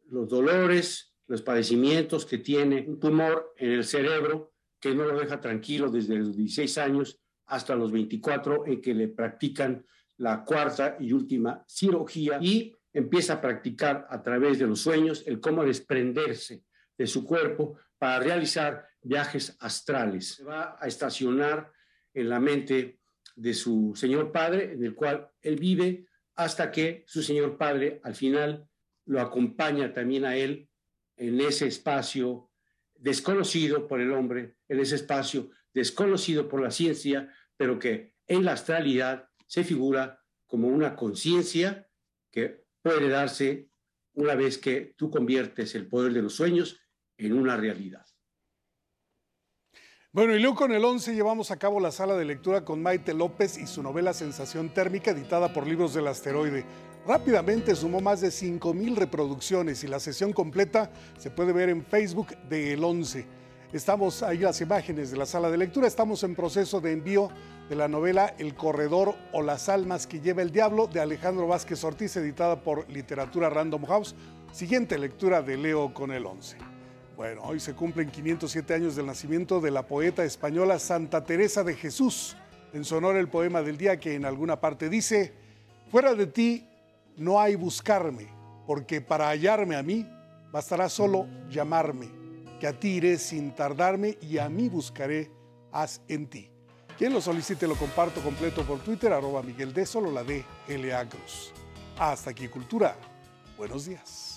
los 0.08 0.28
dolores, 0.28 1.09
los 1.30 1.42
padecimientos 1.42 2.26
que 2.26 2.38
tiene, 2.38 2.84
un 2.88 2.98
tumor 2.98 3.54
en 3.56 3.70
el 3.70 3.84
cerebro 3.84 4.52
que 4.80 4.92
no 4.92 5.04
lo 5.04 5.16
deja 5.16 5.40
tranquilo 5.40 5.88
desde 5.88 6.16
los 6.16 6.36
16 6.36 6.78
años 6.78 7.20
hasta 7.46 7.76
los 7.76 7.92
24 7.92 8.66
en 8.66 8.80
que 8.80 8.92
le 8.92 9.06
practican 9.06 9.86
la 10.16 10.44
cuarta 10.44 10.96
y 10.98 11.12
última 11.12 11.64
cirugía 11.68 12.40
y 12.42 12.76
empieza 12.92 13.34
a 13.34 13.40
practicar 13.40 14.08
a 14.10 14.20
través 14.20 14.58
de 14.58 14.66
los 14.66 14.80
sueños 14.80 15.22
el 15.24 15.38
cómo 15.38 15.64
desprenderse 15.64 16.64
de 16.98 17.06
su 17.06 17.24
cuerpo 17.24 17.76
para 17.96 18.18
realizar 18.18 18.88
viajes 19.00 19.56
astrales. 19.60 20.44
Va 20.44 20.78
a 20.80 20.88
estacionar 20.88 21.70
en 22.12 22.28
la 22.28 22.40
mente 22.40 22.98
de 23.36 23.54
su 23.54 23.92
señor 23.94 24.32
padre, 24.32 24.72
en 24.72 24.82
el 24.84 24.96
cual 24.96 25.30
él 25.42 25.54
vive 25.60 26.06
hasta 26.34 26.72
que 26.72 27.04
su 27.06 27.22
señor 27.22 27.56
padre 27.56 28.00
al 28.02 28.16
final 28.16 28.66
lo 29.04 29.20
acompaña 29.20 29.92
también 29.92 30.24
a 30.24 30.34
él 30.34 30.66
en 31.20 31.38
ese 31.38 31.66
espacio 31.66 32.50
desconocido 32.94 33.86
por 33.86 34.00
el 34.00 34.12
hombre, 34.12 34.56
en 34.68 34.80
ese 34.80 34.96
espacio 34.96 35.50
desconocido 35.74 36.48
por 36.48 36.62
la 36.62 36.70
ciencia, 36.70 37.32
pero 37.58 37.78
que 37.78 38.14
en 38.26 38.44
la 38.44 38.52
astralidad 38.52 39.28
se 39.46 39.62
figura 39.62 40.24
como 40.46 40.68
una 40.68 40.96
conciencia 40.96 41.86
que 42.30 42.64
puede 42.80 43.08
darse 43.10 43.68
una 44.14 44.34
vez 44.34 44.56
que 44.56 44.94
tú 44.96 45.10
conviertes 45.10 45.74
el 45.74 45.88
poder 45.88 46.14
de 46.14 46.22
los 46.22 46.34
sueños 46.34 46.80
en 47.18 47.34
una 47.34 47.56
realidad. 47.56 48.06
Bueno, 50.12 50.34
y 50.34 50.40
luego 50.40 50.56
con 50.56 50.72
el 50.72 50.84
11 50.84 51.14
llevamos 51.14 51.50
a 51.50 51.58
cabo 51.58 51.80
la 51.80 51.92
sala 51.92 52.16
de 52.16 52.24
lectura 52.24 52.64
con 52.64 52.82
Maite 52.82 53.12
López 53.12 53.58
y 53.58 53.66
su 53.66 53.82
novela 53.82 54.14
Sensación 54.14 54.72
Térmica, 54.72 55.10
editada 55.10 55.52
por 55.52 55.66
Libros 55.66 55.92
del 55.94 56.08
Asteroide. 56.08 56.64
Rápidamente 57.06 57.74
sumó 57.74 58.00
más 58.00 58.20
de 58.20 58.28
5.000 58.28 58.94
reproducciones 58.94 59.82
y 59.84 59.88
la 59.88 59.98
sesión 59.98 60.32
completa 60.32 60.90
se 61.18 61.30
puede 61.30 61.52
ver 61.52 61.70
en 61.70 61.84
Facebook 61.84 62.36
de 62.48 62.74
El 62.74 62.84
11. 62.84 63.26
Estamos 63.72 64.22
ahí 64.22 64.38
las 64.38 64.60
imágenes 64.60 65.10
de 65.10 65.16
la 65.16 65.26
sala 65.26 65.50
de 65.50 65.56
lectura, 65.56 65.86
estamos 65.86 66.22
en 66.24 66.34
proceso 66.34 66.80
de 66.80 66.92
envío 66.92 67.30
de 67.70 67.76
la 67.76 67.88
novela 67.88 68.34
El 68.38 68.54
Corredor 68.54 69.14
o 69.32 69.42
las 69.42 69.68
Almas 69.68 70.06
que 70.06 70.20
lleva 70.20 70.42
el 70.42 70.50
Diablo 70.50 70.88
de 70.88 71.00
Alejandro 71.00 71.46
Vázquez 71.46 71.82
Ortiz, 71.84 72.16
editada 72.16 72.62
por 72.62 72.90
Literatura 72.90 73.48
Random 73.48 73.86
House. 73.86 74.14
Siguiente 74.52 74.98
lectura 74.98 75.40
de 75.40 75.56
Leo 75.56 75.94
con 75.94 76.10
el 76.10 76.26
11. 76.26 76.58
Bueno, 77.16 77.42
hoy 77.44 77.60
se 77.60 77.74
cumplen 77.74 78.10
507 78.10 78.74
años 78.74 78.96
del 78.96 79.06
nacimiento 79.06 79.60
de 79.60 79.70
la 79.70 79.86
poeta 79.86 80.24
española 80.24 80.78
Santa 80.78 81.24
Teresa 81.24 81.62
de 81.64 81.74
Jesús. 81.74 82.36
En 82.72 82.84
su 82.84 82.96
honor 82.96 83.16
el 83.16 83.28
poema 83.28 83.62
del 83.62 83.78
día 83.78 84.00
que 84.00 84.14
en 84.14 84.24
alguna 84.24 84.60
parte 84.60 84.88
dice, 84.88 85.32
fuera 85.90 86.14
de 86.14 86.26
ti 86.26 86.69
no 87.20 87.38
hay 87.38 87.54
buscarme, 87.54 88.28
porque 88.66 89.02
para 89.02 89.28
hallarme 89.28 89.76
a 89.76 89.82
mí 89.82 90.08
bastará 90.50 90.88
solo 90.88 91.26
llamarme, 91.50 92.08
que 92.58 92.66
a 92.66 92.72
ti 92.72 92.92
iré 92.92 93.18
sin 93.18 93.54
tardarme 93.54 94.16
y 94.22 94.38
a 94.38 94.48
mí 94.48 94.70
buscaré, 94.70 95.30
haz 95.70 96.00
en 96.08 96.28
ti. 96.28 96.50
Quien 96.96 97.12
lo 97.12 97.20
solicite 97.20 97.68
lo 97.68 97.76
comparto 97.76 98.22
completo 98.22 98.62
por 98.64 98.78
Twitter, 98.80 99.12
arroba 99.12 99.42
Miguel 99.42 99.74
de 99.74 99.84
solo 99.84 100.10
la 100.10 100.24
de 100.24 100.46
L.A. 100.66 101.06
Cruz. 101.06 101.52
Hasta 101.98 102.30
aquí, 102.30 102.48
Cultura. 102.48 102.96
Buenos 103.58 103.84
días. 103.84 104.29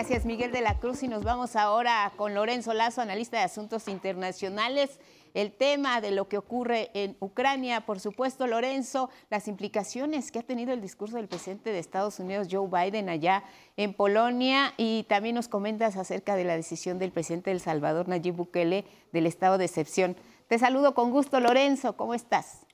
Gracias 0.00 0.24
Miguel 0.24 0.50
de 0.50 0.62
la 0.62 0.78
Cruz 0.78 1.02
y 1.02 1.08
nos 1.08 1.24
vamos 1.24 1.56
ahora 1.56 2.10
con 2.16 2.32
Lorenzo 2.32 2.72
Lazo, 2.72 3.02
analista 3.02 3.36
de 3.36 3.42
asuntos 3.42 3.86
internacionales. 3.86 4.98
El 5.34 5.52
tema 5.52 6.00
de 6.00 6.10
lo 6.10 6.26
que 6.26 6.38
ocurre 6.38 6.90
en 6.94 7.18
Ucrania, 7.20 7.84
por 7.84 8.00
supuesto, 8.00 8.46
Lorenzo, 8.46 9.10
las 9.28 9.46
implicaciones 9.46 10.32
que 10.32 10.38
ha 10.38 10.42
tenido 10.42 10.72
el 10.72 10.80
discurso 10.80 11.18
del 11.18 11.28
presidente 11.28 11.70
de 11.70 11.80
Estados 11.80 12.18
Unidos, 12.18 12.48
Joe 12.50 12.66
Biden, 12.66 13.10
allá 13.10 13.44
en 13.76 13.92
Polonia, 13.92 14.72
y 14.78 15.02
también 15.02 15.34
nos 15.34 15.48
comentas 15.48 15.98
acerca 15.98 16.34
de 16.34 16.44
la 16.44 16.56
decisión 16.56 16.98
del 16.98 17.12
presidente 17.12 17.50
del 17.50 17.60
Salvador, 17.60 18.08
Nayib 18.08 18.36
Bukele, 18.36 18.86
del 19.12 19.26
estado 19.26 19.58
de 19.58 19.66
excepción. 19.66 20.16
Te 20.48 20.58
saludo 20.58 20.94
con 20.94 21.10
gusto, 21.10 21.40
Lorenzo, 21.40 21.98
¿cómo 21.98 22.14
estás? 22.14 22.64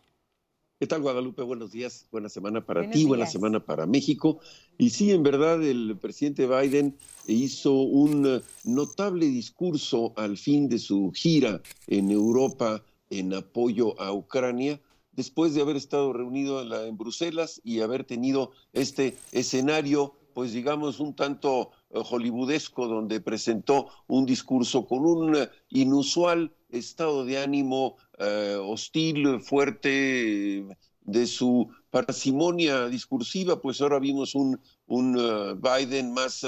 ¿Qué 0.78 0.86
tal, 0.86 1.00
Guadalupe? 1.00 1.42
Buenos 1.42 1.72
días, 1.72 2.06
buena 2.12 2.28
semana 2.28 2.66
para 2.66 2.90
ti, 2.90 3.06
buena 3.06 3.24
semana 3.24 3.64
para 3.64 3.86
México. 3.86 4.40
Y 4.76 4.90
sí, 4.90 5.10
en 5.10 5.22
verdad, 5.22 5.62
el 5.64 5.96
presidente 5.98 6.46
Biden 6.46 6.98
hizo 7.26 7.72
un 7.72 8.42
notable 8.62 9.24
discurso 9.24 10.12
al 10.16 10.36
fin 10.36 10.68
de 10.68 10.78
su 10.78 11.12
gira 11.14 11.62
en 11.86 12.10
Europa 12.10 12.84
en 13.08 13.32
apoyo 13.32 13.98
a 13.98 14.12
Ucrania, 14.12 14.78
después 15.12 15.54
de 15.54 15.62
haber 15.62 15.76
estado 15.76 16.12
reunido 16.12 16.60
en, 16.60 16.98
Bruselas 16.98 17.62
y 17.64 17.80
haber 17.80 18.04
tenido 18.04 18.50
este 18.74 19.16
escenario, 19.32 20.12
pues 20.36 20.52
digamos, 20.52 21.00
un 21.00 21.16
tanto 21.16 21.70
eh, 21.88 21.98
hollywoodesco, 21.98 22.86
donde 22.88 23.22
presentó 23.22 23.88
un 24.06 24.26
discurso 24.26 24.86
con 24.86 25.06
un 25.06 25.34
inusual 25.70 26.54
estado 26.68 27.24
de 27.24 27.38
ánimo 27.38 27.96
eh, 28.18 28.58
hostil, 28.60 29.40
fuerte, 29.40 30.66
de 31.00 31.26
su 31.26 31.70
parsimonia 31.88 32.86
discursiva, 32.88 33.62
pues 33.62 33.80
ahora 33.80 33.98
vimos 33.98 34.34
un, 34.34 34.60
un 34.84 35.16
eh, 35.18 35.54
Biden 35.54 36.12
más 36.12 36.46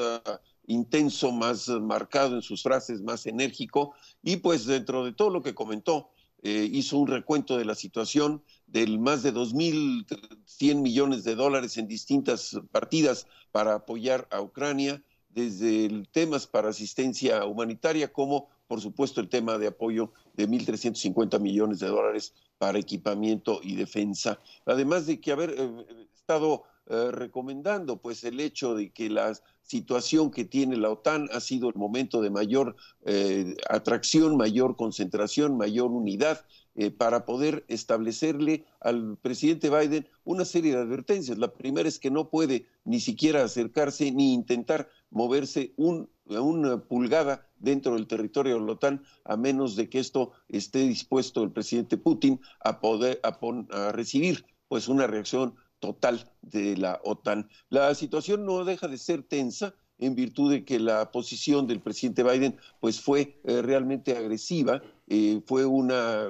intenso, 0.67 1.33
más 1.33 1.71
marcado 1.71 2.37
en 2.37 2.43
sus 2.43 2.63
frases, 2.63 3.01
más 3.01 3.25
enérgico, 3.25 3.95
y 4.23 4.37
pues 4.37 4.67
dentro 4.67 5.03
de 5.03 5.13
todo 5.13 5.31
lo 5.31 5.43
que 5.43 5.55
comentó, 5.55 6.11
hizo 6.43 6.99
un 6.99 7.09
recuento 7.09 7.57
de 7.57 7.65
la 7.65 7.75
situación 7.75 8.45
del 8.69 8.99
más 8.99 9.23
de 9.23 9.33
2.100 9.33 10.77
millones 10.77 11.25
de 11.25 11.35
dólares 11.35 11.77
en 11.77 11.89
distintas 11.89 12.59
partidas 12.71 13.27
para 13.51 13.75
apoyar 13.75 14.29
a 14.31 14.41
Ucrania, 14.41 15.03
desde 15.31 16.05
temas 16.13 16.47
para 16.47 16.71
asistencia 16.71 17.45
humanitaria 17.45 18.13
como 18.13 18.49
por 18.69 18.83
supuesto, 18.83 19.21
el 19.21 19.31
tema 19.31 19.59
de 19.59 19.67
apoyo 19.67 20.13
de 20.35 20.47
1.350 20.47 21.41
millones 21.41 21.81
de 21.81 21.89
dólares 21.89 22.35
para 22.59 22.79
equipamiento 22.79 23.61
y 23.63 23.75
defensa. 23.75 24.39
Además 24.67 25.07
de 25.07 25.21
que 25.21 25.33
haber 25.33 25.55
eh, 25.57 25.87
estado 26.15 26.65
eh, 26.87 27.11
recomendando 27.11 27.97
pues 27.97 28.23
el 28.25 28.39
hecho 28.41 28.75
de 28.75 28.91
que 28.91 29.09
la 29.09 29.33
situación 29.63 30.31
que 30.31 30.45
tiene 30.45 30.77
la 30.77 30.91
OTAN 30.91 31.29
ha 31.33 31.41
sido 31.41 31.71
el 31.71 31.77
momento 31.77 32.21
de 32.21 32.31
mayor 32.31 32.77
eh, 33.05 33.57
atracción, 33.71 34.37
mayor 34.37 34.77
concentración, 34.77 35.57
mayor 35.57 35.91
unidad 35.91 36.45
para 36.97 37.25
poder 37.25 37.65
establecerle 37.67 38.65
al 38.81 39.17
presidente 39.17 39.69
Biden 39.69 40.09
una 40.25 40.45
serie 40.45 40.73
de 40.73 40.83
advertencias. 40.83 41.37
La 41.37 41.53
primera 41.53 41.89
es 41.89 41.99
que 41.99 42.11
no 42.11 42.31
puede 42.31 42.67
ni 42.85 43.01
siquiera 43.01 43.43
acercarse 43.43 44.13
ni 44.13 44.33
intentar 44.33 44.89
moverse 45.11 45.73
un, 45.77 46.09
una 46.27 46.81
pulgada 46.83 47.47
dentro 47.59 47.95
del 47.95 48.07
territorio 48.07 48.55
de 48.55 48.67
la 48.67 48.73
OTAN, 48.73 49.03
a 49.25 49.37
menos 49.37 49.77
de 49.77 49.89
que 49.89 49.99
esto 49.99 50.33
esté 50.49 50.81
dispuesto 50.81 51.43
el 51.43 51.51
presidente 51.51 51.97
Putin 51.97 52.41
a 52.61 52.81
poder 52.81 53.21
a, 53.23 53.93
recibir 53.93 54.47
pues 54.69 54.89
una 54.89 55.07
reacción 55.07 55.55
total 55.81 56.31
de 56.43 56.77
la 56.77 57.01
OTAN. 57.05 57.49
La 57.71 57.95
situación 57.95 58.45
no 58.45 58.65
deja 58.65 58.89
de 58.89 58.99
ser 58.99 59.23
tensa 59.23 59.75
en 59.99 60.15
virtud 60.15 60.51
de 60.53 60.65
que 60.65 60.79
la 60.79 61.11
posición 61.11 61.67
del 61.67 61.81
presidente 61.81 62.23
Biden 62.23 62.57
pues 62.81 63.01
fue 63.01 63.41
eh, 63.45 63.63
realmente 63.63 64.17
agresiva, 64.17 64.81
eh, 65.09 65.41
fue 65.47 65.67
una 65.67 66.29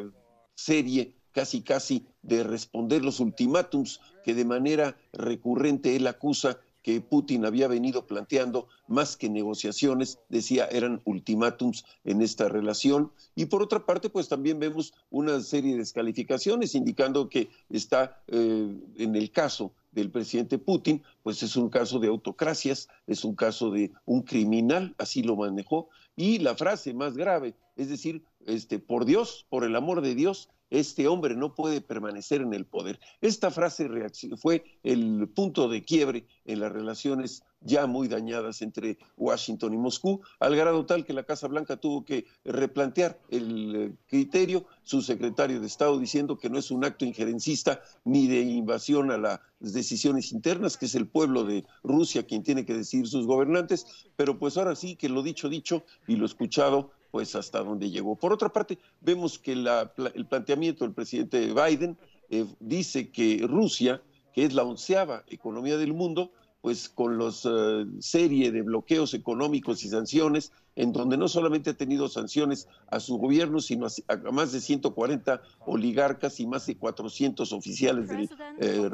serie 0.59 1.15
casi 1.33 1.63
casi 1.63 2.05
de 2.23 2.43
responder 2.43 3.05
los 3.05 3.21
ultimátums 3.21 4.01
que 4.25 4.35
de 4.35 4.45
manera 4.45 4.97
recurrente 5.13 5.95
él 5.95 6.09
acusa 6.09 6.59
que 6.83 7.01
Putin 7.01 7.45
había 7.45 7.69
venido 7.69 8.07
planteando 8.07 8.67
más 8.89 9.17
que 9.17 9.29
negociaciones, 9.29 10.19
decía, 10.29 10.67
eran 10.67 11.01
ultimátums 11.05 11.85
en 12.05 12.23
esta 12.23 12.49
relación. 12.49 13.13
Y 13.35 13.47
por 13.47 13.63
otra 13.63 13.85
parte, 13.85 14.09
pues 14.09 14.29
también 14.29 14.59
vemos 14.59 14.95
una 15.11 15.41
serie 15.41 15.73
de 15.73 15.79
descalificaciones 15.79 16.75
indicando 16.75 17.29
que 17.29 17.51
está 17.69 18.23
eh, 18.29 18.75
en 18.97 19.17
el 19.17 19.31
caso 19.31 19.73
del 19.93 20.11
presidente 20.11 20.59
Putin, 20.59 21.03
pues 21.23 21.43
es 21.43 21.57
un 21.57 21.69
caso 21.69 21.99
de 21.99 22.09
autocracias, 22.09 22.89
es 23.07 23.25
un 23.25 23.35
caso 23.35 23.71
de 23.71 23.93
un 24.07 24.23
criminal, 24.23 24.95
así 24.99 25.23
lo 25.23 25.37
manejó. 25.37 25.89
Y 26.17 26.39
la 26.39 26.55
frase 26.55 26.95
más 26.95 27.17
grave, 27.17 27.55
es 27.77 27.89
decir, 27.89 28.23
este, 28.47 28.79
por 28.79 29.05
Dios, 29.05 29.47
por 29.49 29.65
el 29.65 29.77
amor 29.77 30.01
de 30.01 30.15
Dios, 30.15 30.49
este 30.71 31.09
hombre 31.09 31.35
no 31.35 31.55
puede 31.55 31.81
permanecer 31.81 32.43
en 32.43 32.53
el 32.53 32.67
poder. 32.67 33.01
Esta 33.21 33.51
frase 33.51 33.89
fue 34.37 34.65
el 34.83 35.29
punto 35.35 35.69
de 35.69 35.83
quiebre 35.83 36.27
en 36.45 36.61
las 36.61 36.73
relaciones 36.73 37.43
ya 37.61 37.87
muy 37.87 38.07
dañadas 38.07 38.63
entre 38.63 38.99
Washington 39.17 39.75
y 39.75 39.79
Moscú, 39.79 40.21
al 40.39 40.55
grado 40.55 40.87
tal 40.87 41.05
que 41.05 41.13
la 41.13 41.25
Casa 41.25 41.49
Blanca 41.49 41.77
tuvo 41.77 42.05
que 42.05 42.27
replantear 42.45 43.19
el 43.31 43.77
eh, 43.77 43.93
criterio, 44.07 44.67
su 44.85 45.03
secretario 45.03 45.61
de 45.61 45.67
Estado 45.67 45.99
diciendo 45.99 46.39
que 46.39 46.51
no 46.51 46.59
es 46.59 46.71
un 46.71 46.85
acto 46.85 47.05
injerencista 47.05 47.83
ni 48.05 48.29
de 48.29 48.43
invasión 48.43 49.11
a 49.11 49.19
las 49.19 49.41
decisiones 49.59 50.31
internas, 50.31 50.77
que 50.77 50.87
es 50.87 50.95
el 50.95 51.09
pueblo 51.09 51.45
de 51.45 51.65
Rusia 51.83 52.27
quien 52.27 52.45
tiene 52.45 52.65
que 52.65 52.75
decidir 52.75 53.09
sus 53.09 53.27
gobernantes, 53.27 53.87
pero 54.15 54.39
pues 54.39 54.57
ahora 54.57 54.77
sí 54.77 54.95
que 54.95 55.09
lo 55.09 55.23
dicho, 55.23 55.49
dicho 55.49 55.83
y 56.07 56.15
lo 56.15 56.27
escuchado, 56.27 56.93
pues 57.11 57.35
hasta 57.35 57.63
donde 57.63 57.91
llegó. 57.91 58.17
Por 58.17 58.33
otra 58.33 58.49
parte, 58.49 58.79
vemos 59.01 59.39
que 59.39 59.53
el 59.53 60.27
planteamiento 60.27 60.85
del 60.85 60.95
presidente 60.95 61.53
Biden 61.53 61.97
eh, 62.31 62.47
dice 62.61 63.11
que 63.11 63.47
Rusia, 63.49 64.03
que 64.33 64.45
es 64.45 64.55
la 64.55 64.65
onceava 64.65 65.25
economía 65.29 65.77
del 65.77 65.95
mundo, 65.95 66.33
pues 66.61 66.89
con 66.89 67.19
la 67.19 67.31
eh, 67.45 67.87
serie 68.01 68.51
de 68.51 68.63
bloqueos 68.63 69.15
económicos 69.15 69.85
y 69.85 69.89
sanciones, 69.89 70.53
en 70.77 70.93
donde 70.93 71.17
no 71.17 71.29
solamente 71.29 71.71
ha 71.71 71.75
tenido 71.75 72.09
sanciones 72.09 72.69
a 72.89 73.01
su 73.01 73.17
gobierno, 73.17 73.61
sino 73.61 73.87
a, 73.87 74.17
más 74.33 74.53
de 74.53 74.61
140 74.61 75.41
oligarcas 75.67 76.41
y 76.41 76.47
más 76.47 76.67
de 76.67 76.77
400 76.77 77.53
oficiales 77.53 78.09
del 78.09 78.29
eh, 78.61 78.91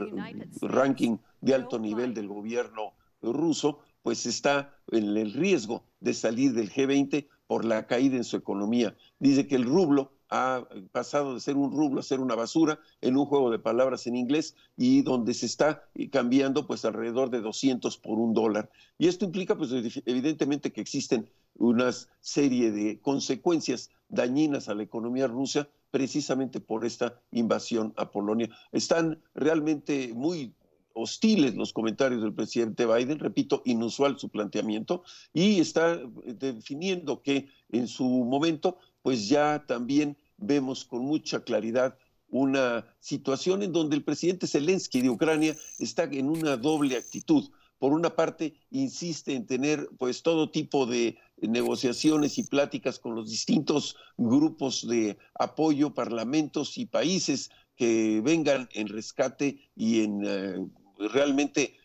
ranking 0.62 1.19
de 1.41 1.55
alto 1.55 1.79
nivel 1.79 2.15
del 2.15 2.29
gobierno 2.29 2.95
ruso, 3.23 3.81
pues 4.03 4.27
está 4.27 4.77
en 4.93 5.17
el 5.17 5.33
riesgo 5.33 5.85
de 6.01 6.12
salir 6.12 6.53
del 6.53 6.71
G20 6.71 7.27
por 7.47 7.64
la 7.64 7.86
caída 7.86 8.16
en 8.16 8.24
su 8.24 8.36
economía. 8.36 8.97
Dice 9.18 9.47
que 9.47 9.57
el 9.57 9.64
rublo 9.64 10.12
ha 10.30 10.66
pasado 10.90 11.34
de 11.34 11.40
ser 11.40 11.57
un 11.57 11.70
rublo 11.70 12.01
a 12.01 12.03
ser 12.03 12.20
una 12.20 12.34
basura 12.34 12.80
en 13.01 13.16
un 13.16 13.26
juego 13.26 13.51
de 13.51 13.59
palabras 13.59 14.07
en 14.07 14.16
inglés 14.16 14.57
y 14.76 15.03
donde 15.03 15.34
se 15.34 15.47
está 15.47 15.84
eh, 15.95 16.11
cambiando 16.11 16.66
pues 16.66 16.84
alrededor 16.84 17.30
de 17.30 17.40
200 17.40 17.99
por 17.99 18.18
un 18.18 18.34
dólar. 18.34 18.70
Y 18.99 19.09
esto 19.09 19.24
implica 19.24 19.57
pues 19.57 19.70
evidentemente 20.07 20.72
que 20.72 20.80
existen 20.80 21.30
una 21.57 21.92
serie 22.20 22.72
de 22.72 23.01
consecuencias 23.01 23.90
dañinas 24.09 24.68
a 24.68 24.74
la 24.74 24.82
economía 24.82 25.26
rusa 25.26 25.68
precisamente 25.90 26.59
por 26.59 26.84
esta 26.84 27.20
invasión 27.30 27.92
a 27.97 28.11
Polonia. 28.11 28.49
Están 28.72 29.22
realmente 29.34 30.12
muy 30.14 30.53
hostiles 30.95 31.55
los 31.55 31.72
comentarios 31.72 32.22
del 32.22 32.32
presidente 32.32 32.86
Biden, 32.86 33.18
repito, 33.18 33.62
inusual 33.64 34.18
su 34.18 34.30
planteamiento, 34.30 35.03
y 35.32 35.61
está 35.61 36.01
definiendo 36.24 37.20
que 37.22 37.49
en 37.70 37.88
su 37.88 38.05
momento, 38.05 38.78
pues 39.03 39.28
ya 39.28 39.64
también 39.66 40.16
vemos 40.36 40.84
con 40.84 41.05
mucha 41.05 41.45
claridad 41.45 41.99
una 42.28 42.86
situación 43.01 43.62
en 43.62 43.72
donde 43.72 43.97
el 43.97 44.05
presidente 44.05 44.47
Zelensky 44.47 45.01
de 45.01 45.11
Ucrania 45.11 45.57
está 45.78 46.05
en 46.05 46.28
una 46.28 46.57
doble 46.57 46.97
actitud. 46.97 47.51
Por 47.78 47.92
una 47.92 48.16
parte, 48.16 48.55
insiste 48.70 49.34
en 49.34 49.47
tener 49.47 49.88
pues 49.99 50.22
todo 50.22 50.51
tipo 50.51 50.86
de 50.86 51.18
negociaciones 51.36 52.38
y 52.38 52.45
pláticas 52.45 52.99
con 52.99 53.14
los 53.14 53.30
distintos 53.30 53.97
grupos 54.16 54.86
de 54.86 55.18
apoyo, 55.34 55.92
parlamentos 55.92 56.78
y 56.78 56.86
países 56.86 57.51
que 57.76 58.20
vengan 58.24 58.68
en 58.72 58.88
rescate 58.88 59.70
y 59.76 60.03
en 60.03 60.22
eh, 60.24 60.57
realmente 60.99 61.76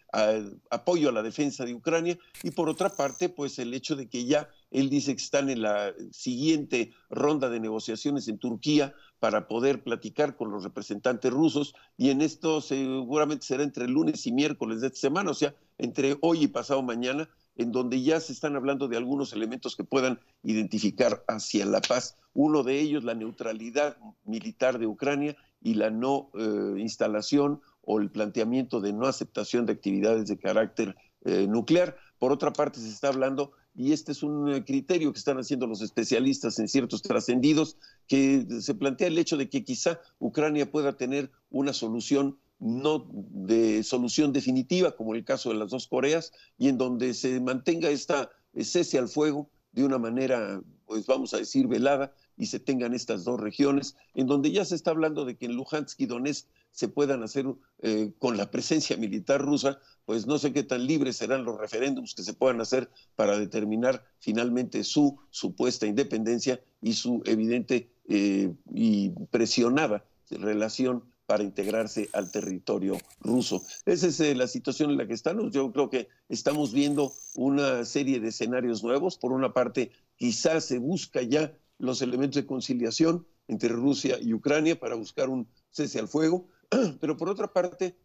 apoyo 0.72 1.10
a 1.10 1.12
la 1.12 1.22
defensa 1.22 1.66
de 1.66 1.74
Ucrania 1.74 2.18
y 2.44 2.52
por 2.52 2.68
otra 2.68 2.90
parte, 2.90 3.30
pues 3.30 3.60
el 3.60 3.74
hecho 3.74 3.96
de 3.96 4.10
que 4.10 4.26
ya 4.26 4.50
él 4.72 4.90
dice 4.90 5.16
que 5.16 5.22
están 5.22 5.50
en 5.50 5.62
la 5.62 5.94
siguiente 6.12 6.94
ronda 7.10 7.50
de 7.50 7.60
negociaciones 7.60 8.28
en 8.28 8.40
Turquía 8.40 8.96
para 9.20 9.48
poder 9.48 9.84
platicar 9.84 10.36
con 10.36 10.50
los 10.52 10.64
representantes 10.64 11.32
rusos 11.32 11.76
y 11.98 12.10
en 12.10 12.22
esto 12.22 12.62
seguramente 12.62 13.46
será 13.46 13.64
entre 13.64 13.88
lunes 13.88 14.26
y 14.26 14.32
miércoles 14.32 14.82
de 14.82 14.88
esta 14.88 15.00
semana, 15.00 15.32
o 15.32 15.36
sea, 15.36 15.54
entre 15.78 16.18
hoy 16.22 16.44
y 16.44 16.48
pasado 16.48 16.82
mañana, 16.82 17.30
en 17.56 17.72
donde 17.72 18.02
ya 18.02 18.20
se 18.20 18.34
están 18.34 18.56
hablando 18.56 18.88
de 18.88 18.98
algunos 18.98 19.34
elementos 19.34 19.76
que 19.76 19.84
puedan 19.84 20.20
identificar 20.44 21.24
hacia 21.28 21.66
la 21.66 21.82
paz. 21.82 22.16
Uno 22.34 22.64
de 22.64 22.80
ellos, 22.80 23.04
la 23.04 23.16
neutralidad 23.16 23.98
militar 24.24 24.80
de 24.80 24.88
Ucrania 24.88 25.36
y 25.62 25.76
la 25.76 25.90
no 25.90 26.30
eh, 26.34 26.80
instalación 26.80 27.62
o 27.82 28.00
el 28.00 28.12
planteamiento 28.12 28.82
de 28.82 28.94
no 28.94 29.08
aceptación 29.08 29.66
de 29.66 29.74
actividades 29.74 30.28
de 30.28 30.38
carácter 30.38 30.96
eh, 31.26 31.48
nuclear. 31.48 31.98
Por 32.18 32.32
otra 32.32 32.54
parte, 32.54 32.80
se 32.80 32.90
está 32.90 33.10
hablando, 33.10 33.52
y 33.76 33.94
este 33.94 34.12
es 34.12 34.24
un 34.24 34.50
eh, 34.50 34.64
criterio 34.64 35.12
que 35.12 35.20
están 35.20 35.38
haciendo 35.38 35.68
los 35.68 35.82
especialistas 35.82 36.60
en 36.60 36.68
ciertos 36.68 37.02
trascendidos, 37.02 37.78
que 38.08 38.46
se 38.62 38.76
plantea 38.76 39.08
el 39.08 39.18
hecho 39.18 39.38
de 39.38 39.50
que 39.50 39.64
quizá 39.64 40.00
Ucrania 40.20 40.72
pueda 40.72 40.98
tener 40.98 41.32
una 41.50 41.74
solución 41.74 42.38
no 42.60 43.10
de 43.12 43.84
solución 43.84 44.34
definitiva, 44.34 44.92
como 44.92 45.16
el 45.16 45.24
caso 45.24 45.50
de 45.50 45.56
las 45.56 45.72
dos 45.72 45.88
Coreas, 45.88 46.34
y 46.58 46.68
en 46.68 46.78
donde 46.78 47.14
se 47.14 47.40
mantenga 47.40 47.90
esta 47.90 48.30
cese 48.54 48.98
al 48.98 49.08
fuego 49.08 49.50
de 49.72 49.86
una 49.86 49.98
manera, 49.98 50.62
pues 50.86 51.06
vamos 51.06 51.34
a 51.34 51.38
decir, 51.38 51.68
velada, 51.68 52.14
y 52.40 52.48
se 52.48 52.60
tengan 52.60 52.96
estas 52.96 53.26
dos 53.26 53.40
regiones, 53.40 53.96
en 54.16 54.26
donde 54.26 54.52
ya 54.52 54.66
se 54.66 54.74
está 54.74 54.92
hablando 54.92 55.26
de 55.26 55.36
que 55.36 55.46
en 55.46 55.56
Luhansk 55.56 56.00
y 56.00 56.06
Donetsk 56.08 56.48
se 56.72 56.88
puedan 56.88 57.22
hacer 57.22 57.46
eh, 57.82 58.12
con 58.18 58.38
la 58.38 58.50
presencia 58.50 58.96
militar 58.98 59.42
rusa, 59.42 59.80
pues 60.06 60.26
no 60.26 60.40
sé 60.40 60.54
qué 60.54 60.64
tan 60.64 60.88
libres 60.88 61.18
serán 61.18 61.44
los 61.44 61.60
referéndums 61.60 62.16
que 62.16 62.24
se 62.24 62.34
puedan 62.34 62.62
hacer 62.62 62.90
para 63.16 63.38
determinar 63.38 64.06
finalmente 64.20 64.84
su 64.86 65.20
supuesta 65.30 65.86
independencia 65.86 66.62
y 66.82 66.94
su 66.94 67.22
evidente 67.26 67.92
eh, 68.08 68.54
y 68.74 69.10
presionada 69.30 70.06
relación 70.32 71.04
para 71.26 71.44
integrarse 71.44 72.10
al 72.14 72.32
territorio 72.32 72.98
ruso. 73.20 73.62
Esa 73.86 74.08
es 74.08 74.20
eh, 74.20 74.34
la 74.34 74.48
situación 74.48 74.90
en 74.90 74.98
la 74.98 75.08
que 75.08 75.14
estamos. 75.14 75.52
Yo 75.52 75.72
creo 75.72 75.90
que 75.90 76.08
estamos 76.28 76.74
viendo 76.74 77.14
una 77.36 77.86
serie 77.86 78.20
de 78.20 78.30
escenarios 78.30 78.84
nuevos. 78.84 79.18
Por 79.18 79.32
una 79.32 79.54
parte, 79.54 79.92
quizás 80.16 80.66
se 80.66 80.80
busca 80.80 81.22
ya 81.22 81.54
los 81.80 82.02
elementos 82.02 82.42
de 82.42 82.48
conciliación 82.48 83.26
entre 83.48 83.70
Rusia 83.70 84.20
y 84.22 84.34
Ucrania 84.34 84.80
para 84.80 84.96
buscar 84.96 85.30
un 85.30 85.48
cese 85.72 86.00
al 86.00 86.08
fuego. 86.08 86.48
Pero 87.02 87.18
por 87.18 87.30
otra 87.30 87.52
parte, 87.52 87.98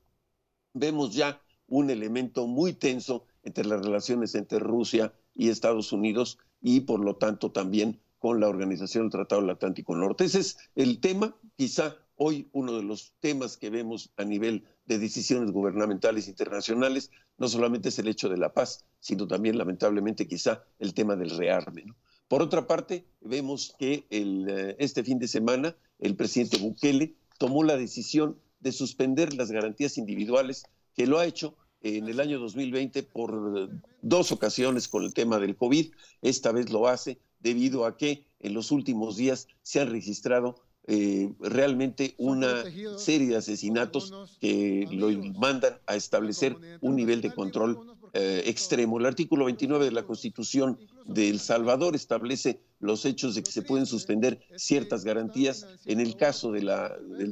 vemos 0.73 1.15
ya 1.15 1.43
un 1.69 1.91
elemento 1.91 2.47
muy 2.47 2.73
tenso 2.73 3.27
entre 3.43 3.67
las 3.67 3.85
relaciones 3.85 4.35
entre 4.35 4.59
Rusia 4.59 5.13
y 5.35 5.49
Estados 5.51 5.93
Unidos 5.93 6.39
y 6.63 6.81
por 6.81 7.01
lo 7.01 7.17
tanto 7.17 7.53
también 7.53 8.01
con 8.19 8.41
la 8.41 8.49
Organización 8.49 9.05
del 9.05 9.13
Tratado 9.13 9.43
del 9.43 9.51
Atlántico 9.51 9.95
Norte. 9.95 10.25
Ese 10.25 10.41
es 10.41 10.57
el 10.75 11.01
tema, 11.01 11.37
quizá 11.57 11.97
hoy 12.17 12.49
uno 12.53 12.77
de 12.77 12.83
los 12.83 13.15
temas 13.21 13.57
que 13.57 13.71
vemos 13.71 14.11
a 14.17 14.25
nivel 14.25 14.65
de 14.87 14.99
decisiones 14.99 15.51
gubernamentales 15.51 16.29
internacionales, 16.29 17.11
no 17.37 17.49
solamente 17.49 17.89
es 17.89 17.99
el 17.99 18.09
hecho 18.09 18.29
de 18.29 18.39
la 18.39 18.55
paz, 18.55 18.85
sino 19.01 19.27
también 19.27 19.59
lamentablemente 19.59 20.27
quizá 20.29 20.65
el 20.79 20.95
tema 20.95 21.17
del 21.17 21.37
rearme. 21.37 21.85
Por 22.29 22.43
otra 22.43 22.67
parte, 22.67 23.05
vemos 23.21 23.75
que 23.79 24.07
el, 24.11 24.49
eh, 24.49 24.77
este 24.79 25.05
fin 25.05 25.19
de 25.19 25.29
semana 25.29 25.77
el 25.99 26.17
presidente 26.17 26.59
Bukele 26.59 27.15
tomó 27.39 27.63
la 27.63 27.77
decisión 27.77 28.39
de 28.61 28.73
suspender 28.73 29.35
las 29.35 29.51
garantías 29.51 29.99
individuales, 29.99 30.65
que 30.95 31.07
lo 31.07 31.19
ha 31.19 31.27
hecho 31.27 31.55
en 31.83 32.09
el 32.09 32.19
año 32.19 32.39
2020 32.39 33.03
por 33.03 33.69
dos 34.01 34.33
ocasiones 34.33 34.89
con 34.89 35.05
el 35.05 35.13
tema 35.13 35.39
del 35.39 35.55
COVID. 35.55 35.93
Esta 36.23 36.51
vez 36.51 36.71
lo 36.71 36.89
hace 36.89 37.19
debido 37.41 37.85
a 37.85 37.99
que 37.99 38.27
en 38.41 38.55
los 38.55 38.71
últimos 38.71 39.17
días 39.17 39.49
se 39.63 39.81
han 39.81 39.91
registrado 39.91 40.65
eh, 40.87 41.33
realmente 41.41 42.15
una 42.19 42.65
serie 42.99 43.29
de 43.29 43.37
asesinatos 43.37 44.37
que 44.41 44.87
lo 44.91 45.09
mandan 45.39 45.79
a 45.87 45.97
establecer 45.97 46.57
un 46.81 46.97
nivel 46.97 47.23
de 47.23 47.35
control 47.35 47.97
eh, 48.15 48.45
extremo. 48.47 48.99
El 48.99 49.07
artículo 49.07 49.47
29 49.47 49.87
de 49.87 49.91
la 49.91 50.05
Constitución 50.05 50.79
de 51.05 51.29
El 51.29 51.41
Salvador 51.41 51.97
establece 51.97 52.61
los 52.79 53.05
hechos 53.05 53.35
de 53.35 53.43
que 53.43 53.51
se 53.51 53.63
pueden 53.63 53.87
suspender 53.87 54.41
ciertas 54.57 55.05
garantías. 55.05 55.67
En 55.85 55.99
el 55.99 56.17
caso 56.17 56.53
del 56.53 56.71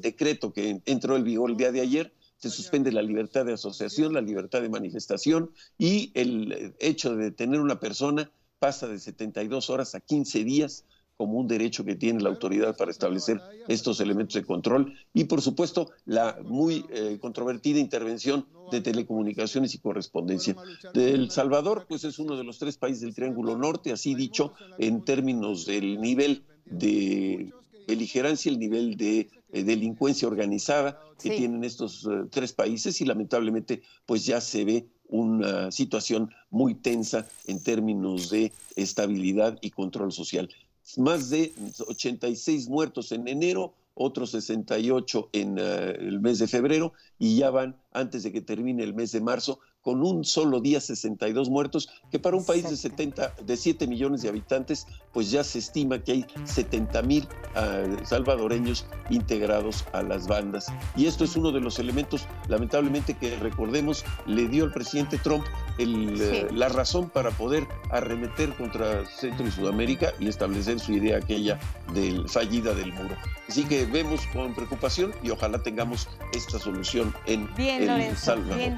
decreto 0.01 0.53
que 0.53 0.83
entró 0.85 1.16
en 1.16 1.22
vigor 1.22 1.51
el 1.51 1.57
día 1.57 1.70
de 1.70 1.83
ayer, 1.83 2.12
se 2.37 2.51
suspende 2.51 2.91
la 2.91 3.03
libertad 3.03 3.45
de 3.45 3.53
asociación, 3.53 4.12
la 4.12 4.20
libertad 4.20 4.61
de 4.61 4.68
manifestación 4.68 5.53
y 5.78 6.11
el 6.14 6.74
hecho 6.80 7.14
de 7.14 7.26
detener 7.26 7.61
una 7.61 7.78
persona 7.78 8.33
pasa 8.59 8.89
de 8.89 8.99
72 8.99 9.70
horas 9.70 9.95
a 9.95 10.01
15 10.01 10.43
días 10.43 10.85
como 11.16 11.38
un 11.38 11.46
derecho 11.46 11.84
que 11.84 11.94
tiene 11.94 12.20
la 12.20 12.30
autoridad 12.30 12.76
para 12.76 12.90
establecer 12.90 13.40
estos 13.68 14.00
elementos 14.00 14.34
de 14.34 14.44
control 14.44 14.94
y 15.12 15.24
por 15.24 15.40
supuesto 15.40 15.90
la 16.04 16.38
muy 16.44 16.84
eh, 16.90 17.18
controvertida 17.20 17.78
intervención 17.78 18.46
de 18.70 18.80
telecomunicaciones 18.80 19.74
y 19.74 19.78
correspondencia. 19.78 20.56
El 20.94 21.30
Salvador 21.30 21.86
pues 21.88 22.04
es 22.04 22.18
uno 22.18 22.36
de 22.36 22.44
los 22.44 22.58
tres 22.58 22.78
países 22.78 23.02
del 23.02 23.14
Triángulo 23.14 23.56
Norte, 23.56 23.92
así 23.92 24.14
dicho, 24.14 24.54
en 24.78 25.04
términos 25.04 25.66
del 25.66 26.00
nivel 26.00 26.44
de 26.64 27.52
beligerancia, 27.86 28.50
el 28.50 28.58
nivel 28.58 28.96
de 28.96 29.28
eh, 29.52 29.64
delincuencia 29.64 30.26
organizada 30.26 31.00
que 31.20 31.30
tienen 31.30 31.62
estos 31.62 32.06
eh, 32.06 32.24
tres 32.30 32.52
países 32.52 33.00
y 33.00 33.04
lamentablemente 33.04 33.82
pues 34.06 34.24
ya 34.24 34.40
se 34.40 34.64
ve 34.64 34.86
una 35.08 35.70
situación 35.70 36.30
muy 36.50 36.74
tensa 36.74 37.28
en 37.46 37.62
términos 37.62 38.30
de 38.30 38.52
estabilidad 38.76 39.58
y 39.60 39.70
control 39.70 40.10
social 40.10 40.48
más 40.97 41.30
de 41.30 41.53
86 41.87 42.68
muertos 42.68 43.12
en 43.12 43.28
enero, 43.28 43.74
otros 43.95 44.30
68 44.30 45.30
en 45.33 45.59
eh, 45.59 45.91
el 45.99 46.20
mes 46.20 46.39
de 46.39 46.49
febrero 46.49 46.93
y 47.18 47.37
ya 47.37 47.51
van 47.51 47.76
antes 47.95 48.22
de 48.22 48.32
que 48.32 48.40
termine 48.40 48.82
el 48.82 48.95
mes 48.95 49.12
de 49.12 49.20
marzo 49.20 49.61
con 49.82 50.03
un 50.03 50.24
solo 50.24 50.61
día 50.61 50.80
62 50.80 51.51
muertos, 51.51 51.88
que 52.11 52.18
para 52.18 52.36
un 52.36 52.45
país 52.45 52.68
de 52.68 52.76
70, 52.76 53.34
de 53.45 53.57
7 53.57 53.86
millones 53.86 54.22
de 54.22 54.28
habitantes, 54.28 54.86
pues 55.12 55.30
ya 55.30 55.45
se 55.45 55.59
estima 55.59 55.99
que 55.99 56.12
hay 56.12 56.26
70 56.45 57.03
mil 57.03 57.28
ah, 57.57 57.84
salvadoreños 58.05 58.86
integrados 59.11 59.84
a 59.93 60.03
las 60.03 60.28
bandas. 60.28 60.66
Y 60.97 61.07
esto 61.07 61.24
es 61.24 61.36
uno 61.36 61.51
de 61.51 61.61
los 61.61 61.78
elementos, 61.78 62.26
lamentablemente, 62.49 63.14
que 63.14 63.36
recordemos, 63.38 64.05
le 64.26 64.49
dio 64.49 64.64
al 64.64 64.72
presidente 64.72 65.18
Trump 65.18 65.45
eh, 65.78 66.47
la 66.53 66.68
razón 66.68 67.11
para 67.11 67.30
poder 67.30 67.66
arremeter 67.90 68.55
contra 68.57 69.05
Centro 69.07 69.47
y 69.47 69.51
Sudamérica 69.51 70.12
y 70.20 70.28
establecer 70.28 70.78
su 70.78 70.93
idea 70.93 71.18
aquella 71.18 71.59
del 71.93 72.28
fallida 72.28 72.72
del 72.74 72.93
muro. 72.93 73.16
Así 73.49 73.64
que 73.64 73.84
vemos 73.84 74.26
con 74.32 74.55
preocupación 74.55 75.12
y 75.22 75.30
ojalá 75.30 75.62
tengamos 75.62 76.09
esta 76.32 76.59
solución 76.59 77.14
en 77.26 77.49
El 77.91 78.16
Salvador. 78.16 78.72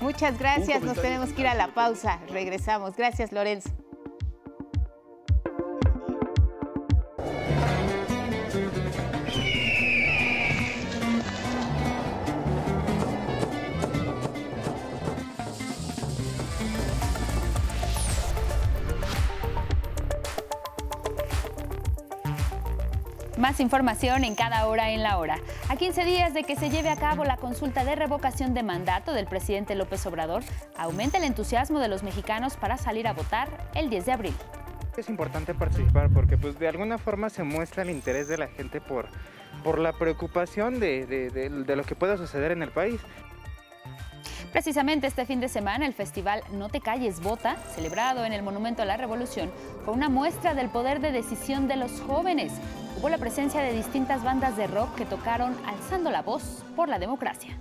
Muchas 0.00 0.38
gracias. 0.38 0.82
Nos 0.82 1.00
tenemos 1.00 1.30
que 1.30 1.42
ir 1.42 1.46
a 1.46 1.54
la 1.54 1.68
pausa. 1.68 2.18
Regresamos. 2.28 2.96
Gracias, 2.96 3.32
Lorenzo. 3.32 3.70
Más 23.42 23.58
información 23.58 24.22
en 24.22 24.36
cada 24.36 24.68
hora 24.68 24.92
en 24.92 25.02
la 25.02 25.18
hora. 25.18 25.40
A 25.68 25.74
15 25.74 26.04
días 26.04 26.32
de 26.32 26.44
que 26.44 26.54
se 26.54 26.70
lleve 26.70 26.90
a 26.90 26.94
cabo 26.94 27.24
la 27.24 27.38
consulta 27.38 27.84
de 27.84 27.96
revocación 27.96 28.54
de 28.54 28.62
mandato 28.62 29.12
del 29.12 29.26
presidente 29.26 29.74
López 29.74 30.06
Obrador, 30.06 30.44
aumenta 30.78 31.18
el 31.18 31.24
entusiasmo 31.24 31.80
de 31.80 31.88
los 31.88 32.04
mexicanos 32.04 32.56
para 32.56 32.78
salir 32.78 33.08
a 33.08 33.14
votar 33.14 33.48
el 33.74 33.90
10 33.90 34.06
de 34.06 34.12
abril. 34.12 34.34
Es 34.96 35.08
importante 35.08 35.54
participar 35.54 36.08
porque 36.10 36.38
pues 36.38 36.56
de 36.56 36.68
alguna 36.68 36.98
forma 36.98 37.30
se 37.30 37.42
muestra 37.42 37.82
el 37.82 37.90
interés 37.90 38.28
de 38.28 38.38
la 38.38 38.46
gente 38.46 38.80
por, 38.80 39.08
por 39.64 39.80
la 39.80 39.92
preocupación 39.92 40.78
de, 40.78 41.04
de, 41.06 41.30
de, 41.30 41.50
de 41.50 41.76
lo 41.76 41.82
que 41.82 41.96
pueda 41.96 42.16
suceder 42.16 42.52
en 42.52 42.62
el 42.62 42.70
país. 42.70 43.00
Precisamente 44.52 45.06
este 45.06 45.24
fin 45.24 45.40
de 45.40 45.48
semana 45.48 45.86
el 45.86 45.94
festival 45.94 46.42
No 46.52 46.68
te 46.68 46.82
calles, 46.82 47.20
vota, 47.20 47.56
celebrado 47.74 48.26
en 48.26 48.34
el 48.34 48.42
Monumento 48.42 48.82
a 48.82 48.84
la 48.84 48.98
Revolución, 48.98 49.50
fue 49.84 49.94
una 49.94 50.10
muestra 50.10 50.52
del 50.52 50.68
poder 50.68 51.00
de 51.00 51.10
decisión 51.10 51.68
de 51.68 51.76
los 51.76 52.02
jóvenes. 52.02 52.52
Hubo 52.98 53.08
la 53.08 53.16
presencia 53.16 53.62
de 53.62 53.72
distintas 53.72 54.22
bandas 54.22 54.58
de 54.58 54.66
rock 54.66 54.94
que 54.94 55.06
tocaron 55.06 55.56
alzando 55.66 56.10
la 56.10 56.20
voz 56.20 56.64
por 56.76 56.90
la 56.90 56.98
democracia. 56.98 57.58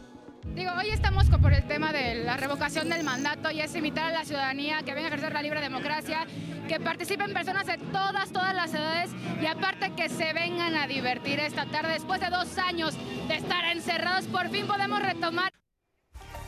Digo, 0.53 0.71
hoy 0.77 0.89
estamos 0.89 1.29
por 1.29 1.53
el 1.53 1.65
tema 1.65 1.93
de 1.93 2.25
la 2.25 2.35
revocación 2.35 2.89
del 2.89 3.05
mandato 3.05 3.51
y 3.51 3.61
es 3.61 3.73
invitar 3.73 4.09
a 4.09 4.19
la 4.19 4.25
ciudadanía 4.25 4.81
que 4.83 4.93
venga 4.93 5.05
a 5.05 5.07
ejercer 5.07 5.31
la 5.31 5.41
libre 5.41 5.61
democracia, 5.61 6.27
que 6.67 6.81
participen 6.81 7.31
personas 7.31 7.67
de 7.67 7.77
todas, 7.77 8.31
todas 8.33 8.53
las 8.53 8.73
edades 8.73 9.11
y 9.41 9.45
aparte 9.45 9.93
que 9.95 10.09
se 10.09 10.33
vengan 10.33 10.75
a 10.75 10.87
divertir 10.87 11.39
esta 11.39 11.65
tarde. 11.67 11.93
Después 11.93 12.19
de 12.19 12.29
dos 12.29 12.57
años 12.57 12.97
de 13.29 13.35
estar 13.35 13.63
encerrados, 13.71 14.25
por 14.27 14.49
fin 14.49 14.67
podemos 14.67 15.01
retomar. 15.01 15.51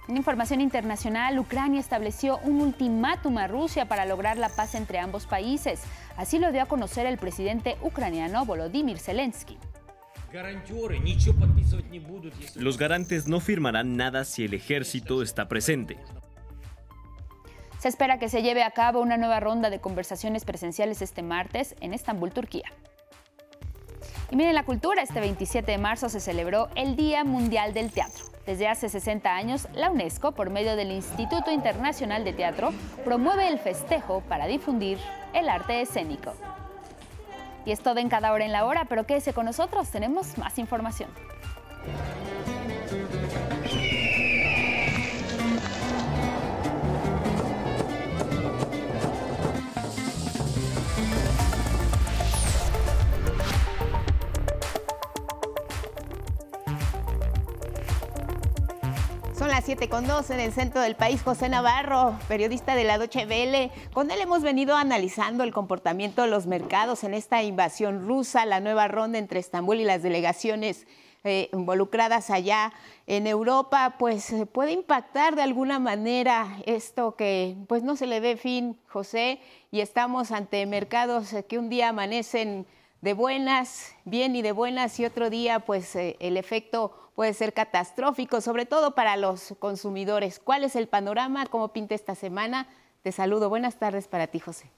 En 0.09 0.17
información 0.17 0.59
internacional, 0.59 1.39
Ucrania 1.39 1.79
estableció 1.79 2.39
un 2.39 2.61
ultimátum 2.61 3.37
a 3.37 3.47
Rusia 3.47 3.85
para 3.85 4.05
lograr 4.05 4.37
la 4.37 4.49
paz 4.49 4.75
entre 4.75 4.99
ambos 4.99 5.27
países. 5.27 5.79
Así 6.17 6.39
lo 6.39 6.51
dio 6.51 6.61
a 6.61 6.65
conocer 6.65 7.05
el 7.05 7.17
presidente 7.17 7.77
ucraniano 7.81 8.45
Volodymyr 8.45 8.99
Zelensky. 8.99 9.57
Los 12.55 12.77
garantes 12.77 13.27
no 13.27 13.39
firmarán 13.39 13.97
nada 13.97 14.23
si 14.23 14.45
el 14.45 14.53
ejército 14.53 15.21
está 15.21 15.47
presente. 15.47 15.97
Se 17.79 17.87
espera 17.87 18.17
que 18.19 18.29
se 18.29 18.41
lleve 18.41 18.63
a 18.63 18.71
cabo 18.71 19.01
una 19.01 19.17
nueva 19.17 19.39
ronda 19.39 19.69
de 19.69 19.79
conversaciones 19.79 20.45
presenciales 20.45 21.01
este 21.01 21.21
martes 21.21 21.75
en 21.79 21.93
Estambul, 21.93 22.31
Turquía. 22.31 22.71
Y 24.29 24.35
miren 24.35 24.55
la 24.55 24.65
cultura, 24.65 25.01
este 25.01 25.19
27 25.19 25.71
de 25.71 25.77
marzo 25.77 26.09
se 26.09 26.19
celebró 26.19 26.69
el 26.75 26.95
Día 26.95 27.23
Mundial 27.23 27.73
del 27.73 27.91
Teatro. 27.91 28.25
Desde 28.45 28.67
hace 28.67 28.89
60 28.89 29.33
años, 29.35 29.67
la 29.73 29.89
UNESCO, 29.89 30.33
por 30.33 30.49
medio 30.49 30.75
del 30.75 30.91
Instituto 30.91 31.51
Internacional 31.51 32.23
de 32.23 32.33
Teatro, 32.33 32.73
promueve 33.03 33.47
el 33.47 33.59
festejo 33.59 34.21
para 34.27 34.47
difundir 34.47 34.97
el 35.33 35.49
arte 35.49 35.81
escénico. 35.81 36.33
Y 37.67 37.71
es 37.73 37.81
todo 37.81 37.99
en 37.99 38.07
cada 38.07 38.31
hora 38.31 38.45
en 38.45 38.53
la 38.53 38.63
hora, 38.63 38.85
pero 38.85 39.05
quédese 39.05 39.33
con 39.33 39.45
nosotros, 39.45 39.89
tenemos 39.89 40.37
más 40.37 40.57
información. 40.57 41.09
Son 59.37 59.49
las 59.49 59.65
7 59.65 59.87
con 59.87 60.07
2 60.07 60.31
en 60.31 60.39
el 60.39 60.51
centro 60.51 60.81
del 60.81 60.95
país. 60.95 61.21
José 61.21 61.47
Navarro, 61.47 62.17
periodista 62.27 62.73
de 62.73 62.83
la 62.83 62.97
Doche 62.97 63.27
Vele. 63.27 63.69
Con 63.93 64.09
él 64.09 64.19
hemos 64.19 64.41
venido 64.41 64.75
analizando 64.75 65.43
el 65.43 65.53
comportamiento 65.53 66.23
de 66.23 66.27
los 66.27 66.47
mercados 66.47 67.03
en 67.03 67.13
esta 67.13 67.43
invasión 67.43 68.07
rusa, 68.07 68.47
la 68.47 68.61
nueva 68.61 68.87
ronda 68.87 69.19
entre 69.19 69.39
Estambul 69.39 69.79
y 69.79 69.83
las 69.83 70.01
delegaciones 70.01 70.87
eh, 71.23 71.49
involucradas 71.53 72.31
allá 72.31 72.73
en 73.05 73.27
Europa. 73.27 73.97
Pues 73.99 74.33
eh, 74.33 74.47
puede 74.47 74.71
impactar 74.71 75.35
de 75.35 75.43
alguna 75.43 75.77
manera 75.77 76.57
esto 76.65 77.15
que 77.15 77.57
pues 77.67 77.83
no 77.83 77.95
se 77.95 78.07
le 78.07 78.19
ve 78.19 78.37
fin, 78.37 78.75
José, 78.87 79.39
y 79.69 79.81
estamos 79.81 80.31
ante 80.31 80.65
mercados 80.65 81.35
que 81.47 81.59
un 81.59 81.69
día 81.69 81.89
amanecen 81.89 82.65
de 83.01 83.13
buenas, 83.13 83.93
bien 84.03 84.35
y 84.35 84.41
de 84.41 84.51
buenas, 84.51 84.99
y 84.99 85.05
otro 85.05 85.29
día 85.29 85.59
pues 85.59 85.95
eh, 85.95 86.17
el 86.19 86.37
efecto 86.37 87.06
puede 87.17 87.33
ser 87.33 87.51
catastrófico, 87.51 88.41
sobre 88.41 88.67
todo 88.67 88.91
para 88.91 89.17
los 89.17 89.55
consumidores. 89.57 90.37
¿Cuál 90.37 90.63
es 90.63 90.75
el 90.75 90.87
panorama? 90.87 91.47
¿Cómo 91.47 91.69
pinta 91.69 91.95
esta 91.95 92.13
semana? 92.13 92.67
Te 93.01 93.11
saludo. 93.11 93.49
Buenas 93.49 93.77
tardes 93.77 94.07
para 94.07 94.27
ti, 94.27 94.39
José. 94.39 94.69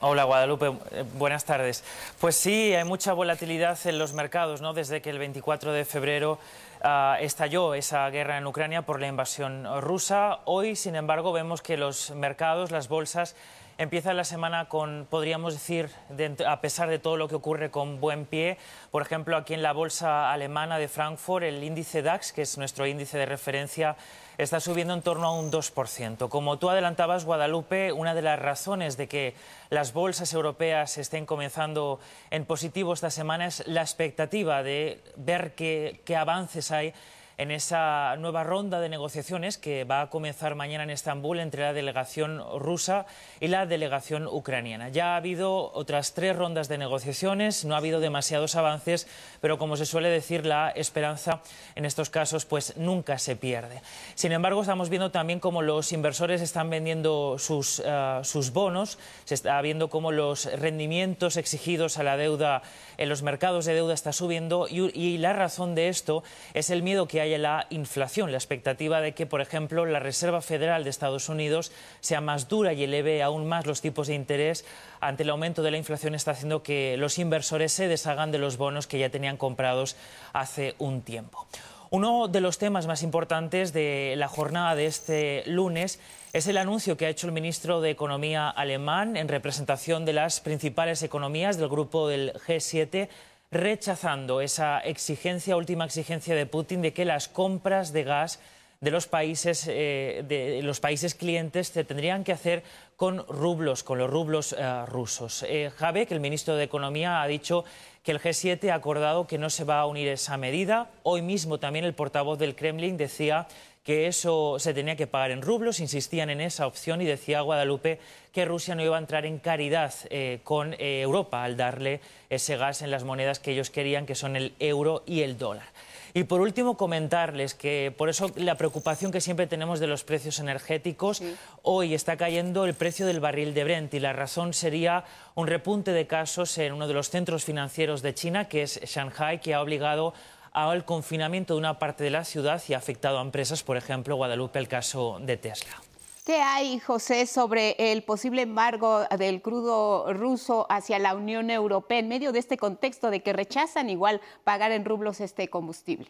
Hola 0.00 0.24
Guadalupe, 0.24 0.72
eh, 0.90 1.04
buenas 1.14 1.44
tardes. 1.44 1.84
Pues 2.20 2.34
sí, 2.34 2.74
hay 2.74 2.82
mucha 2.82 3.12
volatilidad 3.12 3.78
en 3.86 4.00
los 4.00 4.12
mercados, 4.12 4.60
¿no? 4.60 4.74
Desde 4.74 5.00
que 5.00 5.10
el 5.10 5.20
24 5.20 5.72
de 5.72 5.84
febrero 5.84 6.40
uh, 6.84 7.14
estalló 7.20 7.72
esa 7.74 8.10
guerra 8.10 8.38
en 8.38 8.46
Ucrania 8.48 8.82
por 8.82 9.00
la 9.00 9.06
invasión 9.06 9.68
rusa. 9.80 10.40
Hoy, 10.46 10.74
sin 10.74 10.96
embargo, 10.96 11.32
vemos 11.32 11.62
que 11.62 11.76
los 11.76 12.10
mercados, 12.10 12.72
las 12.72 12.88
bolsas, 12.88 13.36
empieza 13.78 14.14
la 14.14 14.24
semana 14.24 14.68
con, 14.68 15.06
podríamos 15.08 15.54
decir, 15.54 15.90
de, 16.08 16.36
a 16.46 16.60
pesar 16.60 16.88
de 16.88 16.98
todo 16.98 17.16
lo 17.16 17.28
que 17.28 17.34
ocurre, 17.34 17.70
con 17.70 18.00
buen 18.00 18.24
pie. 18.24 18.58
Por 18.90 19.02
ejemplo, 19.02 19.36
aquí 19.36 19.54
en 19.54 19.62
la 19.62 19.72
bolsa 19.72 20.32
alemana 20.32 20.78
de 20.78 20.88
Frankfurt, 20.88 21.44
el 21.44 21.62
índice 21.62 22.02
DAX, 22.02 22.32
que 22.32 22.42
es 22.42 22.58
nuestro 22.58 22.86
índice 22.86 23.18
de 23.18 23.26
referencia, 23.26 23.96
está 24.38 24.60
subiendo 24.60 24.94
en 24.94 25.02
torno 25.02 25.26
a 25.26 25.32
un 25.38 25.50
2%. 25.50 26.28
Como 26.28 26.58
tú 26.58 26.70
adelantabas, 26.70 27.24
Guadalupe, 27.24 27.92
una 27.92 28.14
de 28.14 28.22
las 28.22 28.38
razones 28.38 28.96
de 28.96 29.08
que 29.08 29.34
las 29.70 29.92
bolsas 29.92 30.32
europeas 30.32 30.98
estén 30.98 31.26
comenzando 31.26 32.00
en 32.30 32.44
positivo 32.44 32.92
esta 32.92 33.10
semana 33.10 33.46
es 33.46 33.66
la 33.66 33.82
expectativa 33.82 34.62
de 34.62 35.02
ver 35.16 35.54
qué, 35.54 36.00
qué 36.04 36.16
avances 36.16 36.70
hay 36.70 36.92
en 37.38 37.50
esa 37.50 38.16
nueva 38.16 38.44
ronda 38.44 38.80
de 38.80 38.88
negociaciones 38.88 39.58
que 39.58 39.84
va 39.84 40.02
a 40.02 40.10
comenzar 40.10 40.54
mañana 40.54 40.84
en 40.84 40.90
Estambul 40.90 41.40
entre 41.40 41.62
la 41.62 41.72
delegación 41.72 42.42
rusa 42.58 43.06
y 43.40 43.48
la 43.48 43.66
delegación 43.66 44.26
ucraniana. 44.26 44.88
Ya 44.88 45.14
ha 45.14 45.16
habido 45.16 45.70
otras 45.72 46.14
tres 46.14 46.34
rondas 46.34 46.68
de 46.68 46.78
negociaciones, 46.78 47.64
no 47.64 47.74
ha 47.74 47.78
habido 47.78 48.00
demasiados 48.00 48.56
avances, 48.56 49.06
pero 49.40 49.58
como 49.58 49.76
se 49.76 49.84
suele 49.84 50.08
decir, 50.08 50.46
la 50.46 50.70
esperanza 50.70 51.42
en 51.74 51.84
estos 51.84 52.08
casos 52.08 52.46
pues 52.46 52.76
nunca 52.76 53.18
se 53.18 53.36
pierde. 53.36 53.82
Sin 54.14 54.32
embargo, 54.32 54.62
estamos 54.62 54.88
viendo 54.88 55.10
también 55.10 55.40
cómo 55.40 55.60
los 55.60 55.92
inversores 55.92 56.40
están 56.40 56.70
vendiendo 56.70 57.36
sus, 57.38 57.82
sus 58.22 58.52
bonos, 58.52 58.98
se 59.24 59.34
está 59.34 59.60
viendo 59.60 59.90
cómo 59.90 60.10
los 60.10 60.46
rendimientos 60.58 61.36
exigidos 61.36 61.98
a 61.98 62.02
la 62.02 62.16
deuda 62.16 62.62
en 62.96 63.10
los 63.10 63.22
mercados 63.22 63.66
de 63.66 63.74
deuda 63.74 63.92
está 63.92 64.12
subiendo 64.12 64.66
y 64.70 65.18
la 65.18 65.34
razón 65.34 65.74
de 65.74 65.88
esto 65.88 66.24
es 66.54 66.70
el 66.70 66.82
miedo 66.82 67.06
que 67.06 67.20
hay 67.20 67.25
haya 67.26 67.38
la 67.38 67.66
inflación, 67.70 68.32
la 68.32 68.38
expectativa 68.38 69.00
de 69.00 69.14
que, 69.14 69.26
por 69.26 69.40
ejemplo, 69.40 69.84
la 69.86 70.00
Reserva 70.00 70.40
Federal 70.40 70.84
de 70.84 70.90
Estados 70.90 71.28
Unidos 71.28 71.72
sea 72.00 72.20
más 72.20 72.48
dura 72.48 72.72
y 72.72 72.84
eleve 72.84 73.22
aún 73.22 73.46
más 73.46 73.66
los 73.66 73.80
tipos 73.80 74.06
de 74.08 74.14
interés 74.14 74.64
ante 75.00 75.22
el 75.22 75.30
aumento 75.30 75.62
de 75.62 75.70
la 75.70 75.76
inflación 75.76 76.14
está 76.14 76.32
haciendo 76.32 76.62
que 76.62 76.96
los 76.96 77.18
inversores 77.18 77.72
se 77.72 77.88
deshagan 77.88 78.32
de 78.32 78.38
los 78.38 78.56
bonos 78.56 78.86
que 78.86 78.98
ya 78.98 79.10
tenían 79.10 79.36
comprados 79.36 79.96
hace 80.32 80.74
un 80.78 81.02
tiempo. 81.02 81.46
Uno 81.90 82.26
de 82.26 82.40
los 82.40 82.58
temas 82.58 82.88
más 82.88 83.02
importantes 83.04 83.72
de 83.72 84.14
la 84.16 84.26
jornada 84.26 84.74
de 84.74 84.86
este 84.86 85.44
lunes 85.46 86.00
es 86.32 86.48
el 86.48 86.58
anuncio 86.58 86.96
que 86.96 87.06
ha 87.06 87.08
hecho 87.08 87.28
el 87.28 87.32
ministro 87.32 87.80
de 87.80 87.90
Economía 87.90 88.50
alemán 88.50 89.16
en 89.16 89.28
representación 89.28 90.04
de 90.04 90.12
las 90.12 90.40
principales 90.40 91.02
economías 91.04 91.58
del 91.58 91.68
grupo 91.68 92.08
del 92.08 92.32
G7 92.32 93.08
rechazando 93.50 94.40
esa 94.40 94.80
exigencia, 94.80 95.56
última 95.56 95.84
exigencia 95.84 96.34
de 96.34 96.46
Putin 96.46 96.82
de 96.82 96.92
que 96.92 97.04
las 97.04 97.28
compras 97.28 97.92
de 97.92 98.04
gas 98.04 98.40
de 98.80 98.90
los 98.90 99.06
países, 99.06 99.66
eh, 99.68 100.22
de 100.28 100.60
los 100.62 100.80
países 100.80 101.14
clientes 101.14 101.68
se 101.68 101.84
tendrían 101.84 102.24
que 102.24 102.32
hacer 102.32 102.62
con 102.96 103.26
rublos, 103.26 103.82
con 103.82 103.98
los 103.98 104.10
rublos 104.10 104.54
eh, 104.58 104.86
rusos. 104.86 105.44
Eh, 105.48 105.70
Habeck, 105.78 106.12
el 106.12 106.20
ministro 106.20 106.56
de 106.56 106.64
Economía, 106.64 107.22
ha 107.22 107.26
dicho 107.26 107.64
que 108.02 108.12
el 108.12 108.20
G7 108.20 108.70
ha 108.70 108.74
acordado 108.74 109.26
que 109.26 109.38
no 109.38 109.50
se 109.50 109.64
va 109.64 109.80
a 109.80 109.86
unir 109.86 110.08
esa 110.08 110.36
medida. 110.36 110.90
Hoy 111.02 111.22
mismo 111.22 111.58
también 111.58 111.84
el 111.84 111.94
portavoz 111.94 112.38
del 112.38 112.54
Kremlin 112.54 112.96
decía 112.96 113.48
que 113.86 114.08
eso 114.08 114.58
se 114.58 114.74
tenía 114.74 114.96
que 114.96 115.06
pagar 115.06 115.30
en 115.30 115.42
rublos, 115.42 115.78
insistían 115.78 116.28
en 116.28 116.40
esa 116.40 116.66
opción 116.66 117.00
y 117.00 117.04
decía 117.04 117.42
Guadalupe 117.42 118.00
que 118.32 118.44
Rusia 118.44 118.74
no 118.74 118.82
iba 118.82 118.96
a 118.96 118.98
entrar 118.98 119.24
en 119.24 119.38
caridad 119.38 119.94
eh, 120.10 120.40
con 120.42 120.74
eh, 120.74 121.00
Europa 121.02 121.44
al 121.44 121.56
darle 121.56 122.00
ese 122.28 122.56
gas 122.56 122.82
en 122.82 122.90
las 122.90 123.04
monedas 123.04 123.38
que 123.38 123.52
ellos 123.52 123.70
querían, 123.70 124.04
que 124.04 124.16
son 124.16 124.34
el 124.34 124.54
euro 124.58 125.04
y 125.06 125.20
el 125.20 125.38
dólar. 125.38 125.68
Y 126.14 126.24
por 126.24 126.40
último, 126.40 126.76
comentarles 126.76 127.54
que 127.54 127.94
por 127.96 128.08
eso 128.08 128.32
la 128.34 128.56
preocupación 128.56 129.12
que 129.12 129.20
siempre 129.20 129.46
tenemos 129.46 129.78
de 129.78 129.86
los 129.86 130.02
precios 130.02 130.40
energéticos, 130.40 131.22
hoy 131.62 131.94
está 131.94 132.16
cayendo 132.16 132.64
el 132.64 132.74
precio 132.74 133.06
del 133.06 133.20
barril 133.20 133.54
de 133.54 133.64
Brent 133.64 133.94
y 133.94 134.00
la 134.00 134.12
razón 134.12 134.52
sería 134.52 135.04
un 135.36 135.46
repunte 135.46 135.92
de 135.92 136.06
casos 136.08 136.58
en 136.58 136.72
uno 136.72 136.88
de 136.88 136.94
los 136.94 137.10
centros 137.10 137.44
financieros 137.44 138.02
de 138.02 138.14
China, 138.14 138.48
que 138.48 138.62
es 138.62 138.80
Shanghai, 138.82 139.40
que 139.40 139.54
ha 139.54 139.60
obligado 139.60 140.12
al 140.56 140.86
confinamiento 140.86 141.54
de 141.54 141.58
una 141.58 141.78
parte 141.78 142.02
de 142.02 142.10
la 142.10 142.24
ciudad 142.24 142.62
y 142.66 142.72
ha 142.72 142.78
afectado 142.78 143.18
a 143.18 143.22
empresas, 143.22 143.62
por 143.62 143.76
ejemplo, 143.76 144.16
Guadalupe, 144.16 144.58
el 144.58 144.68
caso 144.68 145.18
de 145.20 145.36
Tesla. 145.36 145.82
¿Qué 146.24 146.40
hay, 146.40 146.80
José, 146.80 147.26
sobre 147.26 147.76
el 147.92 148.02
posible 148.02 148.42
embargo 148.42 149.04
del 149.18 149.42
crudo 149.42 150.12
ruso 150.14 150.66
hacia 150.70 150.98
la 150.98 151.14
Unión 151.14 151.50
Europea 151.50 151.98
en 151.98 152.08
medio 152.08 152.32
de 152.32 152.38
este 152.38 152.56
contexto 152.56 153.10
de 153.10 153.22
que 153.22 153.34
rechazan 153.34 153.90
igual 153.90 154.20
pagar 154.44 154.72
en 154.72 154.84
rublos 154.84 155.20
este 155.20 155.48
combustible? 155.48 156.08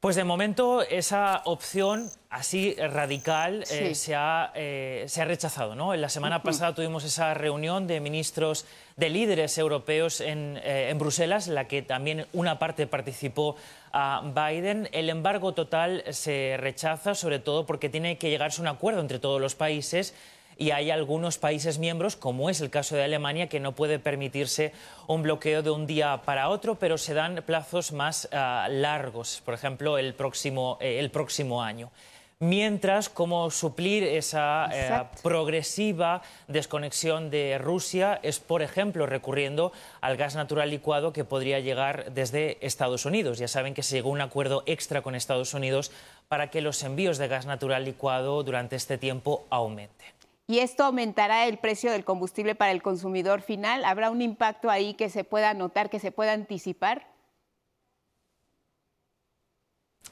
Pues 0.00 0.14
de 0.14 0.24
momento 0.24 0.82
esa 0.82 1.40
opción 1.46 2.10
así 2.28 2.74
radical 2.74 3.64
eh, 3.70 3.94
se, 3.94 4.14
ha, 4.14 4.52
eh, 4.54 5.06
se, 5.08 5.22
ha, 5.22 5.24
rechazado. 5.24 5.74
¿no? 5.74 5.94
En 5.94 6.02
la 6.02 6.10
semana 6.10 6.42
pasada 6.42 6.74
tuvimos 6.74 7.02
esa 7.04 7.32
reunión 7.32 7.86
de 7.86 8.00
ministros, 8.00 8.66
de 8.96 9.08
líderes 9.08 9.56
europeos 9.56 10.20
en, 10.20 10.58
eh, 10.62 10.90
en, 10.90 10.98
Bruselas, 10.98 11.48
en 11.48 11.54
la 11.54 11.66
que 11.66 11.80
también 11.80 12.26
una 12.34 12.58
parte 12.58 12.86
participó 12.86 13.56
a 13.90 14.22
Biden. 14.22 14.90
El 14.92 15.08
embargo 15.08 15.54
total 15.54 16.04
se 16.10 16.56
rechaza, 16.58 17.14
sobre 17.14 17.38
todo 17.38 17.64
porque 17.64 17.88
tiene 17.88 18.18
que 18.18 18.28
llegarse 18.28 18.60
a 18.60 18.62
un 18.62 18.68
acuerdo 18.68 19.00
entre 19.00 19.18
todos 19.18 19.40
los 19.40 19.54
países 19.54 20.14
y 20.56 20.70
hay 20.70 20.90
algunos 20.90 21.38
países 21.38 21.78
miembros, 21.78 22.16
como 22.16 22.48
es 22.48 22.60
el 22.60 22.70
caso 22.70 22.96
de 22.96 23.04
Alemania, 23.04 23.48
que 23.48 23.60
no 23.60 23.72
puede 23.72 23.98
permitirse 23.98 24.72
un 25.06 25.22
bloqueo 25.22 25.62
de 25.62 25.70
un 25.70 25.86
día 25.86 26.22
para 26.24 26.48
otro, 26.48 26.76
pero 26.76 26.98
se 26.98 27.14
dan 27.14 27.42
plazos 27.44 27.92
más 27.92 28.28
ah, 28.32 28.66
largos, 28.70 29.42
por 29.44 29.54
ejemplo, 29.54 29.98
el 29.98 30.14
próximo, 30.14 30.78
eh, 30.80 30.98
el 30.98 31.10
próximo 31.10 31.62
año. 31.62 31.90
Mientras, 32.38 33.08
cómo 33.08 33.50
suplir 33.50 34.04
esa 34.04 34.68
eh, 34.70 35.04
progresiva 35.22 36.20
desconexión 36.48 37.30
de 37.30 37.56
Rusia 37.56 38.20
es, 38.22 38.40
por 38.40 38.60
ejemplo, 38.60 39.06
recurriendo 39.06 39.72
al 40.02 40.18
gas 40.18 40.34
natural 40.34 40.68
licuado 40.68 41.14
que 41.14 41.24
podría 41.24 41.60
llegar 41.60 42.12
desde 42.12 42.58
Estados 42.60 43.06
Unidos. 43.06 43.38
Ya 43.38 43.48
saben 43.48 43.72
que 43.72 43.82
se 43.82 43.96
llegó 43.96 44.10
a 44.10 44.12
un 44.12 44.20
acuerdo 44.20 44.64
extra 44.66 45.00
con 45.00 45.14
Estados 45.14 45.54
Unidos 45.54 45.90
para 46.28 46.50
que 46.50 46.60
los 46.60 46.82
envíos 46.82 47.16
de 47.16 47.28
gas 47.28 47.46
natural 47.46 47.86
licuado 47.86 48.42
durante 48.42 48.76
este 48.76 48.98
tiempo 48.98 49.46
aumenten 49.48 50.15
y 50.46 50.60
esto 50.60 50.84
aumentará 50.84 51.46
el 51.46 51.58
precio 51.58 51.90
del 51.90 52.04
combustible 52.04 52.54
para 52.54 52.72
el 52.72 52.82
consumidor 52.82 53.42
final. 53.42 53.84
¿Habrá 53.84 54.10
un 54.10 54.22
impacto 54.22 54.70
ahí 54.70 54.94
que 54.94 55.10
se 55.10 55.24
pueda 55.24 55.54
notar, 55.54 55.90
que 55.90 55.98
se 55.98 56.12
pueda 56.12 56.32
anticipar? 56.32 57.06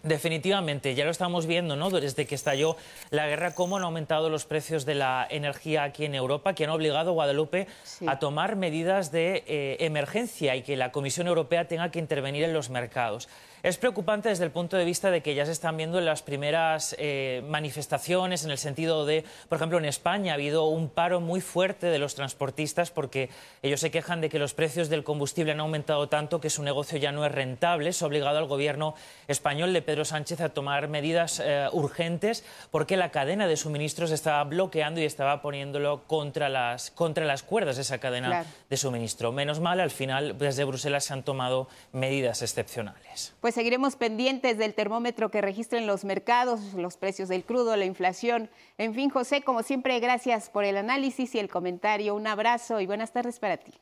Definitivamente, 0.03 0.95
ya 0.95 1.07
lo 1.07 1.11
estamos 1.11 1.47
viendo, 1.47 1.76
¿no? 1.76 1.89
Desde 1.89 2.26
que 2.26 2.35
estalló 2.35 2.76
la 3.09 3.26
guerra, 3.26 3.55
cómo 3.55 3.78
han 3.78 3.85
aumentado 3.85 4.28
los 4.28 4.45
precios 4.45 4.85
de 4.85 4.95
la 4.95 5.26
energía 5.30 5.85
aquí 5.85 6.05
en 6.05 6.14
Europa, 6.14 6.55
que 6.55 6.64
han 6.64 6.70
obligado 6.70 7.11
a 7.11 7.14
Guadalupe 7.14 7.68
a 8.07 8.18
tomar 8.18 8.57
medidas 8.57 9.12
de 9.12 9.45
eh, 9.47 9.76
emergencia 9.80 10.57
y 10.57 10.62
que 10.62 10.76
la 10.76 10.93
Comisión 10.93 11.26
Europea 11.26 11.68
tenga 11.68 11.91
que 11.91 12.01
intervenir 12.01 12.45
en 12.45 12.53
los 12.53 12.68
mercados. 12.68 13.28
Es 13.64 13.78
preocupante 13.78 14.28
desde 14.28 14.44
el 14.44 14.50
punto 14.50 14.76
de 14.76 14.84
vista 14.84 15.10
de 15.10 15.22
que 15.22 15.34
ya 15.34 15.46
se 15.46 15.52
están 15.52 15.78
viendo 15.78 15.98
las 16.02 16.20
primeras 16.20 16.94
eh, 16.98 17.42
manifestaciones 17.48 18.44
en 18.44 18.50
el 18.50 18.58
sentido 18.58 19.06
de, 19.06 19.24
por 19.48 19.56
ejemplo, 19.56 19.78
en 19.78 19.86
España 19.86 20.32
ha 20.32 20.34
habido 20.34 20.66
un 20.66 20.90
paro 20.90 21.22
muy 21.22 21.40
fuerte 21.40 21.86
de 21.86 21.98
los 21.98 22.14
transportistas 22.14 22.90
porque 22.90 23.30
ellos 23.62 23.80
se 23.80 23.90
quejan 23.90 24.20
de 24.20 24.28
que 24.28 24.38
los 24.38 24.52
precios 24.52 24.90
del 24.90 25.02
combustible 25.02 25.52
han 25.52 25.60
aumentado 25.60 26.10
tanto 26.10 26.42
que 26.42 26.50
su 26.50 26.62
negocio 26.62 26.98
ya 26.98 27.10
no 27.10 27.24
es 27.24 27.32
rentable. 27.32 27.88
Es 27.88 28.02
obligado 28.02 28.36
al 28.36 28.44
gobierno 28.44 28.96
español 29.28 29.72
de 29.72 29.80
Pedro 29.80 30.04
Sánchez 30.04 30.42
a 30.42 30.50
tomar 30.50 30.88
medidas 30.88 31.40
eh, 31.42 31.66
urgentes 31.72 32.44
porque 32.70 32.98
la 32.98 33.12
cadena 33.12 33.46
de 33.46 33.56
suministros 33.56 34.10
estaba 34.10 34.44
bloqueando 34.44 35.00
y 35.00 35.04
estaba 35.04 35.40
poniéndolo 35.40 36.02
contra 36.06 36.50
las, 36.50 36.90
contra 36.90 37.24
las 37.24 37.42
cuerdas 37.42 37.76
de 37.76 37.82
esa 37.82 37.96
cadena 37.96 38.44
de 38.68 38.76
suministro. 38.76 39.32
Menos 39.32 39.60
mal, 39.60 39.80
al 39.80 39.90
final 39.90 40.36
desde 40.36 40.64
Bruselas 40.64 41.04
se 41.04 41.14
han 41.14 41.22
tomado 41.22 41.66
medidas 41.92 42.42
excepcionales. 42.42 43.32
Pues 43.40 43.53
seguiremos 43.55 43.96
pendientes 43.96 44.59
del 44.59 44.74
termómetro 44.74 45.30
que 45.30 45.40
registren 45.40 45.86
los 45.86 46.05
mercados, 46.05 46.74
los 46.74 46.96
precios 46.96 47.28
del 47.28 47.44
crudo, 47.44 47.76
la 47.76 47.84
inflación. 47.84 48.50
En 48.76 48.94
fin, 48.94 49.09
José, 49.09 49.42
como 49.42 49.62
siempre, 49.62 49.98
gracias 50.00 50.50
por 50.50 50.64
el 50.64 50.76
análisis 50.76 51.34
y 51.34 51.38
el 51.38 51.48
comentario. 51.48 52.14
Un 52.14 52.26
abrazo 52.26 52.80
y 52.80 52.86
buenas 52.86 53.12
tardes 53.12 53.38
para 53.38 53.57
ti. 53.57 53.72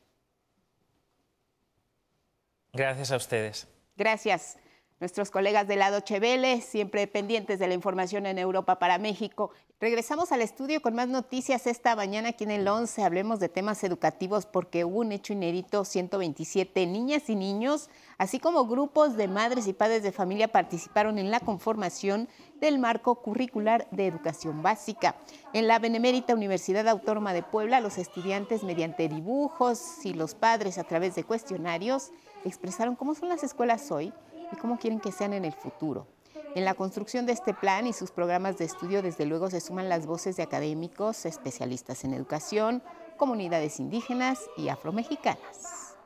Gracias 2.71 3.11
a 3.11 3.17
ustedes. 3.17 3.67
Gracias. 3.97 4.57
Nuestros 5.03 5.31
colegas 5.31 5.67
de 5.67 5.75
lado 5.75 5.99
Chevele, 5.99 6.61
siempre 6.61 7.07
pendientes 7.07 7.59
de 7.59 7.67
la 7.67 7.73
información 7.73 8.25
en 8.25 8.37
Europa 8.37 8.79
para 8.79 8.99
México. 8.99 9.51
Regresamos 9.81 10.31
al 10.31 10.41
estudio 10.41 10.81
con 10.81 10.95
más 10.95 11.09
noticias 11.09 11.67
esta 11.67 11.93
mañana 11.97 12.29
aquí 12.29 12.45
en 12.45 12.51
el 12.51 12.65
11. 12.65 13.03
Hablemos 13.03 13.41
de 13.41 13.49
temas 13.49 13.83
educativos 13.83 14.45
porque 14.45 14.85
hubo 14.85 14.99
un 14.99 15.11
hecho 15.11 15.33
inédito, 15.33 15.83
127 15.83 16.85
niñas 16.85 17.29
y 17.29 17.35
niños, 17.35 17.89
así 18.17 18.39
como 18.39 18.65
grupos 18.65 19.17
de 19.17 19.27
madres 19.27 19.67
y 19.67 19.73
padres 19.73 20.03
de 20.03 20.13
familia 20.13 20.47
participaron 20.47 21.19
en 21.19 21.31
la 21.31 21.41
conformación 21.41 22.29
del 22.61 22.79
marco 22.79 23.15
curricular 23.15 23.89
de 23.91 24.07
educación 24.07 24.63
básica. 24.63 25.17
En 25.51 25.67
la 25.67 25.79
Benemérita 25.79 26.33
Universidad 26.33 26.87
Autónoma 26.87 27.33
de 27.33 27.43
Puebla, 27.43 27.81
los 27.81 27.97
estudiantes 27.97 28.63
mediante 28.63 29.09
dibujos 29.09 30.05
y 30.05 30.13
los 30.13 30.33
padres 30.33 30.77
a 30.77 30.85
través 30.85 31.15
de 31.15 31.25
cuestionarios 31.25 32.11
expresaron 32.45 32.95
cómo 32.95 33.15
son 33.15 33.27
las 33.27 33.43
escuelas 33.43 33.91
hoy 33.91 34.13
y 34.53 34.55
cómo 34.55 34.79
quieren 34.79 34.99
que 34.99 35.11
sean 35.11 35.33
en 35.33 35.45
el 35.45 35.53
futuro. 35.53 36.07
En 36.55 36.65
la 36.65 36.75
construcción 36.75 37.25
de 37.25 37.33
este 37.33 37.53
plan 37.53 37.87
y 37.87 37.93
sus 37.93 38.11
programas 38.11 38.57
de 38.57 38.65
estudio, 38.65 39.01
desde 39.01 39.25
luego, 39.25 39.49
se 39.49 39.59
suman 39.59 39.89
las 39.89 40.05
voces 40.05 40.37
de 40.37 40.43
académicos, 40.43 41.25
especialistas 41.25 42.03
en 42.03 42.13
educación, 42.13 42.83
comunidades 43.17 43.79
indígenas 43.79 44.39
y 44.55 44.69
afromexicanas. 44.69 45.97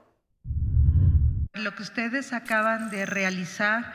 Lo 1.53 1.75
que 1.75 1.83
ustedes 1.83 2.33
acaban 2.33 2.89
de 2.89 3.05
realizar 3.05 3.91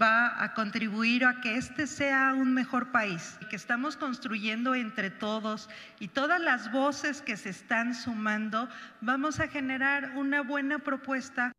va 0.00 0.42
a 0.42 0.54
contribuir 0.54 1.24
a 1.24 1.40
que 1.40 1.56
este 1.56 1.86
sea 1.86 2.34
un 2.34 2.54
mejor 2.54 2.92
país, 2.92 3.38
que 3.50 3.56
estamos 3.56 3.96
construyendo 3.96 4.74
entre 4.74 5.10
todos 5.10 5.68
y 5.98 6.08
todas 6.08 6.40
las 6.40 6.70
voces 6.70 7.22
que 7.22 7.36
se 7.36 7.50
están 7.50 7.94
sumando, 7.94 8.68
vamos 9.00 9.40
a 9.40 9.48
generar 9.48 10.12
una 10.16 10.42
buena 10.42 10.78
propuesta. 10.78 11.52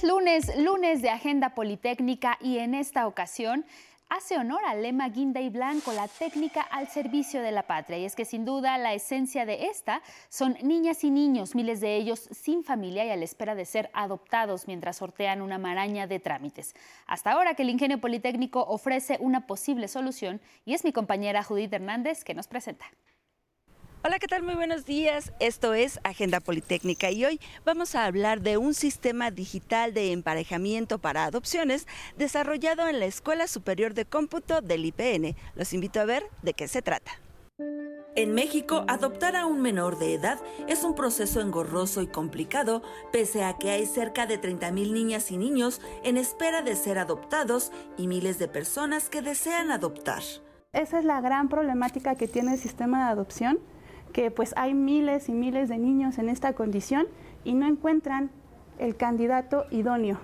Es 0.00 0.08
lunes, 0.08 0.56
lunes 0.58 1.02
de 1.02 1.10
Agenda 1.10 1.54
Politécnica 1.54 2.38
y 2.40 2.58
en 2.58 2.74
esta 2.74 3.06
ocasión 3.06 3.66
hace 4.08 4.38
honor 4.38 4.60
al 4.66 4.82
lema 4.82 5.08
Guinda 5.08 5.40
y 5.40 5.50
Blanco, 5.50 5.92
la 5.92 6.08
técnica 6.08 6.62
al 6.62 6.88
servicio 6.88 7.42
de 7.42 7.52
la 7.52 7.64
patria. 7.64 7.98
Y 7.98 8.04
es 8.04 8.16
que 8.16 8.24
sin 8.24 8.44
duda 8.44 8.78
la 8.78 8.94
esencia 8.94 9.44
de 9.44 9.66
esta 9.66 10.00
son 10.28 10.56
niñas 10.62 11.04
y 11.04 11.10
niños, 11.10 11.54
miles 11.54 11.80
de 11.80 11.96
ellos 11.96 12.28
sin 12.30 12.64
familia 12.64 13.04
y 13.04 13.10
a 13.10 13.16
la 13.16 13.24
espera 13.24 13.54
de 13.54 13.66
ser 13.66 13.90
adoptados 13.92 14.66
mientras 14.66 14.96
sortean 14.96 15.42
una 15.42 15.58
maraña 15.58 16.06
de 16.06 16.18
trámites. 16.18 16.74
Hasta 17.06 17.32
ahora 17.32 17.54
que 17.54 17.62
el 17.62 17.70
Ingenio 17.70 18.00
Politécnico 18.00 18.60
ofrece 18.62 19.18
una 19.20 19.46
posible 19.46 19.86
solución 19.86 20.40
y 20.64 20.74
es 20.74 20.84
mi 20.84 20.92
compañera 20.92 21.42
Judith 21.42 21.72
Hernández 21.72 22.24
que 22.24 22.34
nos 22.34 22.48
presenta. 22.48 22.86
Hola, 24.02 24.18
¿qué 24.18 24.28
tal? 24.28 24.42
Muy 24.42 24.54
buenos 24.54 24.86
días. 24.86 25.30
Esto 25.40 25.74
es 25.74 26.00
Agenda 26.04 26.40
Politécnica 26.40 27.10
y 27.10 27.26
hoy 27.26 27.38
vamos 27.66 27.94
a 27.94 28.06
hablar 28.06 28.40
de 28.40 28.56
un 28.56 28.72
sistema 28.72 29.30
digital 29.30 29.92
de 29.92 30.12
emparejamiento 30.12 30.98
para 30.98 31.26
adopciones 31.26 31.86
desarrollado 32.16 32.88
en 32.88 32.98
la 32.98 33.04
Escuela 33.04 33.46
Superior 33.46 33.92
de 33.92 34.06
Cómputo 34.06 34.62
del 34.62 34.86
IPN. 34.86 35.36
Los 35.54 35.74
invito 35.74 36.00
a 36.00 36.06
ver 36.06 36.24
de 36.40 36.54
qué 36.54 36.66
se 36.66 36.80
trata. 36.80 37.10
En 38.16 38.32
México, 38.32 38.86
adoptar 38.88 39.36
a 39.36 39.44
un 39.44 39.60
menor 39.60 39.98
de 39.98 40.14
edad 40.14 40.40
es 40.66 40.82
un 40.82 40.94
proceso 40.94 41.42
engorroso 41.42 42.00
y 42.00 42.06
complicado, 42.06 42.82
pese 43.12 43.44
a 43.44 43.58
que 43.58 43.68
hay 43.68 43.84
cerca 43.84 44.24
de 44.24 44.40
30.000 44.40 44.94
niñas 44.94 45.30
y 45.30 45.36
niños 45.36 45.82
en 46.04 46.16
espera 46.16 46.62
de 46.62 46.74
ser 46.74 46.98
adoptados 46.98 47.70
y 47.98 48.06
miles 48.06 48.38
de 48.38 48.48
personas 48.48 49.10
que 49.10 49.20
desean 49.20 49.70
adoptar. 49.70 50.22
Esa 50.72 50.98
es 50.98 51.04
la 51.04 51.20
gran 51.20 51.50
problemática 51.50 52.14
que 52.14 52.28
tiene 52.28 52.54
el 52.54 52.58
sistema 52.58 53.04
de 53.04 53.10
adopción 53.10 53.58
que 54.12 54.30
pues 54.30 54.52
hay 54.56 54.74
miles 54.74 55.28
y 55.28 55.32
miles 55.32 55.68
de 55.68 55.78
niños 55.78 56.18
en 56.18 56.28
esta 56.28 56.52
condición 56.52 57.06
y 57.44 57.54
no 57.54 57.66
encuentran 57.66 58.30
el 58.78 58.96
candidato 58.96 59.66
idóneo. 59.70 60.18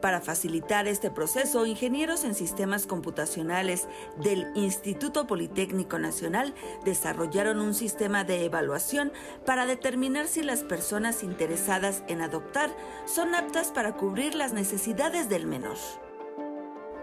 Para 0.00 0.20
facilitar 0.20 0.86
este 0.86 1.10
proceso, 1.10 1.66
ingenieros 1.66 2.24
en 2.24 2.34
sistemas 2.34 2.86
computacionales 2.86 3.88
del 4.22 4.46
Instituto 4.54 5.26
Politécnico 5.26 5.98
Nacional 5.98 6.54
desarrollaron 6.84 7.60
un 7.60 7.74
sistema 7.74 8.22
de 8.22 8.44
evaluación 8.44 9.12
para 9.44 9.66
determinar 9.66 10.28
si 10.28 10.42
las 10.42 10.62
personas 10.62 11.24
interesadas 11.24 12.04
en 12.06 12.20
adoptar 12.20 12.70
son 13.06 13.34
aptas 13.34 13.72
para 13.72 13.96
cubrir 13.96 14.34
las 14.36 14.52
necesidades 14.52 15.28
del 15.28 15.46
menor. 15.46 15.76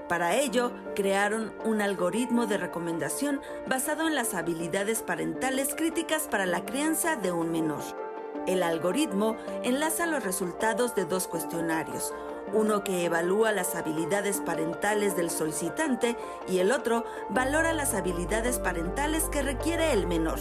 Para 0.08 0.36
ello, 0.36 0.72
crearon 0.96 1.52
un 1.66 1.82
algoritmo 1.82 2.46
de 2.46 2.58
recomendación 2.58 3.42
basado 3.68 4.08
en 4.08 4.14
las 4.14 4.36
habilidades 4.36 5.02
parentales 5.02 5.74
críticas 5.76 6.28
para 6.30 6.46
la 6.46 6.64
crianza 6.64 7.16
de 7.16 7.32
un 7.32 7.52
menor. 7.52 7.82
El 8.46 8.62
algoritmo 8.62 9.36
enlaza 9.64 10.06
los 10.06 10.24
resultados 10.24 10.94
de 10.94 11.06
dos 11.06 11.28
cuestionarios, 11.28 12.14
uno 12.54 12.84
que 12.84 13.06
evalúa 13.06 13.52
las 13.52 13.74
habilidades 13.74 14.42
parentales 14.42 15.16
del 15.16 15.32
solicitante 15.32 16.16
y 16.48 16.60
el 16.60 16.72
otro 16.72 17.06
valora 17.32 17.74
las 17.74 17.96
habilidades 17.96 18.60
parentales 18.60 19.24
que 19.30 19.42
requiere 19.42 19.92
el 19.92 20.06
menor. 20.06 20.40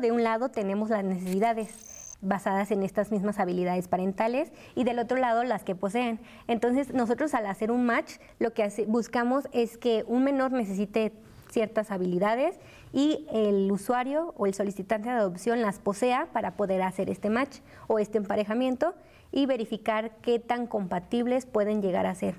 De 0.00 0.12
un 0.12 0.22
lado 0.24 0.48
tenemos 0.48 0.88
las 0.88 1.04
necesidades 1.04 1.93
basadas 2.24 2.70
en 2.70 2.82
estas 2.82 3.10
mismas 3.10 3.38
habilidades 3.38 3.88
parentales 3.88 4.52
y 4.74 4.84
del 4.84 4.98
otro 4.98 5.16
lado 5.16 5.44
las 5.44 5.64
que 5.64 5.74
poseen. 5.74 6.20
Entonces 6.48 6.92
nosotros 6.92 7.34
al 7.34 7.46
hacer 7.46 7.70
un 7.70 7.86
match 7.86 8.14
lo 8.38 8.52
que 8.52 8.68
buscamos 8.88 9.48
es 9.52 9.78
que 9.78 10.04
un 10.06 10.24
menor 10.24 10.52
necesite 10.52 11.12
ciertas 11.50 11.90
habilidades 11.90 12.58
y 12.92 13.26
el 13.32 13.70
usuario 13.70 14.34
o 14.36 14.46
el 14.46 14.54
solicitante 14.54 15.08
de 15.08 15.14
adopción 15.14 15.62
las 15.62 15.78
posea 15.78 16.28
para 16.32 16.56
poder 16.56 16.82
hacer 16.82 17.10
este 17.10 17.30
match 17.30 17.58
o 17.86 17.98
este 17.98 18.18
emparejamiento 18.18 18.94
y 19.30 19.46
verificar 19.46 20.12
qué 20.22 20.38
tan 20.38 20.66
compatibles 20.66 21.46
pueden 21.46 21.80
llegar 21.80 22.06
a 22.06 22.14
ser. 22.14 22.36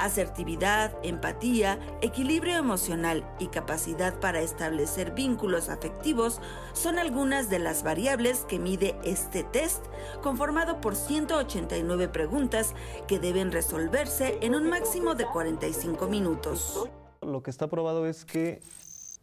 Asertividad, 0.00 0.96
empatía, 1.02 1.78
equilibrio 2.00 2.56
emocional 2.56 3.22
y 3.38 3.48
capacidad 3.48 4.18
para 4.18 4.40
establecer 4.40 5.12
vínculos 5.12 5.68
afectivos 5.68 6.40
son 6.72 6.98
algunas 6.98 7.50
de 7.50 7.58
las 7.58 7.82
variables 7.82 8.46
que 8.48 8.58
mide 8.58 8.96
este 9.04 9.44
test, 9.44 9.84
conformado 10.22 10.80
por 10.80 10.96
189 10.96 12.08
preguntas 12.08 12.74
que 13.06 13.18
deben 13.18 13.52
resolverse 13.52 14.38
en 14.40 14.54
un 14.54 14.70
máximo 14.70 15.14
de 15.14 15.26
45 15.26 16.08
minutos. 16.08 16.88
Lo 17.20 17.42
que 17.42 17.50
está 17.50 17.68
probado 17.68 18.06
es 18.06 18.24
que 18.24 18.62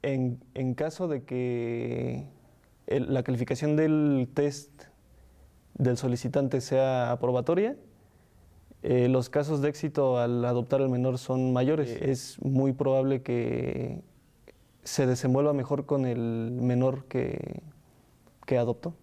en, 0.04 0.74
caso 0.76 1.08
de 1.08 1.24
que 1.24 2.28
la 2.86 3.24
calificación 3.24 3.76
del 3.76 4.30
test 4.32 4.84
del 5.74 5.98
solicitante 5.98 6.62
sea 6.62 7.12
aprobatoria, 7.12 7.76
eh, 8.84 9.08
los 9.10 9.30
casos 9.30 9.62
de 9.62 9.70
éxito 9.70 10.18
al 10.20 10.46
adoptar 10.46 10.82
al 10.82 10.90
menor 10.90 11.18
son 11.18 11.54
mayores. 11.54 11.90
Es 12.02 12.42
muy 12.42 12.74
probable 12.74 13.22
que 13.22 14.02
se 14.84 15.06
desenvuelva 15.06 15.54
mejor 15.54 15.86
con 15.86 16.06
el 16.06 16.52
menor 16.52 17.06
que, 17.06 17.62
que 18.46 18.58
adoptó. 18.58 18.94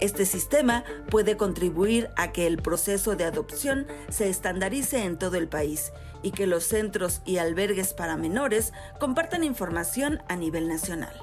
Este 0.00 0.26
sistema 0.26 0.84
puede 1.10 1.36
contribuir 1.36 2.10
a 2.16 2.32
que 2.32 2.46
el 2.46 2.58
proceso 2.58 3.16
de 3.16 3.24
adopción 3.24 3.86
se 4.08 4.28
estandarice 4.28 5.04
en 5.04 5.18
todo 5.18 5.36
el 5.36 5.48
país 5.48 5.92
y 6.22 6.32
que 6.32 6.46
los 6.46 6.64
centros 6.64 7.22
y 7.24 7.38
albergues 7.38 7.94
para 7.94 8.16
menores 8.16 8.72
compartan 8.98 9.44
información 9.44 10.20
a 10.28 10.36
nivel 10.36 10.68
nacional. 10.68 11.14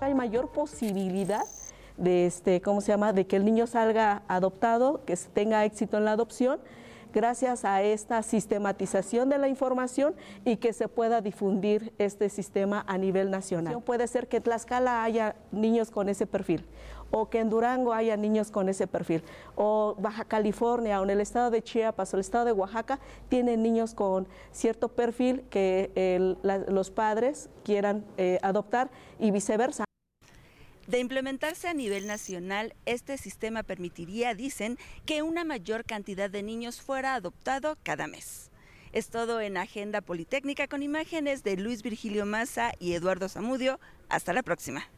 Hay 0.00 0.14
mayor 0.14 0.52
posibilidad 0.52 1.44
de 1.96 2.26
este, 2.26 2.60
¿cómo 2.60 2.80
se 2.80 2.92
llama? 2.92 3.12
de 3.12 3.26
que 3.26 3.36
el 3.36 3.44
niño 3.44 3.66
salga 3.66 4.22
adoptado, 4.28 5.04
que 5.04 5.16
tenga 5.32 5.64
éxito 5.64 5.96
en 5.96 6.04
la 6.04 6.12
adopción 6.12 6.60
gracias 7.16 7.64
a 7.64 7.82
esta 7.82 8.22
sistematización 8.22 9.30
de 9.30 9.38
la 9.38 9.48
información 9.48 10.14
y 10.44 10.58
que 10.58 10.74
se 10.74 10.86
pueda 10.86 11.22
difundir 11.22 11.94
este 11.96 12.28
sistema 12.28 12.84
a 12.86 12.98
nivel 12.98 13.30
nacional. 13.30 13.80
Puede 13.82 14.06
ser 14.06 14.28
que 14.28 14.36
en 14.36 14.42
Tlaxcala 14.42 15.02
haya 15.02 15.34
niños 15.50 15.90
con 15.90 16.10
ese 16.10 16.26
perfil 16.26 16.66
o 17.10 17.30
que 17.30 17.38
en 17.38 17.48
Durango 17.48 17.94
haya 17.94 18.16
niños 18.16 18.50
con 18.50 18.68
ese 18.68 18.86
perfil, 18.86 19.22
o 19.54 19.96
Baja 19.98 20.24
California 20.24 21.00
o 21.00 21.04
en 21.04 21.10
el 21.10 21.20
estado 21.20 21.50
de 21.50 21.62
Chiapas 21.62 22.12
o 22.12 22.16
el 22.16 22.20
estado 22.20 22.44
de 22.44 22.52
Oaxaca 22.52 22.98
tienen 23.28 23.62
niños 23.62 23.94
con 23.94 24.26
cierto 24.52 24.88
perfil 24.88 25.42
que 25.48 26.36
los 26.42 26.90
padres 26.90 27.48
quieran 27.64 28.04
eh, 28.18 28.38
adoptar 28.42 28.90
y 29.18 29.30
viceversa. 29.30 29.85
De 30.86 31.00
implementarse 31.00 31.66
a 31.66 31.74
nivel 31.74 32.06
nacional, 32.06 32.74
este 32.84 33.18
sistema 33.18 33.64
permitiría, 33.64 34.34
dicen, 34.34 34.78
que 35.04 35.22
una 35.22 35.44
mayor 35.44 35.84
cantidad 35.84 36.30
de 36.30 36.44
niños 36.44 36.80
fuera 36.80 37.14
adoptado 37.14 37.76
cada 37.82 38.06
mes. 38.06 38.50
Es 38.92 39.08
todo 39.08 39.40
en 39.40 39.56
Agenda 39.56 40.00
Politécnica 40.00 40.68
con 40.68 40.84
imágenes 40.84 41.42
de 41.42 41.56
Luis 41.56 41.82
Virgilio 41.82 42.24
Maza 42.24 42.72
y 42.78 42.92
Eduardo 42.92 43.28
Zamudio. 43.28 43.80
Hasta 44.08 44.32
la 44.32 44.44
próxima. 44.44 44.88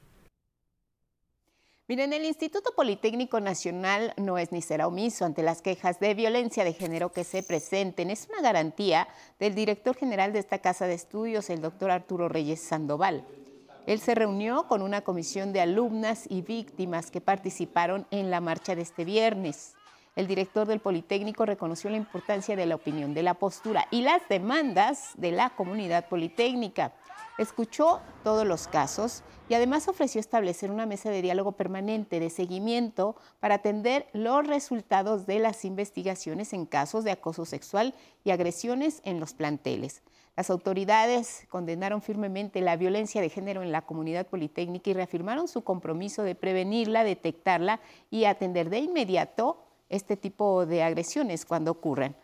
Miren, 1.89 2.13
el 2.13 2.27
Instituto 2.27 2.75
Politécnico 2.77 3.41
Nacional 3.41 4.13
no 4.19 4.37
es 4.37 4.53
ni 4.53 4.61
será 4.61 4.87
omiso 4.87 5.25
ante 5.25 5.43
las 5.43 5.63
quejas 5.63 5.99
de 6.01 6.13
violencia 6.13 6.65
de 6.65 6.75
género 6.75 7.13
que 7.13 7.25
se 7.25 7.43
presenten. 7.43 8.11
Es 8.11 8.29
una 8.29 8.43
garantía 8.43 9.09
del 9.41 9.55
director 9.55 9.97
general 9.97 10.35
de 10.35 10.41
esta 10.41 10.59
casa 10.59 10.87
de 10.87 10.93
estudios, 10.93 11.49
el 11.49 11.63
doctor 11.63 11.91
Arturo 11.91 12.29
Reyes 12.29 12.61
Sandoval. 12.61 13.27
Él 13.89 14.01
se 14.01 14.15
reunió 14.15 14.69
con 14.69 14.83
una 14.83 15.01
comisión 15.01 15.55
de 15.55 15.63
alumnas 15.63 16.27
y 16.29 16.43
víctimas 16.43 17.11
que 17.11 17.23
participaron 17.23 18.07
en 18.11 18.31
la 18.31 18.43
marcha 18.43 18.77
de 18.77 18.83
este 18.83 19.07
viernes. 19.07 19.77
El 20.15 20.27
director 20.27 20.67
del 20.67 20.81
Politécnico 20.81 21.47
reconoció 21.47 21.89
la 21.89 21.97
importancia 21.97 22.55
de 22.55 22.67
la 22.67 22.75
opinión, 22.75 23.15
de 23.15 23.23
la 23.23 23.33
postura 23.33 23.89
y 23.91 24.03
las 24.03 24.21
demandas 24.29 25.13
de 25.17 25.33
la 25.33 25.49
comunidad 25.57 26.07
politécnica. 26.07 26.93
Escuchó 27.39 28.01
todos 28.25 28.47
los 28.47 28.69
casos 28.69 29.23
y 29.49 29.55
además 29.55 29.89
ofreció 29.89 30.21
establecer 30.21 30.71
una 30.71 30.85
mesa 30.85 31.09
de 31.09 31.23
diálogo 31.23 31.53
permanente 31.53 32.21
de 32.21 32.29
seguimiento 32.29 33.17
para 33.41 33.55
atender 33.55 34.07
los 34.13 34.47
resultados 34.47 35.25
de 35.25 35.39
las 35.39 35.65
investigaciones 35.65 36.53
en 36.53 36.67
casos 36.67 37.05
de 37.05 37.13
acoso 37.13 37.47
sexual 37.47 37.95
y 38.23 38.33
agresiones 38.33 39.01
en 39.05 39.19
los 39.19 39.33
planteles. 39.33 40.03
Las 40.39 40.51
autoridades 40.51 41.49
condenaron 41.49 42.01
firmemente 42.01 42.61
la 42.61 42.77
violencia 42.77 43.21
de 43.21 43.29
género 43.29 43.61
en 43.65 43.73
la 43.73 43.83
comunidad 43.83 44.29
politécnica 44.29 44.89
y 44.89 44.95
reafirmaron 44.95 45.49
su 45.49 45.65
compromiso 45.65 46.23
de 46.23 46.37
prevenirla, 46.37 47.03
detectarla 47.03 47.81
y 48.09 48.25
atender 48.25 48.71
de 48.71 48.79
inmediato 48.79 49.61
este 49.89 50.17
tipo 50.17 50.65
de 50.65 50.85
agresiones 50.85 51.45
cuando 51.45 51.73
ocurran. 51.73 52.15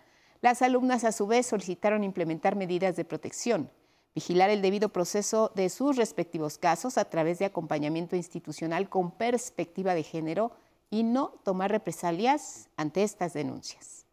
Las 0.43 0.63
alumnas 0.63 1.03
a 1.03 1.11
su 1.11 1.27
vez 1.27 1.47
solicitaron 1.47 2.05
implementar 2.05 2.55
medidas 2.55 2.95
de 2.95 3.05
protección, 3.05 3.69
vigilar 4.15 4.49
el 4.49 4.63
debido 4.63 4.91
proceso 4.91 5.51
de 5.57 5.69
sus 5.69 5.97
respectivos 5.97 6.57
casos 6.57 6.99
a 6.99 7.07
través 7.07 7.41
de 7.41 7.47
acompañamiento 7.47 8.15
institucional 8.15 8.89
con 8.89 9.11
perspectiva 9.11 9.93
de 9.93 10.05
género 10.05 10.53
y 10.89 11.03
no 11.03 11.31
tomar 11.43 11.73
represalias 11.73 12.69
ante 12.77 13.03
estas 13.03 13.33
denuncias. 13.33 14.04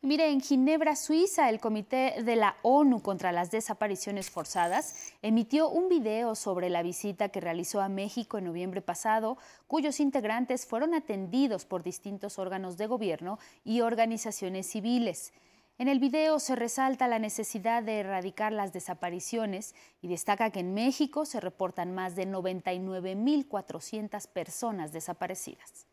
Mire, 0.00 0.30
en 0.30 0.40
Ginebra, 0.40 0.94
Suiza, 0.94 1.50
el 1.50 1.58
Comité 1.58 2.22
de 2.22 2.36
la 2.36 2.56
ONU 2.62 3.02
contra 3.02 3.32
las 3.32 3.50
Desapariciones 3.50 4.30
Forzadas 4.30 5.12
emitió 5.22 5.68
un 5.68 5.88
video 5.88 6.36
sobre 6.36 6.70
la 6.70 6.84
visita 6.84 7.30
que 7.30 7.40
realizó 7.40 7.80
a 7.80 7.88
México 7.88 8.38
en 8.38 8.44
noviembre 8.44 8.80
pasado, 8.80 9.38
cuyos 9.66 9.98
integrantes 9.98 10.66
fueron 10.66 10.94
atendidos 10.94 11.64
por 11.64 11.82
distintos 11.82 12.38
órganos 12.38 12.76
de 12.76 12.86
gobierno 12.86 13.40
y 13.64 13.80
organizaciones 13.80 14.70
civiles. 14.70 15.32
En 15.78 15.88
el 15.88 15.98
video 15.98 16.38
se 16.38 16.54
resalta 16.54 17.08
la 17.08 17.18
necesidad 17.18 17.82
de 17.82 17.98
erradicar 17.98 18.52
las 18.52 18.72
desapariciones 18.72 19.74
y 20.00 20.06
destaca 20.06 20.50
que 20.50 20.60
en 20.60 20.74
México 20.74 21.24
se 21.24 21.40
reportan 21.40 21.92
más 21.92 22.14
de 22.14 22.28
99.400 22.28 24.28
personas 24.28 24.92
desaparecidas. 24.92 25.87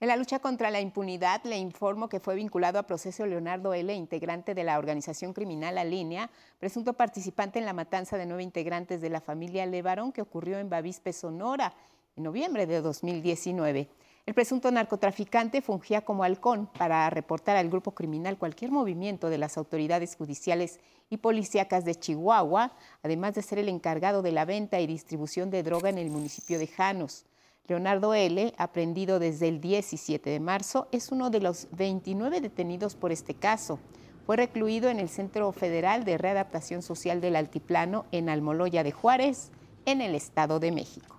En 0.00 0.08
la 0.08 0.16
lucha 0.16 0.40
contra 0.40 0.70
la 0.70 0.80
impunidad, 0.80 1.42
le 1.44 1.56
informo 1.56 2.08
que 2.08 2.20
fue 2.20 2.34
vinculado 2.34 2.78
a 2.78 2.82
proceso 2.82 3.24
Leonardo 3.26 3.72
L., 3.74 3.94
integrante 3.94 4.54
de 4.54 4.64
la 4.64 4.78
organización 4.78 5.32
criminal 5.32 5.76
La 5.76 5.84
Línea, 5.84 6.30
presunto 6.58 6.94
participante 6.94 7.58
en 7.58 7.64
la 7.64 7.72
matanza 7.72 8.18
de 8.18 8.26
nueve 8.26 8.42
integrantes 8.42 9.00
de 9.00 9.08
la 9.08 9.20
familia 9.20 9.64
Levarón 9.66 10.12
que 10.12 10.20
ocurrió 10.20 10.58
en 10.58 10.68
Bavispe, 10.68 11.12
Sonora, 11.12 11.72
en 12.16 12.24
noviembre 12.24 12.66
de 12.66 12.80
2019. 12.80 13.88
El 14.26 14.34
presunto 14.34 14.70
narcotraficante 14.70 15.62
fungía 15.62 16.02
como 16.02 16.24
halcón 16.24 16.66
para 16.78 17.08
reportar 17.10 17.56
al 17.56 17.68
grupo 17.68 17.92
criminal 17.92 18.38
cualquier 18.38 18.72
movimiento 18.72 19.28
de 19.28 19.38
las 19.38 19.56
autoridades 19.58 20.16
judiciales 20.16 20.80
y 21.08 21.18
policíacas 21.18 21.84
de 21.84 21.94
Chihuahua, 21.94 22.72
además 23.02 23.34
de 23.34 23.42
ser 23.42 23.58
el 23.58 23.68
encargado 23.68 24.22
de 24.22 24.32
la 24.32 24.44
venta 24.44 24.80
y 24.80 24.86
distribución 24.86 25.50
de 25.50 25.62
droga 25.62 25.90
en 25.90 25.98
el 25.98 26.10
municipio 26.10 26.58
de 26.58 26.66
Janos. 26.66 27.26
Leonardo 27.66 28.12
L., 28.12 28.52
aprendido 28.58 29.18
desde 29.18 29.48
el 29.48 29.60
17 29.60 30.28
de 30.28 30.40
marzo, 30.40 30.86
es 30.92 31.10
uno 31.10 31.30
de 31.30 31.40
los 31.40 31.68
29 31.72 32.42
detenidos 32.42 32.94
por 32.94 33.10
este 33.10 33.32
caso. 33.32 33.78
Fue 34.26 34.36
recluido 34.36 34.90
en 34.90 35.00
el 35.00 35.08
Centro 35.08 35.50
Federal 35.52 36.04
de 36.04 36.18
Readaptación 36.18 36.82
Social 36.82 37.22
del 37.22 37.36
Altiplano 37.36 38.04
en 38.12 38.28
Almoloya 38.28 38.82
de 38.82 38.92
Juárez, 38.92 39.50
en 39.86 40.02
el 40.02 40.14
Estado 40.14 40.60
de 40.60 40.72
México. 40.72 41.16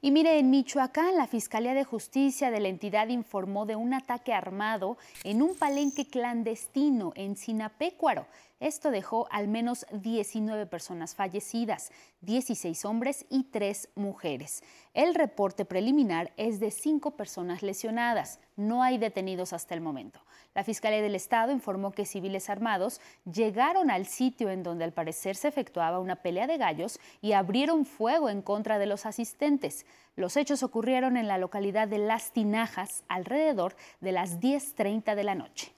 Y 0.00 0.12
mire, 0.12 0.38
en 0.38 0.50
Michoacán, 0.50 1.16
la 1.16 1.26
Fiscalía 1.26 1.74
de 1.74 1.82
Justicia 1.82 2.52
de 2.52 2.60
la 2.60 2.68
entidad 2.68 3.08
informó 3.08 3.66
de 3.66 3.74
un 3.74 3.94
ataque 3.94 4.32
armado 4.32 4.96
en 5.24 5.42
un 5.42 5.56
palenque 5.56 6.06
clandestino 6.06 7.12
en 7.16 7.36
Sinapecuaro. 7.36 8.26
Esto 8.60 8.90
dejó 8.90 9.28
al 9.30 9.46
menos 9.46 9.86
19 9.92 10.66
personas 10.66 11.14
fallecidas, 11.14 11.92
16 12.22 12.84
hombres 12.84 13.24
y 13.30 13.44
3 13.44 13.90
mujeres. 13.94 14.64
El 14.94 15.14
reporte 15.14 15.64
preliminar 15.64 16.32
es 16.36 16.58
de 16.58 16.72
5 16.72 17.12
personas 17.12 17.62
lesionadas. 17.62 18.40
No 18.56 18.82
hay 18.82 18.98
detenidos 18.98 19.52
hasta 19.52 19.74
el 19.74 19.80
momento. 19.80 20.20
La 20.54 20.64
Fiscalía 20.64 21.00
del 21.00 21.14
Estado 21.14 21.52
informó 21.52 21.92
que 21.92 22.04
civiles 22.04 22.50
armados 22.50 23.00
llegaron 23.32 23.92
al 23.92 24.06
sitio 24.06 24.50
en 24.50 24.64
donde 24.64 24.82
al 24.82 24.92
parecer 24.92 25.36
se 25.36 25.46
efectuaba 25.46 26.00
una 26.00 26.16
pelea 26.16 26.48
de 26.48 26.58
gallos 26.58 26.98
y 27.20 27.34
abrieron 27.34 27.86
fuego 27.86 28.28
en 28.28 28.42
contra 28.42 28.80
de 28.80 28.86
los 28.86 29.06
asistentes. 29.06 29.86
Los 30.16 30.36
hechos 30.36 30.64
ocurrieron 30.64 31.16
en 31.16 31.28
la 31.28 31.38
localidad 31.38 31.86
de 31.86 31.98
Las 31.98 32.32
Tinajas 32.32 33.04
alrededor 33.06 33.76
de 34.00 34.10
las 34.10 34.40
10.30 34.40 35.14
de 35.14 35.22
la 35.22 35.36
noche. 35.36 35.77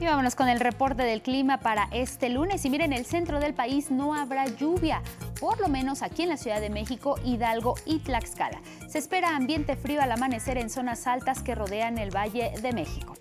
Y 0.00 0.06
vámonos 0.06 0.34
con 0.34 0.48
el 0.48 0.58
reporte 0.58 1.04
del 1.04 1.22
clima 1.22 1.58
para 1.58 1.88
este 1.92 2.28
lunes. 2.28 2.64
Y 2.64 2.70
miren, 2.70 2.92
en 2.92 2.98
el 2.98 3.06
centro 3.06 3.38
del 3.38 3.54
país 3.54 3.90
no 3.90 4.14
habrá 4.14 4.46
lluvia, 4.46 5.02
por 5.40 5.60
lo 5.60 5.68
menos 5.68 6.02
aquí 6.02 6.22
en 6.22 6.30
la 6.30 6.36
Ciudad 6.36 6.60
de 6.60 6.68
México, 6.68 7.16
Hidalgo 7.24 7.76
y 7.86 8.00
Tlaxcala. 8.00 8.60
Se 8.88 8.98
espera 8.98 9.36
ambiente 9.36 9.76
frío 9.76 10.02
al 10.02 10.10
amanecer 10.10 10.58
en 10.58 10.68
zonas 10.68 11.06
altas 11.06 11.42
que 11.42 11.54
rodean 11.54 11.98
el 11.98 12.14
Valle 12.14 12.52
de 12.60 12.72
México. 12.72 13.14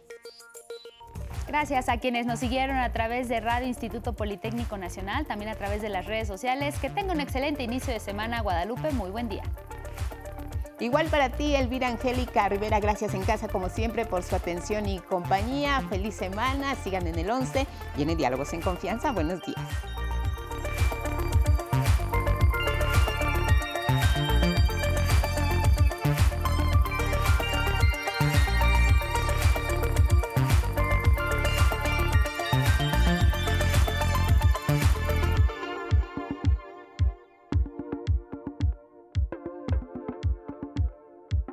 Gracias 1.48 1.88
a 1.90 1.98
quienes 1.98 2.26
nos 2.26 2.40
siguieron 2.40 2.78
a 2.78 2.92
través 2.92 3.30
de 3.30 3.40
Radio 3.40 3.68
Instituto 3.68 4.14
Politécnico 4.14 4.78
Nacional, 4.78 5.28
también 5.28 5.52
a 5.52 5.56
través 5.56 5.84
de 5.84 5.90
las 5.90 6.08
redes 6.08 6.28
sociales. 6.28 6.80
Que 6.80 6.90
tenga 6.90 7.14
un 7.14 7.22
excelente 7.22 7.62
inicio 7.62 7.94
de 7.94 8.00
semana, 8.00 8.42
Guadalupe. 8.42 8.92
Muy 8.92 9.12
buen 9.12 9.30
día. 9.30 9.44
Igual 10.80 11.08
para 11.08 11.30
ti, 11.30 11.56
Elvira 11.56 11.88
Angélica 11.88 12.50
Rivera, 12.50 12.80
gracias 12.80 13.14
en 13.14 13.24
casa 13.24 13.48
como 13.48 13.70
siempre 13.70 14.06
por 14.06 14.24
su 14.24 14.36
atención 14.36 14.88
y 14.88 15.00
compañía. 15.00 15.82
Feliz 15.90 16.16
semana, 16.16 16.76
sigan 16.76 17.08
en 17.08 17.20
el 17.20 17.30
11. 17.30 17.68
Viene 17.96 18.16
Diálogos 18.16 18.54
en 18.54 18.62
Confianza, 18.62 19.12
buenos 19.12 19.42
días. 19.46 19.60